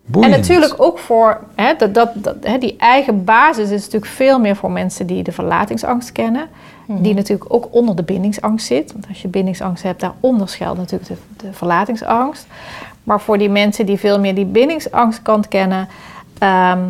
Boeiend. 0.07 0.37
natuurlijk 0.37 0.75
ook 0.77 0.99
voor 0.99 1.41
hè, 1.55 1.75
dat, 1.79 1.95
dat, 1.95 2.11
dat, 2.15 2.37
hè, 2.41 2.59
die 2.59 2.75
eigen 2.79 3.25
basis 3.25 3.71
is 3.71 3.85
natuurlijk 3.85 4.13
veel 4.13 4.39
meer 4.39 4.57
voor 4.57 4.71
mensen 4.71 5.07
die 5.07 5.23
de 5.23 5.33
verlatingsangst 5.33 6.13
kennen. 6.13 6.49
Die 6.91 7.15
natuurlijk 7.15 7.55
ook 7.55 7.69
onder 7.71 7.97
de 7.97 8.03
bindingsangst 8.03 8.67
zit. 8.67 8.93
Want 8.93 9.09
als 9.09 9.23
je 9.23 9.29
bindingsangst 9.29 9.83
hebt, 9.83 10.01
daaronder 10.01 10.49
schuilt 10.49 10.77
natuurlijk 10.77 11.09
de, 11.09 11.17
de 11.37 11.53
verlatingsangst. 11.53 12.47
Maar 13.03 13.21
voor 13.21 13.39
die 13.39 13.51
mensen 13.51 13.87
die 13.87 13.99
veel 13.99 14.21
meer 14.21 14.35
die 14.35 14.45
bindingsangstkant 14.45 15.49
kennen, 15.49 15.89
ehm, 16.39 16.81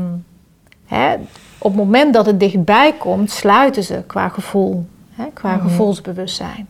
hè, 0.86 1.14
op 1.59 1.70
het 1.70 1.84
moment 1.84 2.14
dat 2.14 2.26
het 2.26 2.40
dichtbij 2.40 2.92
komt, 2.92 3.30
sluiten 3.30 3.82
ze 3.82 4.03
qua 4.07 4.28
gevoel, 4.28 4.86
hè, 5.11 5.24
qua 5.32 5.57
gevoelsbewustzijn. 5.57 6.68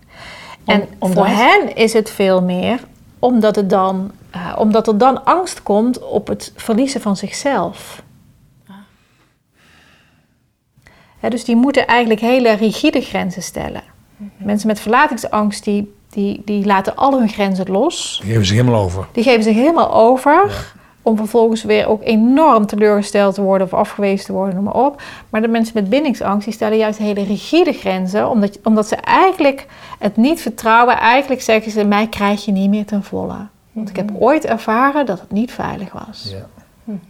En 0.65 0.85
omdat? 0.99 1.17
voor 1.17 1.27
hen 1.27 1.77
is 1.77 1.93
het 1.93 2.11
veel 2.11 2.43
meer 2.43 2.81
omdat, 3.19 3.57
het 3.57 3.71
dan, 3.71 4.11
eh, 4.31 4.55
omdat 4.59 4.87
er 4.87 4.99
dan 4.99 5.25
angst 5.25 5.63
komt 5.63 6.03
op 6.03 6.27
het 6.27 6.53
verliezen 6.57 7.01
van 7.01 7.17
zichzelf. 7.17 8.03
Hè, 11.21 11.29
dus 11.29 11.45
die 11.45 11.57
moeten 11.57 11.87
eigenlijk 11.87 12.21
hele 12.21 12.53
rigide 12.53 13.01
grenzen 13.01 13.43
stellen. 13.43 13.83
Mensen 14.37 14.69
met 14.69 14.81
verlatingsangst 14.81 15.65
die, 15.65 15.95
die, 16.11 16.43
die 16.45 16.67
laten 16.67 16.97
al 16.97 17.19
hun 17.19 17.29
grenzen 17.29 17.71
los. 17.71 18.21
Die 18.23 18.29
geven 18.33 18.47
zich 18.47 18.57
helemaal 18.57 18.83
over. 18.83 19.07
Die 19.13 19.23
geven 19.23 19.43
zich 19.43 19.55
helemaal 19.55 19.95
over. 19.95 20.73
Om 21.03 21.17
vervolgens 21.17 21.63
weer 21.63 21.87
ook 21.87 22.03
enorm 22.03 22.67
teleurgesteld 22.67 23.35
te 23.35 23.43
worden 23.43 23.67
of 23.67 23.75
afgewezen 23.75 24.27
te 24.27 24.33
worden, 24.33 24.55
noem 24.55 24.65
maar 24.65 24.85
op. 24.85 25.03
Maar 25.29 25.41
de 25.41 25.49
mensen 25.49 25.75
met 25.75 25.89
bindingsangst 25.89 26.45
die 26.45 26.55
stellen 26.55 26.79
juist 26.79 26.99
hele 26.99 27.23
rigide 27.23 27.73
grenzen. 27.73 28.29
Omdat, 28.29 28.59
omdat 28.65 28.89
ze 28.89 28.97
eigenlijk 28.97 29.67
het 29.99 30.17
niet 30.17 30.41
vertrouwen. 30.41 30.99
Eigenlijk 30.99 31.43
zeggen 31.43 31.73
ze, 31.73 31.85
mij 31.85 32.07
krijg 32.07 32.45
je 32.45 32.53
niet 32.53 32.71
meer 32.71 32.87
ten 32.87 33.05
volle. 33.05 33.47
Want 33.73 33.89
ik 33.89 33.97
heb 33.97 34.11
ooit 34.19 34.45
ervaren 34.45 35.07
dat 35.07 35.21
het 35.21 35.33
niet 35.33 35.53
veilig 35.53 35.93
was. 35.93 36.29
Ja. 36.31 36.47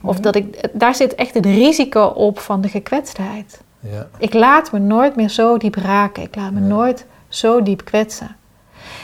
Of 0.03 0.21
dat 0.21 0.37
ik, 0.37 0.69
daar 0.73 0.95
zit 0.95 1.15
echt 1.15 1.35
het 1.35 1.47
risico 1.47 2.03
op 2.05 2.39
van 2.39 2.61
de 2.61 2.69
gekwetstheid. 2.69 3.61
Ja. 3.81 4.07
Ik 4.19 4.35
laat 4.35 4.73
me 4.73 4.79
nooit 4.79 5.17
meer 5.17 5.29
zo 5.29 5.57
diep 5.57 5.75
raken. 5.75 6.23
Ik 6.23 6.37
laat 6.37 6.53
me 6.53 6.61
nooit 6.61 7.07
zo 7.29 7.63
diep 7.63 7.85
kwetsen. 7.85 8.37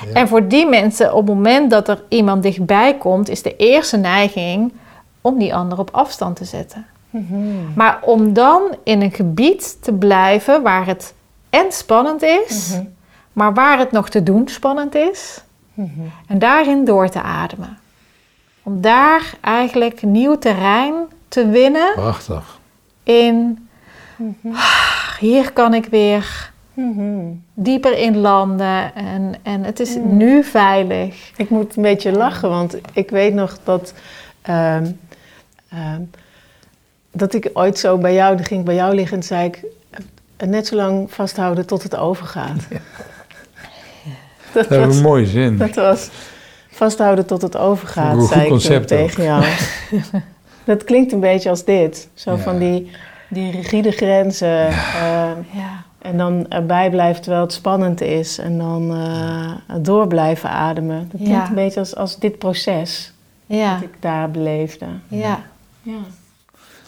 Ja. 0.06 0.12
En 0.12 0.28
voor 0.28 0.48
die 0.48 0.66
mensen, 0.66 1.14
op 1.14 1.26
het 1.26 1.36
moment 1.36 1.70
dat 1.70 1.88
er 1.88 2.02
iemand 2.08 2.42
dichtbij 2.42 2.98
komt, 2.98 3.28
is 3.28 3.42
de 3.42 3.56
eerste 3.56 3.96
neiging 3.96 4.72
om 5.20 5.38
die 5.38 5.54
ander 5.54 5.78
op 5.78 5.90
afstand 5.92 6.36
te 6.36 6.44
zetten. 6.44 6.86
Maar 7.74 7.98
om 8.02 8.32
dan 8.32 8.76
in 8.84 9.02
een 9.02 9.12
gebied 9.12 9.82
te 9.82 9.92
blijven 9.92 10.62
waar 10.62 10.86
het 10.86 11.14
en 11.50 11.72
spannend 11.72 12.22
is, 12.22 12.78
maar 13.32 13.54
waar 13.54 13.78
het 13.78 13.92
nog 13.92 14.08
te 14.08 14.22
doen 14.22 14.48
spannend 14.48 14.94
is, 14.94 15.42
en 16.26 16.38
daarin 16.38 16.84
door 16.84 17.08
te 17.08 17.22
ademen. 17.22 17.78
Om 18.62 18.80
daar 18.80 19.34
eigenlijk 19.40 20.02
nieuw 20.02 20.38
terrein 20.38 20.94
te 21.28 21.48
winnen 21.48 21.92
Prachtig. 21.94 22.58
in 23.02 23.68
"Ah, 24.52 25.18
hier 25.18 25.52
kan 25.52 25.74
ik 25.74 25.84
weer 25.86 26.52
dieper 27.54 27.98
in 27.98 28.16
landen 28.16 28.94
en, 28.94 29.34
en 29.42 29.64
het 29.64 29.80
is 29.80 29.96
nu 30.04 30.44
veilig. 30.44 31.30
Ik 31.36 31.50
moet 31.50 31.76
een 31.76 31.82
beetje 31.82 32.12
lachen, 32.12 32.48
want 32.48 32.76
ik 32.92 33.10
weet 33.10 33.34
nog 33.34 33.58
dat, 33.64 33.94
ehm, 34.42 34.86
ehm, 35.68 36.00
dat 37.12 37.34
ik 37.34 37.50
ooit 37.52 37.78
zo 37.78 37.98
bij 37.98 38.14
jou, 38.14 38.36
dan 38.36 38.44
ging 38.44 38.60
ik 38.60 38.66
bij 38.66 38.74
jou 38.74 38.94
liggen 38.94 39.16
en 39.16 39.22
zei 39.22 39.46
ik, 39.46 39.64
eh, 40.36 40.48
net 40.48 40.66
zo 40.66 40.76
lang 40.76 41.10
vasthouden 41.12 41.66
tot 41.66 41.82
het 41.82 41.96
overgaat. 41.96 42.60
Dat, 44.52 44.68
Dat 44.68 44.78
is 44.78 44.86
was, 44.86 44.96
een 44.96 45.02
mooie 45.02 45.26
zin. 45.26 45.56
dat 45.56 45.74
was 45.74 46.08
vasthouden 46.70 47.26
tot 47.26 47.42
het 47.42 47.56
overgaat, 47.56 48.12
Een 48.12 48.18
goed 48.20 48.28
zei 48.28 48.42
ik 48.42 48.48
concept 48.48 48.88
tegen 48.88 49.22
jou. 49.24 49.44
dat 50.64 50.84
klinkt 50.84 51.12
een 51.12 51.20
beetje 51.20 51.50
als 51.50 51.64
dit. 51.64 52.08
Zo 52.14 52.30
Ja. 52.30 52.38
van 52.38 52.58
die, 52.58 52.90
die 53.34 53.50
rigide 53.50 53.90
grenzen. 53.90 54.66
ehm, 54.68 55.36
Ja, 55.52 55.82
en 55.98 56.16
dan 56.16 56.48
erbij 56.48 56.90
blijven 56.90 57.22
terwijl 57.22 57.42
het 57.44 57.52
spannend 57.52 58.00
is. 58.00 58.38
En 58.38 58.58
dan 58.58 58.94
eh, 58.96 59.74
door 59.80 60.06
blijven 60.06 60.50
ademen. 60.50 60.98
Dat 60.98 61.20
klinkt 61.20 61.28
Ja. 61.42 61.48
een 61.48 61.54
beetje 61.54 61.80
als, 61.80 61.96
als 61.96 62.18
dit 62.18 62.38
proces 62.38 63.12
ja, 63.46 63.74
dat 63.74 63.82
ik 63.82 63.94
daar 64.00 64.30
beleefde. 64.30 64.86
ja. 65.08 65.42
Ja. 65.82 65.98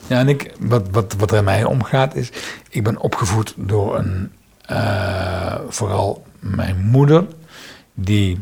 Ja, 0.07 0.19
en 0.19 0.29
ik, 0.29 0.55
wat, 0.61 0.89
wat, 0.91 1.15
wat 1.19 1.31
er 1.31 1.37
in 1.39 1.45
mij 1.45 1.65
omgaat 1.65 2.15
is, 2.15 2.31
ik 2.71 2.83
ben 2.85 3.01
opgevoed 3.01 3.55
door 3.57 3.99
een, 3.99 4.33
eh, 4.67 5.55
vooral 5.69 6.23
mijn 6.41 6.77
moeder, 6.85 7.27
die 7.95 8.41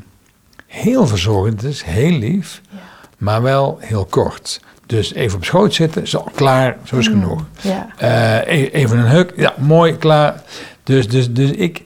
heel 0.66 1.06
verzorgend 1.06 1.62
is, 1.62 1.82
heel 1.82 2.18
lief, 2.18 2.60
maar 3.18 3.42
wel 3.42 3.76
heel 3.80 4.04
kort. 4.04 4.60
Dus 4.86 5.14
even 5.14 5.36
op 5.36 5.44
schoot 5.44 5.74
zitten, 5.74 6.08
zo, 6.08 6.28
klaar, 6.34 6.76
zo 6.84 6.96
is 6.96 7.06
genoeg. 7.08 7.44
ja. 7.60 7.88
Eh, 7.98 8.58
e- 8.60 8.66
even 8.68 8.98
een 8.98 9.06
huk, 9.08 9.32
ja, 9.36 9.54
mooi, 9.58 9.96
klaar. 9.96 10.42
Dus, 10.82 11.08
dus, 11.08 11.32
dus 11.32 11.50
ik, 11.50 11.82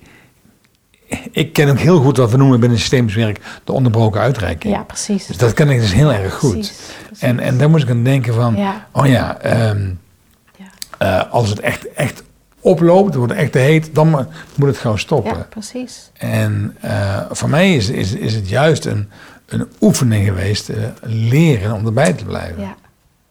ik 1.33 1.53
ken 1.53 1.69
ook 1.69 1.79
heel 1.79 2.01
goed 2.01 2.17
wat 2.17 2.31
we 2.31 2.37
noemen 2.37 2.61
binnen 2.61 2.79
systemisch 2.79 3.15
werk 3.15 3.41
de 3.65 3.73
onderbroken 3.73 4.21
uitreiking. 4.21 4.75
Ja, 4.75 4.83
precies. 4.83 5.27
Dus 5.27 5.37
dat 5.37 5.53
ken 5.53 5.69
ik 5.71 5.81
dus 5.81 5.93
heel 5.93 6.13
erg 6.13 6.35
goed. 6.35 6.53
Precies, 6.53 6.79
precies. 7.07 7.23
En, 7.23 7.41
en 7.41 7.59
daar 7.59 7.71
moest 7.71 7.85
ik 7.85 7.91
aan 7.91 8.05
denken 8.05 8.35
van, 8.35 8.57
Ja. 8.57 8.87
oh 8.93 9.07
ja, 9.07 9.39
ehm, 9.41 9.91
Ja. 10.57 10.67
eh, 10.99 11.33
als 11.33 11.49
het 11.49 11.61
echt, 11.61 11.93
echt 11.93 12.23
oploopt, 12.61 13.07
het 13.07 13.15
wordt 13.15 13.33
echt 13.33 13.53
te 13.53 13.59
heet, 13.59 13.95
dan 13.95 14.09
mo- 14.09 14.27
moet 14.55 14.69
het 14.69 14.79
gewoon 14.79 14.99
stoppen. 14.99 15.37
Ja, 15.37 15.47
precies. 15.51 16.11
En 16.15 16.77
eh, 16.81 17.17
voor 17.31 17.49
mij 17.49 17.75
is, 17.75 17.89
is, 17.89 18.13
is 18.13 18.35
het 18.35 18.49
juist 18.49 18.85
een, 18.85 19.09
een 19.47 19.67
oefening 19.81 20.25
geweest, 20.27 20.71
leren 21.03 21.73
om 21.73 21.87
erbij 21.87 22.13
te 22.13 22.25
blijven. 22.25 22.61
Ja. 22.63 22.75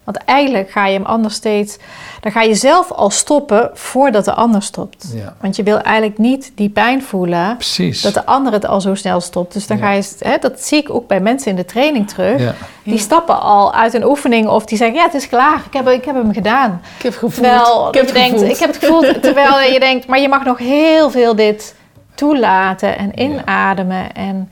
Want 0.07 0.17
eigenlijk 0.25 0.69
ga 0.71 0.85
je 0.87 0.93
hem 0.93 1.05
anders 1.05 1.33
steeds... 1.35 1.77
Dan 2.19 2.31
ga 2.31 2.41
je 2.41 2.55
zelf 2.55 2.91
al 2.91 3.09
stoppen 3.09 3.69
voordat 3.73 4.25
de 4.25 4.33
ander 4.33 4.61
stopt. 4.61 5.05
Ja. 5.13 5.35
Want 5.41 5.55
je 5.55 5.63
wil 5.63 5.79
eigenlijk 5.79 6.17
niet 6.17 6.51
die 6.55 6.69
pijn 6.69 7.03
voelen... 7.03 7.55
Precies. 7.55 8.01
dat 8.01 8.13
de 8.13 8.25
ander 8.25 8.53
het 8.53 8.65
al 8.65 8.81
zo 8.81 8.95
snel 8.95 9.19
stopt. 9.21 9.53
Dus 9.53 9.67
dan 9.67 9.77
Ja. 9.77 9.83
ga 9.83 9.91
je... 9.91 10.03
Hè, 10.19 10.37
dat 10.37 10.61
zie 10.61 10.77
ik 10.77 10.89
ook 10.89 11.07
bij 11.07 11.19
mensen 11.19 11.49
in 11.49 11.55
de 11.55 11.65
training 11.65 12.09
terug. 12.09 12.41
Ja. 12.41 12.53
Die 12.83 12.97
stappen 12.99 13.41
al 13.41 13.73
uit 13.73 13.93
een 13.93 14.05
oefening 14.05 14.47
of 14.47 14.65
die 14.65 14.77
zeggen... 14.77 14.97
ja, 14.97 15.03
het 15.03 15.13
is 15.13 15.27
klaar, 15.29 15.61
ik 15.67 15.73
heb, 15.73 15.87
ik 15.89 16.05
heb 16.05 16.15
hem 16.15 16.33
gedaan. 16.33 16.81
Ik 16.97 17.03
heb 17.03 17.13
gevoeld. 17.13 17.33
Terwijl 17.33 17.87
ik 17.87 17.93
heb 17.93 18.05
je 18.07 18.11
het 18.11 18.13
denkt, 18.13 18.31
gevoeld. 18.31 18.51
ik 18.51 18.57
heb 18.59 18.69
het 18.73 18.77
gevoeld. 18.77 19.21
Terwijl 19.27 19.71
je 19.73 19.79
denkt, 19.79 20.07
maar 20.07 20.19
je 20.19 20.29
mag 20.29 20.43
nog 20.45 20.57
heel 20.57 21.09
veel 21.11 21.35
dit 21.35 21.75
toelaten 22.17 22.97
en 22.97 23.19
inademen. 23.21 24.13
En, 24.13 24.49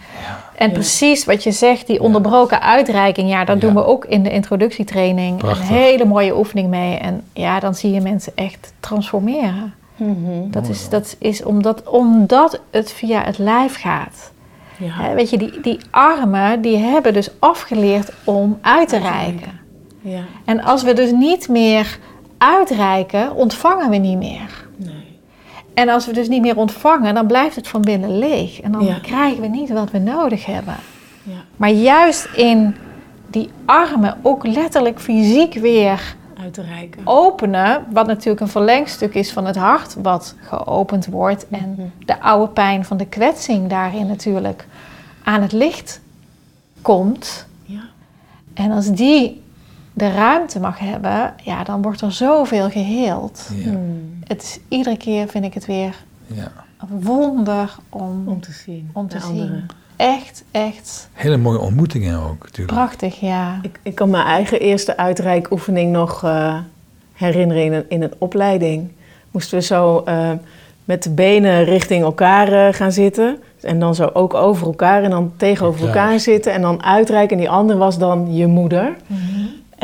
en 0.55 0.71
precies 0.71 1.25
wat 1.25 1.43
je 1.43 1.51
zegt, 1.51 1.87
die 1.87 2.01
onderbroken 2.01 2.61
uitreiking. 2.61 3.29
Ja, 3.29 3.45
daar 3.45 3.55
Ja. 3.55 3.61
doen 3.61 3.73
we 3.73 3.85
ook 3.85 4.05
in 4.05 4.23
de 4.23 4.29
introductietraining 4.31 5.37
Prachtig. 5.37 5.69
een 5.69 5.75
hele 5.75 6.05
mooie 6.05 6.37
oefening 6.37 6.69
mee. 6.69 6.97
En 6.97 7.21
ja, 7.33 7.59
dan 7.59 7.75
zie 7.75 7.91
je 7.91 8.01
mensen 8.01 8.31
echt 8.35 8.73
transformeren. 8.79 9.73
Mhm. 9.95 10.49
Dat 10.51 10.67
is, 10.69 10.89
dat 10.89 11.15
is 11.19 11.43
omdat, 11.43 11.89
omdat 11.89 12.61
het 12.71 12.91
via 12.93 13.23
het 13.23 13.37
lijf 13.37 13.79
gaat. 13.81 14.31
Ja. 14.77 14.89
Hè, 15.03 15.13
weet 15.13 15.29
je, 15.29 15.37
die, 15.37 15.59
die 15.61 15.79
armen 15.89 16.61
die 16.61 16.77
hebben 16.77 17.13
dus 17.13 17.29
afgeleerd 17.39 18.11
om 18.23 18.57
uit 18.61 18.89
te 18.89 18.97
reiken. 18.97 19.59
Ja. 20.01 20.19
En 20.45 20.63
als 20.63 20.83
we 20.83 20.93
dus 20.93 21.11
niet 21.11 21.49
meer 21.49 21.97
uitreiken, 22.37 23.35
ontvangen 23.35 23.89
we 23.89 23.95
niet 23.95 24.17
meer. 24.17 24.64
En 25.75 25.89
als 25.89 26.05
we 26.05 26.13
dus 26.13 26.27
niet 26.27 26.41
meer 26.41 26.57
ontvangen, 26.57 27.13
dan 27.13 27.27
blijft 27.27 27.55
het 27.55 27.67
van 27.67 27.81
binnen 27.81 28.17
leeg. 28.17 28.61
En 28.61 28.71
dan 28.71 28.85
Ja. 28.85 28.99
krijgen 29.01 29.41
we 29.41 29.47
niet 29.47 29.69
wat 29.69 29.91
we 29.91 29.97
nodig 29.97 30.45
hebben. 30.45 30.75
Ja. 31.23 31.33
Maar 31.57 31.69
juist 31.69 32.25
in 32.35 32.75
die 33.29 33.49
armen 33.65 34.17
ook 34.21 34.45
letterlijk 34.47 34.99
fysiek 34.99 35.53
weer 35.53 36.15
Uit 36.41 36.53
te 36.53 36.61
reiken. 36.61 37.01
openen, 37.03 37.85
wat 37.91 38.07
natuurlijk 38.07 38.39
een 38.41 38.47
verlengstuk 38.47 39.13
is 39.13 39.31
van 39.33 39.45
het 39.45 39.55
hart 39.55 39.95
wat 40.01 40.35
geopend 40.41 41.05
wordt 41.05 41.45
en 41.49 41.93
de 42.05 42.21
oude 42.21 42.51
pijn 42.51 42.85
van 42.85 42.97
de 42.97 43.05
kwetsing 43.07 43.69
daarin 43.69 44.07
natuurlijk 44.07 44.67
aan 45.23 45.41
het 45.41 45.51
licht 45.51 46.01
komt. 46.81 47.45
Ja. 47.63 47.81
En 48.53 48.71
als 48.71 48.91
die 48.91 49.43
de 49.97 50.11
ruimte 50.11 50.59
mag 50.59 50.79
hebben, 50.79 51.33
ja, 51.43 51.63
dan 51.63 51.81
wordt 51.81 52.01
er 52.01 52.11
zoveel 52.11 52.69
geheeld. 52.69 53.49
Ja. 53.55 53.69
Hmm. 53.69 54.19
Het 54.27 54.41
is 54.43 54.59
iedere 54.67 54.97
keer 54.97 55.27
vind 55.27 55.45
ik 55.45 55.53
het 55.53 55.65
weer 55.65 55.95
Ja. 56.27 56.51
een 56.77 57.03
wonder 57.03 57.75
om, 57.89 58.23
Om 58.27 58.41
te 58.41 58.51
zien. 58.51 58.89
om 58.93 59.07
te 59.07 59.19
zien. 59.19 59.29
anderen. 59.29 59.65
Echt, 59.95 60.43
echt 60.51 61.09
Hele 61.13 61.37
mooie 61.37 61.59
ontmoetingen 61.59 62.19
ook, 62.19 62.43
natuurlijk. 62.43 62.77
prachtig, 62.77 63.19
ja. 63.19 63.59
Ik, 63.61 63.79
ik 63.83 63.95
kan 63.95 64.09
mijn 64.09 64.25
eigen 64.25 64.59
eerste 64.59 64.97
uitreikoefening 64.97 65.91
nog, 65.91 66.23
eh, 66.23 66.57
herinneren 67.13 67.63
in 67.63 67.73
een, 67.73 67.85
in 67.89 68.01
een 68.03 68.13
opleiding. 68.17 68.91
Moesten 69.31 69.57
we 69.57 69.63
zo 69.63 70.01
eh, 70.05 70.31
met 70.85 71.03
de 71.03 71.09
benen 71.09 71.63
richting 71.63 72.03
elkaar 72.03 72.51
eh, 72.67 72.73
gaan 72.73 72.91
zitten. 72.91 73.37
En 73.61 73.79
dan 73.79 73.95
zo 73.95 74.09
ook 74.13 74.33
over 74.33 74.67
elkaar 74.67 75.03
en 75.03 75.09
dan 75.09 75.31
tegenover 75.37 75.87
elkaar 75.87 76.19
zitten. 76.19 76.53
En 76.53 76.61
dan 76.61 76.83
uitreiken. 76.83 77.35
En 77.35 77.41
die 77.43 77.51
ander 77.51 77.77
was 77.77 77.97
dan 77.97 78.35
je 78.35 78.47
moeder. 78.47 78.95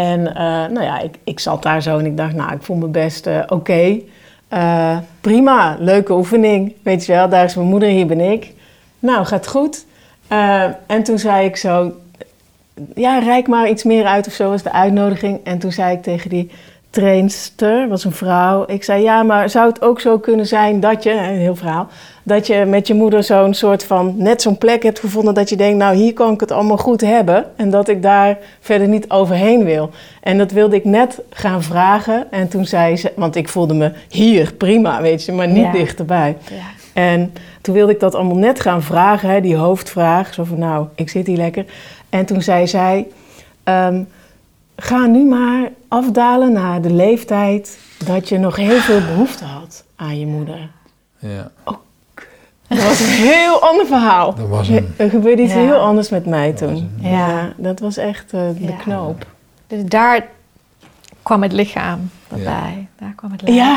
En 0.02 0.36
eh, 0.36 0.44
nou 0.44 0.82
ja, 0.82 1.00
ik, 1.00 1.16
ik 1.24 1.40
zat 1.40 1.64
daar 1.64 1.82
zo 1.82 1.98
en 1.98 2.06
ik 2.06 2.18
dacht, 2.18 2.34
nou, 2.34 2.54
ik 2.54 2.62
voel 2.62 2.76
me 2.76 2.88
best 2.88 3.28
eh, 3.28 3.40
oké. 3.48 4.00
Eh, 4.48 4.98
prima, 5.22 5.76
leuke 5.80 6.14
oefening. 6.14 6.74
Weet 6.84 7.06
je 7.06 7.12
wel, 7.12 7.30
daar 7.30 7.46
is 7.46 7.56
mijn 7.56 7.68
moeder, 7.68 7.90
hier 7.90 8.06
ben 8.06 8.20
ik. 8.20 8.54
Nou, 9.00 9.26
gaat 9.26 9.48
goed. 9.48 9.86
En 10.88 11.04
toen 11.04 11.20
zei 11.20 11.46
ik 11.46 11.56
zo, 11.56 11.92
ja, 12.96 13.20
reik 13.20 13.48
maar 13.48 13.70
iets 13.70 13.84
meer 13.84 14.06
uit 14.06 14.28
of 14.28 14.34
zo 14.34 14.50
was 14.50 14.64
de 14.64 14.72
uitnodiging. 14.72 15.40
En 15.44 15.60
toen 15.60 15.72
zei 15.72 15.96
ik 15.96 16.04
tegen 16.04 16.30
die 16.30 16.52
trainster, 16.92 17.88
was 17.88 18.04
een 18.04 18.12
vrouw. 18.12 18.64
Ik 18.68 18.84
zei, 18.84 19.04
ja, 19.04 19.24
maar 19.24 19.50
zou 19.50 19.68
het 19.70 19.82
ook 19.82 20.00
zo 20.00 20.20
kunnen 20.20 20.48
zijn 20.48 20.80
dat 20.80 21.04
je, 21.04 21.12
een 21.12 21.38
heel 21.38 21.56
verhaal, 21.56 21.88
dat 22.24 22.48
je 22.48 22.66
met 22.66 22.88
je 22.88 22.94
moeder 22.94 23.24
zo'n 23.24 23.54
soort 23.54 23.84
van, 23.84 24.14
net 24.18 24.42
zo'n 24.42 24.58
plek 24.58 24.84
hebt 24.84 25.00
gevonden 25.00 25.34
dat 25.34 25.50
je 25.50 25.56
denkt, 25.56 25.78
nou, 25.78 25.96
hier 25.96 26.14
kan 26.14 26.34
ik 26.34 26.40
het 26.40 26.52
allemaal 26.52 26.78
goed 26.78 27.02
hebben. 27.02 27.46
En 27.56 27.70
dat 27.70 27.88
ik 27.88 28.02
daar 28.02 28.38
verder 28.60 28.88
niet 28.88 29.10
overheen 29.10 29.64
wil. 29.64 29.90
En 30.22 30.38
dat 30.38 30.52
wilde 30.52 30.76
ik 30.76 30.86
net 30.86 31.22
gaan 31.30 31.64
vragen. 31.64 32.32
En 32.32 32.48
toen 32.48 32.66
zei 32.66 32.96
ze, 32.98 33.12
want 33.16 33.36
ik 33.36 33.50
voelde 33.50 33.74
me 33.74 33.92
hier, 34.10 34.54
prima, 34.54 35.02
weet 35.02 35.26
je, 35.26 35.32
maar 35.32 35.48
niet 35.48 35.66
Ja. 35.66 35.72
dichterbij. 35.72 36.38
Ja. 36.50 36.56
En 36.94 37.34
toen 37.62 37.74
wilde 37.76 37.92
ik 37.92 38.00
dat 38.00 38.16
allemaal 38.16 38.38
net 38.38 38.60
gaan 38.60 38.82
vragen, 38.84 39.30
hè, 39.30 39.42
die 39.42 39.56
hoofdvraag. 39.56 40.34
Zo 40.34 40.44
van, 40.44 40.60
nou, 40.60 40.88
ik 40.96 41.10
zit 41.10 41.28
hier 41.28 41.38
lekker. 41.38 41.66
En 42.10 42.26
toen 42.26 42.42
zei 42.42 42.68
zij, 42.68 43.08
ehm, 43.64 44.02
ga 44.76 45.06
nu 45.06 45.26
maar 45.26 45.70
afdalen 45.96 46.52
naar 46.52 46.82
de 46.82 46.94
leeftijd 46.94 47.80
dat 48.06 48.30
je 48.30 48.38
nog 48.38 48.56
heel 48.56 48.80
veel 48.80 49.00
behoefte 49.02 49.44
had 49.46 49.84
aan 49.96 50.20
je 50.20 50.26
moeder. 50.26 50.70
Ja. 51.20 51.52
Dat 52.68 52.84
was 52.84 53.00
een 53.00 53.06
heel 53.08 53.62
ander 53.62 53.86
verhaal. 53.86 54.36
Dat 54.36 54.48
was 54.48 54.68
een- 54.68 54.94
Er 54.98 55.10
gebeurde 55.10 55.42
iets 55.42 55.54
Ja. 55.54 55.60
heel 55.60 55.76
anders 55.78 56.10
met 56.10 56.26
mij 56.26 56.52
toen. 56.54 56.70
een- 56.70 56.92
Ja. 57.10 57.10
Ja. 57.28 57.54
dat 57.58 57.80
was 57.80 57.98
echt 57.98 58.34
eh, 58.34 58.42
de 58.58 58.64
Ja. 58.66 58.72
knoop. 58.76 59.26
Dus 59.68 59.84
daar 59.86 60.26
kwam 61.24 61.42
het 61.42 61.52
lichaam 61.52 62.10
Ja. 62.36 62.44
bij. 62.44 62.88
Daar 63.00 63.14
kwam 63.16 63.32
het 63.32 63.42
lichaam 63.42 63.58
Ja. 63.68 63.76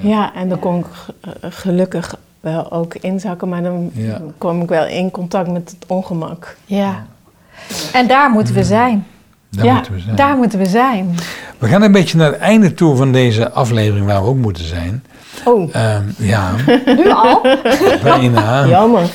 bij. 0.00 0.10
Ja, 0.10 0.34
en 0.34 0.48
dan 0.48 0.58
kon 0.58 0.78
ik 0.78 0.86
eh, 1.20 1.30
gelukkig 1.52 2.16
wel 2.40 2.72
ook 2.72 2.94
inzakken, 2.94 3.48
maar 3.48 3.62
dan 3.62 3.90
Ja. 3.94 4.20
kwam 4.38 4.62
ik 4.62 4.68
wel 4.68 4.86
in 4.86 5.10
contact 5.10 5.48
met 5.50 5.70
het 5.70 5.84
ongemak. 5.90 6.56
Ja. 6.64 7.06
En 7.92 8.06
daar 8.06 8.30
moeten 8.30 8.54
we 8.54 8.64
zijn. 8.64 9.06
Daar 9.56 9.64
Ja, 9.66 9.74
moeten 9.74 9.92
we 9.94 10.00
zijn. 10.00 10.16
Daar 10.16 10.36
moeten 10.36 10.58
we 10.58 10.66
zijn. 10.66 11.14
We 11.58 11.68
gaan 11.68 11.82
een 11.82 11.92
beetje 11.92 12.16
naar 12.18 12.30
het 12.32 12.40
einde 12.40 12.74
toe 12.74 12.96
van 12.96 13.12
deze 13.12 13.50
aflevering 13.50 14.06
waar 14.06 14.22
we 14.22 14.28
ook 14.28 14.36
moeten 14.36 14.64
zijn. 14.64 15.04
Oh, 15.44 15.74
Ehm, 15.74 16.02
ja, 16.18 16.50
Nu 16.86 17.10
al? 17.10 17.42
bijna. 18.02 18.66
jammer. 18.66 19.10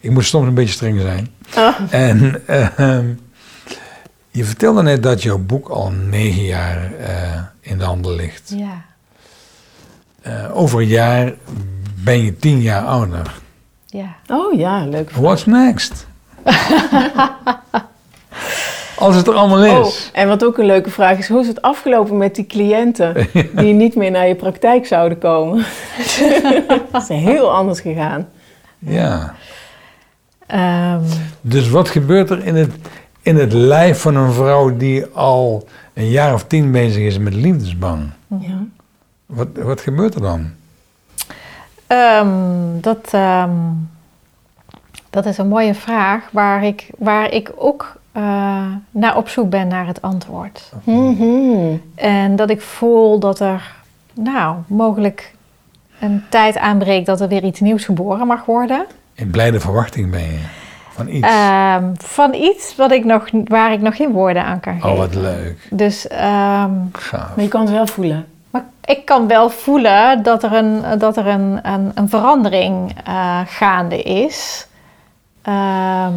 Ik 0.00 0.10
moet 0.10 0.24
soms 0.24 0.46
een 0.46 0.54
beetje 0.54 0.74
streng 0.74 1.00
zijn. 1.00 1.28
Ah. 1.54 1.74
En 1.90 2.42
ehm, 2.46 3.06
je 4.30 4.44
vertelde 4.44 4.82
net 4.82 5.02
dat 5.02 5.22
jouw 5.22 5.38
boek 5.38 5.68
al 5.68 5.90
negen 5.90 6.42
jaar 6.44 6.92
eh, 7.00 7.40
in 7.60 7.78
de 7.78 7.84
handel 7.84 8.14
ligt. 8.14 8.52
Ja. 8.56 8.82
Eh, 10.22 10.56
over 10.56 10.80
een 10.80 10.86
jaar 10.86 11.32
ben 11.94 12.24
je 12.24 12.36
tien 12.36 12.60
jaar 12.60 12.82
ouder. 12.84 13.34
Ja. 13.86 14.14
Oh 14.26 14.58
ja, 14.58 14.86
leuk. 14.86 15.10
What's 15.10 15.44
next? 15.46 16.06
Als 19.04 19.16
het 19.16 19.26
er 19.26 19.34
allemaal 19.34 19.80
Oh, 19.80 19.86
is. 19.86 20.10
en 20.12 20.28
wat 20.28 20.44
ook 20.44 20.58
een 20.58 20.66
leuke 20.66 20.90
vraag 20.90 21.18
is, 21.18 21.28
hoe 21.28 21.40
is 21.40 21.46
het 21.46 21.62
afgelopen 21.62 22.16
met 22.16 22.34
die 22.34 22.46
cliënten 22.46 23.28
die 23.56 23.72
niet 23.74 23.94
meer 23.94 24.10
naar 24.10 24.28
je 24.28 24.34
praktijk 24.34 24.86
zouden 24.86 25.18
komen? 25.18 25.64
dat 26.92 27.02
is 27.02 27.08
heel 27.08 27.52
anders 27.52 27.80
gegaan. 27.80 28.28
Ja. 28.78 29.34
Ehm, 30.46 31.00
Dus 31.40 31.68
wat 31.68 31.88
gebeurt 31.88 32.30
er 32.30 32.44
in 32.46 32.54
het, 32.54 32.70
in 33.22 33.36
het 33.36 33.52
lijf 33.52 34.00
van 34.00 34.16
een 34.16 34.32
vrouw 34.32 34.76
die 34.76 35.04
al 35.06 35.68
een 35.94 36.08
jaar 36.10 36.34
of 36.34 36.44
tien 36.44 36.70
bezig 36.72 37.02
is 37.02 37.18
met 37.18 37.34
liefdesbang? 37.34 38.10
Ja. 38.40 38.58
Wat, 39.26 39.48
wat 39.54 39.80
gebeurt 39.80 40.14
er 40.14 40.20
dan? 40.20 40.50
ehm, 41.86 42.80
dat, 42.80 43.08
ehm, 43.12 43.50
dat 45.10 45.26
is 45.26 45.38
een 45.38 45.48
mooie 45.48 45.74
vraag 45.74 46.28
waar 46.32 46.64
ik, 46.64 46.90
waar 46.98 47.30
ik 47.32 47.52
ook 47.56 47.96
eh, 48.14 48.64
naar 48.90 49.16
op 49.16 49.28
zoek 49.28 49.50
ben 49.50 49.68
naar 49.68 49.86
het 49.86 50.02
antwoord. 50.02 50.72
Mhm. 50.84 51.76
En 51.94 52.36
dat 52.36 52.50
ik 52.50 52.60
voel 52.60 53.18
dat 53.18 53.40
er, 53.40 53.74
nou, 54.12 54.56
mogelijk 54.66 55.34
een 56.00 56.24
tijd 56.28 56.58
aanbreekt 56.58 57.06
dat 57.06 57.20
er 57.20 57.28
weer 57.28 57.44
iets 57.44 57.60
nieuws 57.60 57.84
geboren 57.84 58.26
mag 58.26 58.44
worden. 58.44 58.86
In 59.14 59.30
blijde 59.30 59.60
verwachting 59.60 60.10
ben 60.10 60.22
je 60.22 60.38
van 60.90 61.08
iets. 61.08 61.26
Ehm, 61.26 61.84
van 61.94 62.34
iets 62.34 62.76
wat 62.76 62.92
ik 62.92 63.04
nog, 63.04 63.28
waar 63.44 63.72
ik 63.72 63.80
nog 63.80 63.96
geen 63.96 64.12
woorden 64.12 64.44
aan 64.44 64.60
kan 64.60 64.74
geven. 64.74 64.90
oh, 64.90 64.98
wat 64.98 65.14
leuk. 65.14 65.68
Dus 65.70 66.08
ehm, 66.08 66.70
Gaaf. 66.92 67.34
Maar 67.34 67.44
je 67.44 67.48
kan 67.48 67.60
het 67.60 67.70
wel 67.70 67.86
voelen. 67.86 68.26
maar 68.50 68.64
ik 68.84 69.04
kan 69.04 69.26
wel 69.26 69.50
voelen 69.50 70.22
dat 70.22 70.42
er 70.42 70.52
een, 70.52 70.98
dat 70.98 71.16
er 71.16 71.26
een, 71.26 71.58
een, 71.62 71.90
een 71.94 72.08
verandering 72.08 72.94
eh, 73.04 73.40
gaande 73.46 74.02
is. 74.02 74.66
Ehm, 75.42 76.12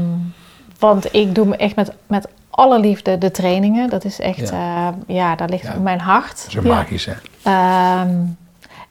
want 0.79 1.13
ik 1.13 1.35
doe 1.35 1.45
me 1.45 1.55
echt 1.55 1.75
met, 1.75 1.91
met 2.07 2.27
alle 2.49 2.79
liefde 2.79 3.17
de 3.17 3.31
trainingen. 3.31 3.89
Dat 3.89 4.03
is 4.05 4.19
echt, 4.19 4.49
ja, 4.49 4.93
ja 5.07 5.35
daar 5.35 5.49
ligt 5.49 5.63
Ja. 5.63 5.75
mijn 5.81 5.99
hart. 5.99 6.45
Zo 6.49 6.59
Ja. 6.63 6.67
magisch, 6.67 7.05
hè? 7.05 7.13
Ehm, 7.43 8.09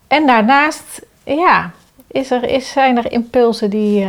en 0.08 0.26
daarnaast, 0.26 1.02
ja, 1.24 1.70
is 2.10 2.30
er, 2.30 2.44
is, 2.48 2.70
zijn 2.72 2.96
er 2.96 3.12
impulsen 3.12 3.70
die, 3.70 4.02
eh, 4.02 4.08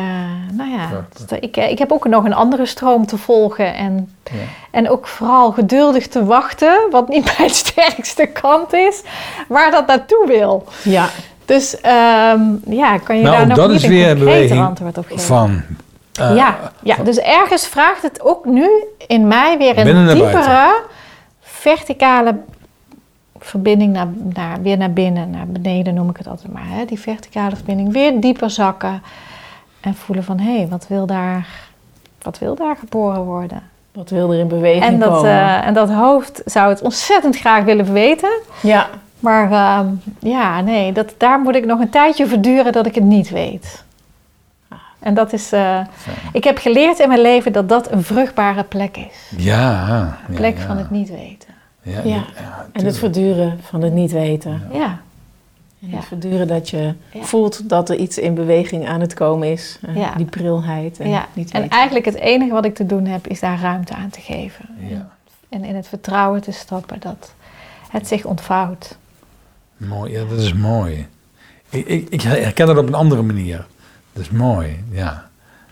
nou 0.51 0.69
ja, 0.71 1.05
ik, 1.39 1.57
ik 1.57 1.79
heb 1.79 1.91
ook 1.91 2.07
nog 2.07 2.25
een 2.25 2.33
andere 2.33 2.65
stroom 2.65 3.05
te 3.05 3.17
volgen 3.17 3.75
en, 3.75 4.11
Ja. 4.23 4.31
en 4.71 4.89
ook 4.89 5.07
vooral 5.07 5.51
geduldig 5.51 6.07
te 6.07 6.25
wachten, 6.25 6.79
wat 6.91 7.07
niet 7.09 7.31
mijn 7.37 7.49
sterkste 7.49 8.25
kant 8.25 8.73
is, 8.73 9.01
waar 9.47 9.71
dat 9.71 9.87
naartoe 9.87 10.23
wil. 10.27 10.65
Ja. 10.83 11.09
Dus 11.45 11.81
ehm, 11.81 12.41
ja, 12.65 12.97
kan 12.97 13.17
je 13.17 13.23
Nou, 13.23 13.35
daar 13.37 13.47
nog 13.47 13.57
dat 13.57 13.67
niet 13.67 13.77
is 13.77 13.83
een 13.83 13.89
weer 13.89 14.09
een 14.09 14.15
concreter 14.15 14.39
beweging 14.39 14.65
antwoord 14.67 14.97
op 14.97 15.05
geven? 15.05 15.19
Van. 15.23 15.61
Eh, 16.17 16.35
ja, 16.35 16.57
ja, 16.83 16.95
dus 16.95 17.17
ergens 17.17 17.67
vraagt 17.67 18.01
het 18.01 18.21
ook 18.21 18.45
nu 18.45 18.69
in 19.07 19.27
mij 19.27 19.57
weer 19.57 19.77
een 19.77 20.07
diepere, 20.07 20.81
verticale 21.41 22.35
verbinding 23.39 23.93
naar, 23.93 24.07
naar, 24.33 24.61
weer 24.61 24.77
naar 24.77 24.91
binnen, 24.93 25.29
naar 25.29 25.47
beneden 25.47 25.93
noem 25.93 26.09
ik 26.09 26.17
het 26.17 26.27
altijd 26.27 26.53
maar. 26.53 26.67
Hè? 26.67 26.85
Die 26.85 26.99
verticale 26.99 27.55
verbinding, 27.55 27.93
weer 27.93 28.19
dieper 28.19 28.49
zakken 28.49 29.01
en 29.81 29.95
voelen 29.95 30.23
van 30.23 30.39
hé, 30.39 30.57
hey, 30.57 30.67
wat, 30.67 30.87
wil 30.87 31.05
daar, 31.05 31.47
wat 32.21 32.39
wil 32.39 32.55
daar 32.55 32.75
geboren 32.75 33.23
worden? 33.23 33.63
Wat 33.91 34.09
wil 34.09 34.33
er 34.33 34.39
in 34.39 34.47
beweging 34.47 34.83
En 34.83 34.99
dat, 34.99 35.09
komen? 35.13 35.31
eh, 35.31 35.67
en 35.67 35.73
dat 35.73 35.89
hoofd 35.91 36.41
zou 36.45 36.69
het 36.69 36.81
ontzettend 36.81 37.37
graag 37.37 37.63
willen 37.63 37.93
weten. 37.93 38.39
ja. 38.61 38.87
Maar 39.19 39.51
ehm, 39.51 39.87
ja, 40.19 40.61
nee, 40.61 40.91
dat, 40.91 41.13
daar 41.17 41.39
moet 41.39 41.55
ik 41.55 41.65
nog 41.65 41.79
een 41.79 41.89
tijdje 41.89 42.27
verduren 42.27 42.71
dat 42.71 42.85
ik 42.85 42.95
het 42.95 43.03
niet 43.03 43.29
weet. 43.29 43.83
En 45.07 45.13
dat 45.13 45.33
is, 45.33 45.51
eh, 45.51 45.79
ik 46.31 46.43
heb 46.43 46.57
geleerd 46.57 46.99
in 46.99 47.07
mijn 47.07 47.21
leven 47.21 47.51
dat 47.51 47.69
dat 47.69 47.91
een 47.91 48.03
vruchtbare 48.03 48.63
plek 48.63 48.97
is. 48.97 49.31
Ja. 49.37 49.89
Een 50.27 50.33
ja, 50.33 50.37
plek 50.39 50.57
ja. 50.57 50.65
van 50.65 50.77
het 50.77 50.89
niet 50.89 51.09
weten. 51.09 51.49
Ja, 51.81 51.99
Ja. 52.03 52.03
ja, 52.35 52.65
En 52.71 52.85
het 52.85 52.97
verduren 52.97 53.59
van 53.61 53.81
het 53.81 53.93
niet 53.93 54.11
weten. 54.11 54.61
Ja, 54.71 54.99
En 55.81 55.89
Ja. 55.89 55.95
het 55.95 56.05
verduren 56.05 56.47
dat 56.47 56.69
je 56.69 56.93
Ja. 57.11 57.21
voelt 57.23 57.69
dat 57.69 57.89
er 57.89 57.95
iets 57.95 58.17
in 58.17 58.33
beweging 58.33 58.87
aan 58.87 59.01
het 59.01 59.13
komen 59.13 59.51
is. 59.51 59.79
Ja. 59.93 60.13
Die 60.15 60.25
prilheid. 60.25 60.99
En 60.99 61.09
ja. 61.09 61.25
niet 61.33 61.51
En 61.51 61.69
eigenlijk 61.69 62.05
het 62.05 62.15
enige 62.15 62.51
wat 62.51 62.65
ik 62.65 62.75
te 62.75 62.85
doen 62.85 63.05
heb 63.05 63.27
is 63.27 63.39
daar 63.39 63.59
ruimte 63.61 63.93
aan 63.95 64.09
te 64.09 64.21
geven. 64.21 64.65
Ja. 64.79 65.07
En 65.49 65.63
in 65.63 65.75
het 65.75 65.87
vertrouwen 65.87 66.41
te 66.41 66.51
stappen 66.51 66.99
dat 66.99 67.33
het 67.91 68.07
zich 68.07 68.25
ontvouwt. 68.25 68.97
Mooi, 69.77 70.11
ja, 70.11 70.23
dat 70.29 70.39
is 70.39 70.53
mooi. 70.53 71.07
Ik, 71.69 71.85
ik, 71.87 72.09
ik 72.09 72.21
herken 72.21 72.67
het 72.67 72.77
op 72.77 72.87
een 72.87 72.93
andere 72.93 73.21
manier. 73.21 73.65
Dat 74.17 74.25
is 74.25 74.31
mooi, 74.31 74.83
ja. 74.89 75.29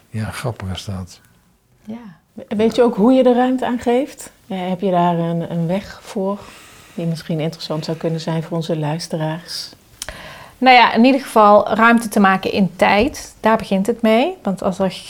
Ja, 0.10 0.30
grappig 0.30 0.72
is 0.72 0.86
dat. 0.86 1.20
Ja. 1.84 1.98
Weet 2.48 2.76
je 2.76 2.82
ook 2.82 2.96
hoe 2.96 3.14
je 3.14 3.24
er 3.24 3.36
ruimte 3.36 3.66
aan 3.66 3.80
geeft? 3.80 4.32
Ja, 4.46 4.56
heb 4.56 4.82
je 4.82 4.92
daar 4.92 5.18
een, 5.18 5.52
een 5.52 5.68
weg 5.68 6.00
voor? 6.04 6.40
Die 6.94 7.06
misschien 7.06 7.40
interessant 7.40 7.86
zou 7.86 7.98
kunnen 7.98 8.20
zijn 8.20 8.44
voor 8.44 8.58
onze 8.58 8.78
luisteraars. 8.78 9.72
Nou 10.58 10.76
ja, 10.76 10.94
in 10.94 11.06
ieder 11.06 11.22
geval 11.22 11.68
ruimte 11.74 12.08
te 12.08 12.20
maken 12.20 12.52
in 12.52 12.76
tijd. 12.76 13.36
Daar 13.40 13.58
begint 13.58 13.88
het 13.88 14.02
mee. 14.02 14.38
Want 14.44 14.64
als 14.64 14.80
er, 14.80 15.02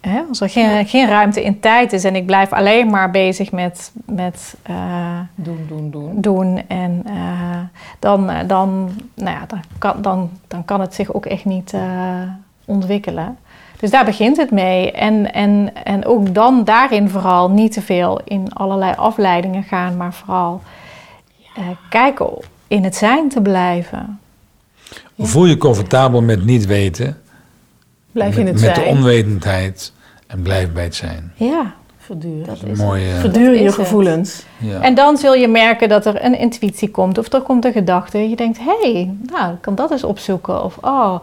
hè, 0.00 0.22
als 0.28 0.40
er 0.40 0.50
geen, 0.50 0.86
geen 0.86 1.08
ruimte 1.08 1.44
in 1.44 1.60
tijd 1.60 1.92
is 1.92 2.04
en 2.04 2.16
ik 2.16 2.26
blijf 2.26 2.52
alleen 2.52 2.90
maar 2.90 3.10
bezig 3.10 3.52
met, 3.52 3.92
met 4.04 4.54
eh, 4.62 5.20
Doen, 5.34 5.64
doen, 5.68 5.90
doen. 5.90 6.20
doen, 6.20 6.68
en, 6.68 7.02
eh, 7.06 7.58
dan, 7.98 8.30
eh, 8.30 8.48
dan, 8.48 8.90
nou 9.14 9.30
ja, 9.36 9.46
dan, 9.46 9.60
kan, 9.78 10.02
dan, 10.02 10.30
dan 10.48 10.64
kan 10.64 10.80
het 10.80 10.94
zich 10.94 11.12
ook 11.12 11.26
echt 11.26 11.44
niet 11.44 11.72
eh, 11.72 12.22
ontwikkelen. 12.66 13.38
Dus 13.80 13.90
daar 13.90 14.04
begint 14.04 14.36
het 14.36 14.50
mee. 14.50 14.92
En, 14.92 15.32
en, 15.32 15.70
en 15.84 16.04
ook 16.04 16.34
dan 16.34 16.64
daarin 16.64 17.08
vooral 17.08 17.50
niet 17.50 17.72
te 17.72 17.82
veel 17.82 18.20
in 18.24 18.52
allerlei 18.52 18.92
afleidingen 18.96 19.62
gaan, 19.62 19.96
maar 19.96 20.12
vooral 20.14 20.62
eh, 21.56 21.64
kijken 21.88 22.28
in 22.68 22.84
het 22.84 22.96
zijn 22.96 23.28
te 23.28 23.40
blijven. 23.40 24.20
Voel 25.18 25.44
je 25.44 25.56
comfortabel 25.56 26.22
met 26.22 26.44
niet 26.44 26.66
weten, 26.66 27.20
Blijf 28.12 28.36
in 28.36 28.44
met, 28.44 28.52
het 28.52 28.62
met 28.62 28.74
de 28.74 28.80
zijn. 28.80 28.96
onwetendheid 28.96 29.92
en 30.26 30.42
blijf 30.42 30.72
bij 30.72 30.84
het 30.84 30.94
zijn. 30.94 31.32
Ja, 31.34 31.74
Verduren. 31.96 32.46
dat 32.46 32.62
is 32.62 32.78
mooie. 32.78 33.22
Dat 33.22 33.34
je 33.34 33.40
het. 33.40 33.74
gevoelens. 33.74 34.44
Ja. 34.58 34.80
En 34.80 34.94
dan 34.94 35.16
zul 35.16 35.34
je 35.34 35.48
merken 35.48 35.88
dat 35.88 36.06
er 36.06 36.24
een 36.24 36.38
intuïtie 36.38 36.90
komt 36.90 37.18
of 37.18 37.32
er 37.32 37.40
komt 37.40 37.64
een 37.64 37.72
gedachte. 37.72 38.28
Je 38.28 38.36
denkt, 38.36 38.58
hé, 38.58 38.92
hey, 38.92 39.14
nou, 39.30 39.52
ik 39.52 39.60
kan 39.60 39.74
dat 39.74 39.90
eens 39.90 40.04
opzoeken. 40.04 40.64
Of, 40.64 40.76
oh, 40.80 41.14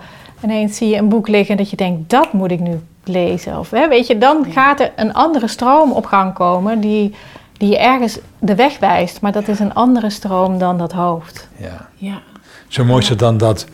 ineens 0.43 0.77
zie 0.77 0.89
je 0.89 0.97
een 0.97 1.09
boek 1.09 1.27
liggen 1.27 1.57
dat 1.57 1.69
je 1.69 1.75
denkt, 1.75 2.09
dat 2.09 2.33
moet 2.33 2.51
ik 2.51 2.59
nu 2.59 2.79
lezen. 3.03 3.59
Of, 3.59 3.69
hè, 3.69 3.87
weet 3.87 4.07
je, 4.07 4.17
dan 4.17 4.45
gaat 4.51 4.79
er 4.79 4.91
een 4.95 5.13
andere 5.13 5.47
stroom 5.47 5.91
op 5.91 6.05
gang 6.05 6.33
komen 6.33 6.79
die, 6.79 7.13
die 7.57 7.69
je 7.69 7.77
ergens 7.77 8.19
de 8.39 8.55
weg 8.55 8.79
wijst. 8.79 9.21
Maar 9.21 9.31
dat 9.31 9.47
is 9.47 9.59
een 9.59 9.73
andere 9.73 10.09
stroom 10.09 10.57
dan 10.57 10.77
dat 10.77 10.91
hoofd. 10.91 11.47
ja. 11.57 11.89
Ja. 11.95 12.21
Zo 12.67 12.83
mooi 12.83 13.01
is 13.01 13.09
het 13.09 13.19
dan 13.19 13.37
dat 13.37 13.65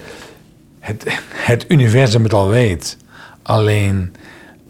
het, 0.80 1.22
het 1.34 1.66
universum 1.68 2.24
het 2.24 2.34
al 2.34 2.48
weet. 2.48 2.98
Alleen 3.42 4.14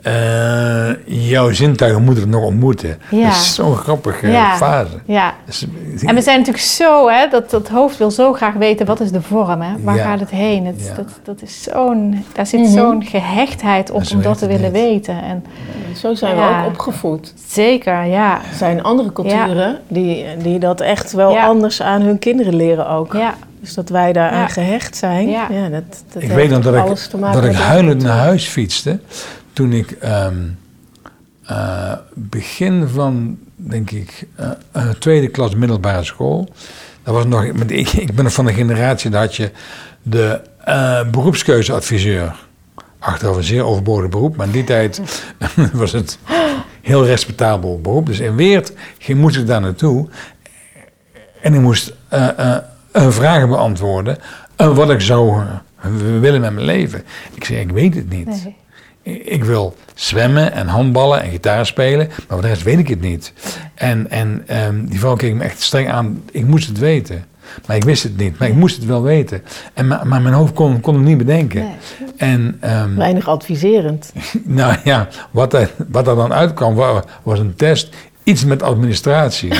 eh, 0.02 0.90
jouw 1.06 1.52
zintuigen 1.52 2.04
moeten 2.04 2.24
het 2.24 2.32
nog 2.32 2.44
ontmoeten. 2.44 2.98
Ja. 3.10 3.24
Dat 3.24 3.32
is 3.32 3.56
zo'n 3.56 3.76
grappige 3.76 4.28
Ja. 4.28 4.56
fase. 4.58 5.00
Ja. 5.06 5.34
Dus, 5.46 5.66
En 6.06 6.16
we 6.16 6.22
zijn 6.22 6.38
natuurlijk 6.38 6.66
zo, 6.66 7.10
hè, 7.10 7.28
dat, 7.28 7.50
dat 7.50 7.68
hoofd 7.68 7.98
wil 7.98 8.12
zo 8.12 8.34
graag 8.34 8.54
weten 8.54 8.86
wat 8.86 9.00
is 9.00 9.12
de 9.12 9.22
vorm, 9.22 9.62
hè? 9.62 9.72
waar 9.84 9.96
Ja. 9.96 10.04
gaat 10.04 10.20
het 10.20 10.30
heen. 10.30 10.66
Het, 10.66 10.86
Ja. 10.88 10.96
dat, 10.96 11.08
dat 11.24 11.42
is 11.42 11.64
zo'n, 11.64 12.24
daar 12.34 12.46
zit 12.48 12.60
Mhm. 12.60 12.70
zo'n 12.72 13.04
gehechtheid 13.04 13.92
op 13.92 14.04
om 14.14 14.22
dat 14.22 14.38
te 14.38 14.48
willen 14.48 14.72
niet. 14.72 14.82
weten. 14.82 15.24
En 15.24 15.44
Zo 15.96 16.14
zijn 16.14 16.36
we 16.36 16.42
ook 16.42 16.66
opgevoed. 16.68 17.34
zeker, 17.48 18.06
ja. 18.06 18.34
Er 18.36 18.56
zijn 18.58 18.84
andere 18.84 19.14
culturen 19.14 19.80
die, 19.88 20.26
die 20.44 20.60
dat 20.60 20.82
echt 20.82 21.12
wel 21.12 21.32
Ja. 21.32 21.46
anders 21.46 21.82
aan 21.82 22.02
hun 22.02 22.20
kinderen 22.20 22.56
leren 22.56 22.90
ook. 22.90 23.14
ja. 23.14 23.34
Dus 23.62 23.74
dat 23.74 23.90
wij 23.90 24.14
daar 24.14 24.34
Ja. 24.34 24.42
aan 24.42 24.50
gehecht 24.50 24.98
zijn. 24.98 25.30
Ja. 25.30 25.48
Ja. 25.52 25.70
dat, 25.70 25.84
dat 26.14 26.22
ik 26.24 26.30
weet 26.32 26.50
nog 26.50 26.64
dat 26.64 26.76
ik, 26.76 27.22
dat 27.34 27.44
ik 27.44 27.54
huilend 27.56 28.04
naar 28.04 28.18
huis 28.18 28.48
fietste. 28.48 29.00
Toen 29.54 29.74
ik 29.74 29.92
eh, 29.92 30.28
begin 32.14 32.88
van, 32.88 33.38
denk 33.56 33.92
ik, 33.92 34.28
eh, 34.36 34.50
eh, 34.72 34.90
tweede 34.90 35.28
klas 35.28 35.56
middelbare 35.56 36.04
school. 36.04 36.50
Dat 37.04 37.14
was 37.14 37.26
nog, 37.26 37.44
ik, 37.44 37.90
ik 37.90 38.16
ben 38.16 38.32
van 38.32 38.46
de 38.46 38.54
generatie 38.54 39.10
dat 39.10 39.22
had 39.22 39.36
je 39.36 39.52
de 40.02 40.42
eh, 40.64 41.10
beroepskeuzeadviseur. 41.10 42.36
Achteraf 43.00 43.36
een 43.36 43.44
zeer 43.44 43.66
overbodig 43.66 44.10
beroep, 44.10 44.36
maar 44.36 44.46
in 44.46 44.52
die 44.52 44.64
tijd 44.64 45.02
was 45.74 45.92
het 45.92 46.20
heel 46.82 47.06
respectabel 47.06 47.82
beroep. 47.82 48.06
Dus 48.06 48.20
in 48.20 48.36
Weert 48.36 48.74
ging, 48.98 49.20
moest 49.20 49.38
ik 49.38 49.48
daar 49.48 49.62
naartoe. 49.62 50.08
En 51.42 51.54
ik 51.54 51.60
moest 51.60 51.94
vragen 52.92 53.50
beantwoorden. 53.50 54.18
wat 54.56 54.90
ik 54.90 55.02
zou 55.02 55.44
willen 56.20 56.42
met 56.42 56.54
mijn 56.54 56.66
leven. 56.66 57.04
Ik 57.34 57.44
zei, 57.44 57.60
ik 57.60 57.72
weet 57.72 57.96
het 57.96 58.10
niet. 58.10 58.48
Ik- 59.02 59.44
wil 59.44 59.76
zwemmen 59.94 60.54
en 60.54 60.68
handballen 60.68 61.22
en 61.24 61.30
gitaar 61.30 61.66
spelen, 61.66 62.08
maar 62.08 62.18
voor 62.28 62.42
de 62.42 62.48
rest 62.48 62.64
weet 62.64 62.80
ik 62.80 62.88
het 62.88 63.02
niet. 63.02 63.34
En, 63.76 64.10
en 64.10 64.44
ehm, 64.48 64.86
die 64.86 65.00
vrouw 65.00 65.16
keek 65.16 65.34
me 65.34 65.44
echt 65.44 65.62
streng 65.62 65.92
aan. 65.92 66.24
Ik 66.32 66.46
moest 66.46 66.68
het 66.68 66.78
weten. 66.80 67.24
Maar 67.66 67.76
ik 67.76 67.84
wist 67.84 68.04
het 68.04 68.18
niet. 68.18 68.40
Maar 68.40 68.48
ik 68.48 68.54
moest 68.56 68.76
het 68.76 68.86
wel 68.86 69.02
weten. 69.02 69.44
En, 69.74 69.88
ma- 69.88 70.04
maar 70.04 70.22
mijn 70.22 70.34
hoofd 70.36 70.54
kon, 70.54 70.82
kon 70.82 70.94
het 70.96 71.04
niet 71.04 71.18
bedenken. 71.18 71.62
Nee. 71.64 71.76
En 72.18 72.58
ehm, 72.60 72.96
Weinig 72.96 73.28
adviserend. 73.28 74.14
nou 74.44 74.76
ja, 74.84 75.08
wat 75.32 75.54
er, 75.54 75.70
wat 75.88 76.08
er 76.08 76.16
dan 76.16 76.34
uitkwam 76.34 76.76
wa- 76.76 77.04
was 77.24 77.40
een 77.40 77.56
test. 77.56 77.96
Iets 78.24 78.46
met 78.46 78.64
administratie. 78.64 79.52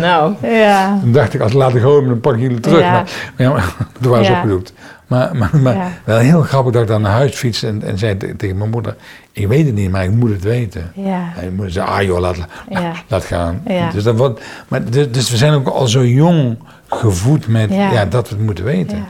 nou, 0.00 0.34
Ja. 0.42 0.98
Toen 1.00 1.12
dacht 1.12 1.34
ik, 1.34 1.40
als 1.40 1.52
laat 1.52 1.74
ik 1.74 1.80
gewoon, 1.80 2.06
dan 2.08 2.20
pak 2.20 2.34
ik 2.34 2.40
jullie 2.40 2.60
terug. 2.60 2.80
Ja. 2.80 2.90
Maar, 2.92 3.04
maar, 3.36 3.46
ja, 3.46 3.52
maar 3.52 3.74
toen 4.00 4.10
waren 4.10 4.24
ze 4.24 4.30
Ja. 4.30 4.36
opgedoekt. 4.36 4.72
Maar, 5.10 5.36
maar, 5.36 5.50
maar 5.62 5.74
Ja. 5.76 5.88
wel 6.04 6.18
heel 6.18 6.42
grappig 6.42 6.72
dat 6.72 6.82
ik 6.82 6.88
dan 6.88 7.02
naar 7.02 7.12
huis 7.12 7.34
fietste 7.36 7.66
en, 7.66 7.82
en 7.82 7.98
zei 7.98 8.16
te- 8.16 8.36
tegen 8.36 8.56
mijn 8.56 8.70
moeder... 8.70 8.96
Ik 9.32 9.46
weet 9.48 9.66
het 9.66 9.74
niet, 9.74 9.90
maar 9.90 10.04
ik 10.04 10.10
moet 10.10 10.30
het 10.30 10.42
weten. 10.42 10.92
Ja. 10.94 11.14
En 11.14 11.32
mijn 11.34 11.54
moeder 11.54 11.72
zei, 11.72 11.86
ah 11.88 12.02
joh, 12.02 12.18
laat, 12.20 12.36
Ja. 12.68 12.92
laat 13.08 13.24
gaan. 13.24 13.62
Ja. 13.66 13.90
Dus, 13.90 14.04
dat 14.04 14.16
wordt, 14.16 14.40
maar, 14.68 14.84
dus, 14.84 15.10
dus 15.10 15.30
we 15.30 15.36
zijn 15.36 15.52
ook 15.52 15.68
al 15.68 15.86
zo 15.86 16.04
jong 16.04 16.58
gevoed 16.88 17.48
met 17.48 17.70
Ja. 17.74 18.04
dat 18.04 18.28
we 18.28 18.34
het 18.34 18.44
moeten 18.44 18.64
weten. 18.64 18.96
Ja. 18.96 19.04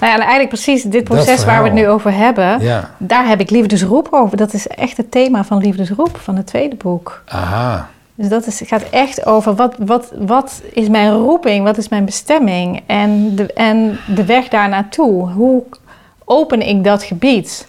Nou 0.00 0.12
ja, 0.12 0.18
en 0.18 0.20
eigenlijk 0.26 0.48
precies 0.48 0.82
dit 0.82 1.04
proces 1.04 1.44
waar 1.44 1.58
we 1.62 1.68
het 1.68 1.78
nu 1.78 1.88
over 1.88 2.12
hebben, 2.12 2.60
Ja. 2.60 2.90
daar 2.98 3.26
heb 3.28 3.40
ik 3.40 3.50
liefdesroep 3.50 4.08
over. 4.10 4.36
Dat 4.36 4.52
is 4.54 4.66
echt 4.66 4.96
het 4.96 5.10
thema 5.10 5.44
van 5.44 5.58
liefdesroep 5.58 6.18
van 6.18 6.36
het 6.36 6.46
tweede 6.46 6.76
boek. 6.76 7.22
Aha. 7.26 7.88
Dus 8.20 8.28
dat 8.28 8.46
is, 8.46 8.60
gaat 8.64 8.82
echt 8.90 9.26
over 9.26 9.54
wat, 9.54 9.74
wat, 9.78 10.12
wat 10.18 10.62
is 10.72 10.88
mijn 10.88 11.12
roeping, 11.12 11.64
wat 11.64 11.76
is 11.78 11.88
mijn 11.88 12.04
bestemming 12.04 12.82
en 12.86 13.34
de, 13.36 13.52
en 13.52 13.98
de 14.14 14.24
weg 14.24 14.48
daar 14.48 14.68
naartoe. 14.68 15.30
Hoe 15.30 15.62
open 16.24 16.68
ik 16.68 16.84
dat 16.84 17.02
gebied? 17.02 17.66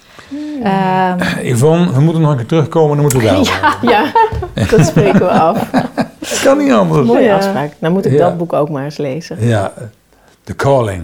Ehm, 0.64 1.20
Yvonne, 1.54 1.91
we 1.93 1.99
moeten 1.99 2.22
nog 2.22 2.32
een 2.32 2.38
keer 2.38 2.45
terugkomen, 2.45 2.89
dan 2.91 3.02
moeten 3.02 3.20
we 3.20 3.26
daar. 3.26 3.78
ja, 3.93 4.12
dat 4.70 4.86
spreken 4.86 5.20
we 5.20 5.30
af. 5.30 5.70
Dat 6.20 6.39
kan 6.43 6.58
niet 6.58 6.72
anders. 6.72 7.08
Mooie 7.08 7.22
Ja. 7.24 7.36
afspraak. 7.36 7.72
Nou 7.80 7.93
moet 7.93 8.06
ik 8.06 8.12
Ja. 8.12 8.18
dat 8.18 8.38
boek 8.38 8.54
ook 8.54 8.70
maar 8.70 8.84
eens 8.84 8.97
lezen. 8.97 9.47
Ja, 9.47 9.74
de 10.43 10.56
calling, 10.56 11.04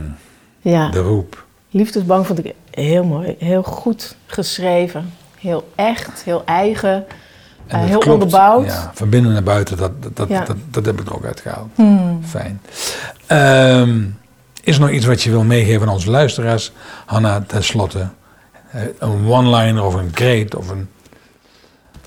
Ja, 0.62 0.90
de 0.90 1.00
roep. 1.00 1.46
Liefdesbang 1.70 2.26
vond 2.28 2.46
ik 2.46 2.54
heel 2.72 3.04
mooi. 3.04 3.36
Heel 3.40 3.64
goed 3.64 4.16
geschreven. 4.26 5.14
Heel 5.40 5.68
echt, 5.76 6.22
heel 6.24 6.42
eigen. 6.46 7.06
En 7.68 7.76
eh, 7.76 7.80
dat 7.80 7.90
heel 7.90 8.00
klopt. 8.00 8.24
onderbouwd. 8.24 8.66
Ja, 8.66 8.92
van 8.94 9.10
binnen 9.10 9.34
naar 9.34 9.44
buiten, 9.44 9.78
dat, 9.78 9.92
dat, 10.14 10.28
Ja. 10.28 10.44
dat, 10.46 10.56
dat 10.72 10.86
heb 10.86 11.00
ik 11.02 11.08
er 11.08 11.16
ook 11.16 11.26
uitgehaald. 11.26 11.68
hmm. 11.76 12.20
Fijn. 12.26 12.62
Ehm, 13.28 14.02
is 14.64 14.76
er 14.76 14.82
nog 14.82 14.90
iets 14.92 15.06
wat 15.06 15.22
je 15.22 15.30
wil 15.30 15.44
meegeven 15.44 15.88
aan 15.88 15.94
onze 15.94 16.10
luisteraars? 16.10 16.72
Hanna, 17.06 17.44
tenslotte. 17.48 18.08
Eh, 18.72 18.82
Een 19.00 19.28
one-liner 19.28 19.84
of 19.84 19.94
een 19.94 20.12
kreet 20.12 20.56
of 20.56 20.70
een 20.70 20.90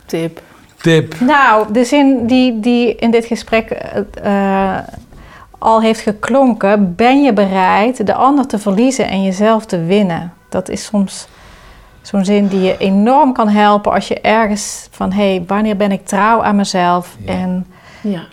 Tip. 0.06 0.40
tip. 0.82 1.20
Nou, 1.20 1.72
de 1.72 1.84
zin 1.84 2.26
die, 2.26 2.60
die 2.60 2.94
in 2.94 3.10
dit 3.10 3.24
gesprek 3.24 3.70
eh, 3.70 4.78
al 5.58 5.80
heeft 5.80 6.00
geklonken, 6.00 6.94
ben 6.94 7.22
je 7.22 7.32
bereid 7.32 8.06
de 8.06 8.14
ander 8.14 8.46
te 8.46 8.58
verliezen 8.58 9.08
en 9.08 9.22
jezelf 9.22 9.66
te 9.66 9.84
winnen? 9.84 10.32
Dat 10.48 10.68
is 10.68 10.84
soms 10.84 11.26
zo'n 12.02 12.24
zin 12.24 12.46
die 12.46 12.60
je 12.60 12.76
enorm 12.78 13.32
kan 13.32 13.48
helpen 13.48 13.92
als 13.92 14.08
je 14.08 14.20
ergens 14.20 14.88
van, 14.90 15.12
hé, 15.12 15.30
hey, 15.34 15.44
wanneer 15.46 15.76
ben 15.76 15.92
ik 15.92 16.06
trouw 16.06 16.42
aan 16.42 16.56
mezelf? 16.56 17.16
Ja. 17.24 17.32
Ja. 17.32 17.38
En, 17.38 17.66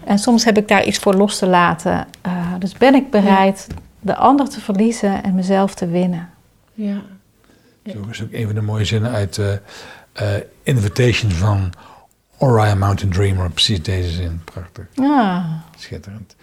en 0.05 0.19
soms 0.19 0.45
heb 0.45 0.57
ik 0.57 0.67
daar 0.67 0.85
iets 0.85 0.97
voor 0.97 1.13
los 1.13 1.37
te 1.37 1.47
laten. 1.47 2.07
Eh, 2.21 2.31
dus 2.59 2.73
ben 2.73 2.95
ik 2.95 3.09
bereid 3.11 3.67
de 3.99 4.15
ander 4.15 4.49
te 4.49 4.61
verliezen 4.61 5.23
en 5.23 5.35
mezelf 5.35 5.73
te 5.73 5.87
winnen? 5.87 6.29
ja. 6.73 7.01
Zo 7.93 8.05
is 8.11 8.23
ook 8.23 8.31
een 8.31 8.45
van 8.45 8.55
de 8.55 8.61
mooie 8.61 8.85
zinnen 8.85 9.11
uit 9.11 9.37
eh 9.37 9.53
eh, 10.17 10.41
Invitation 10.63 11.31
van 11.31 11.73
Orion 12.37 12.77
Mountain 12.77 13.13
Dreamer. 13.13 13.49
Precies 13.49 13.83
deze 13.83 14.09
zin. 14.09 14.41
Prachtig. 14.43 14.85
Ah, 14.95 15.45
Schitterend. 15.77 16.35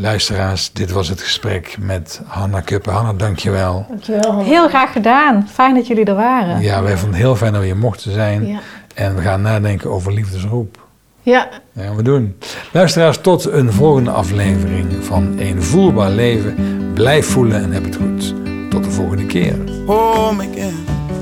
Luisteraars, 0.00 0.72
dit 0.72 0.90
was 0.90 1.08
het 1.08 1.20
gesprek 1.20 1.76
met 1.80 2.20
Hanna 2.26 2.60
Kuppen. 2.60 2.92
Hanna, 2.92 3.12
dankjewel. 3.12 3.86
Dankjewel. 3.88 4.22
Hanna. 4.32 4.42
heel 4.42 4.68
graag 4.68 4.92
gedaan. 4.92 5.48
Fijn 5.52 5.74
dat 5.74 5.86
jullie 5.86 6.04
er 6.04 6.14
waren. 6.14 6.60
Ja, 6.60 6.82
wij 6.82 6.92
vonden 6.96 7.12
het 7.18 7.22
heel 7.26 7.36
fijn 7.36 7.52
dat 7.52 7.60
we 7.60 7.66
hier 7.66 7.76
mochten 7.76 8.12
zijn. 8.12 8.46
Ja. 8.46 8.58
En 8.94 9.14
we 9.14 9.22
gaan 9.22 9.42
nadenken 9.42 9.90
over 9.90 10.12
liefdesroep. 10.12 10.78
ja. 11.22 11.48
Dat 11.72 11.84
gaan 11.84 11.96
we 11.96 12.02
doen. 12.02 12.36
Luisteraars, 12.72 13.18
tot 13.20 13.44
een 13.52 13.72
volgende 13.72 14.10
aflevering 14.10 14.86
van 15.00 15.34
Een 15.38 15.62
Voelbaar 15.62 16.10
Leven. 16.10 16.56
Blijf 16.94 17.26
voelen 17.26 17.62
en 17.62 17.72
heb 17.72 17.84
het 17.84 17.96
goed. 17.96 18.34
Tot 18.70 18.84
de 18.84 18.90
volgende 18.90 19.26
keer. 19.26 19.56
home 19.86 20.42
again, 20.50 20.74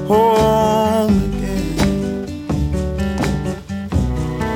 home 0.07 1.13
again. 1.33 1.67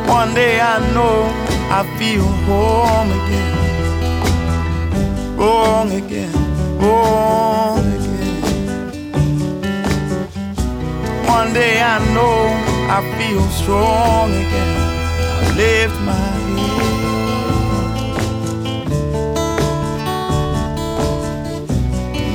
One 0.08 0.32
day 0.34 0.54
I 0.56 0.92
know 0.92 1.26
I 1.70 1.84
feel 1.98 2.22
home 2.46 3.12
again, 3.12 3.61
wrong 5.42 5.90
again, 5.90 6.32
wrong 6.78 7.84
again. 7.96 8.42
One 11.26 11.50
day 11.52 11.82
I 11.82 11.98
know 12.14 12.38
I 12.96 12.98
feel 13.18 13.42
strong 13.60 14.30
again. 14.30 14.78
I 15.42 15.48
lift 15.62 15.98
my 16.10 16.12
head. 16.12 17.00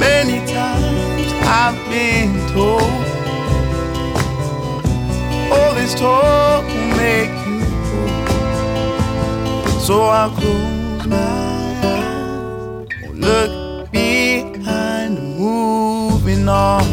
Many 0.08 0.38
times 0.58 1.32
I've 1.62 1.80
been 1.94 2.32
told 2.56 2.92
all 5.54 5.72
this 5.80 5.94
talk 5.96 6.64
will 6.74 6.92
make 7.06 7.36
you 7.48 7.60
old. 8.00 8.26
So 9.88 9.96
I'll 10.20 10.32
close 10.32 11.06
my 11.08 11.18
eyes, 11.18 11.57
look 13.18 13.92
behind, 13.92 15.18
moving 15.38 16.48
on, 16.48 16.84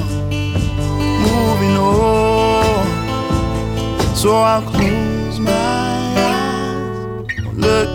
moving 1.22 1.76
on. 1.76 2.86
So 4.14 4.36
I'll 4.36 4.62
close 4.62 5.38
my 5.38 5.52
eyes, 5.52 7.26
won't 7.44 7.93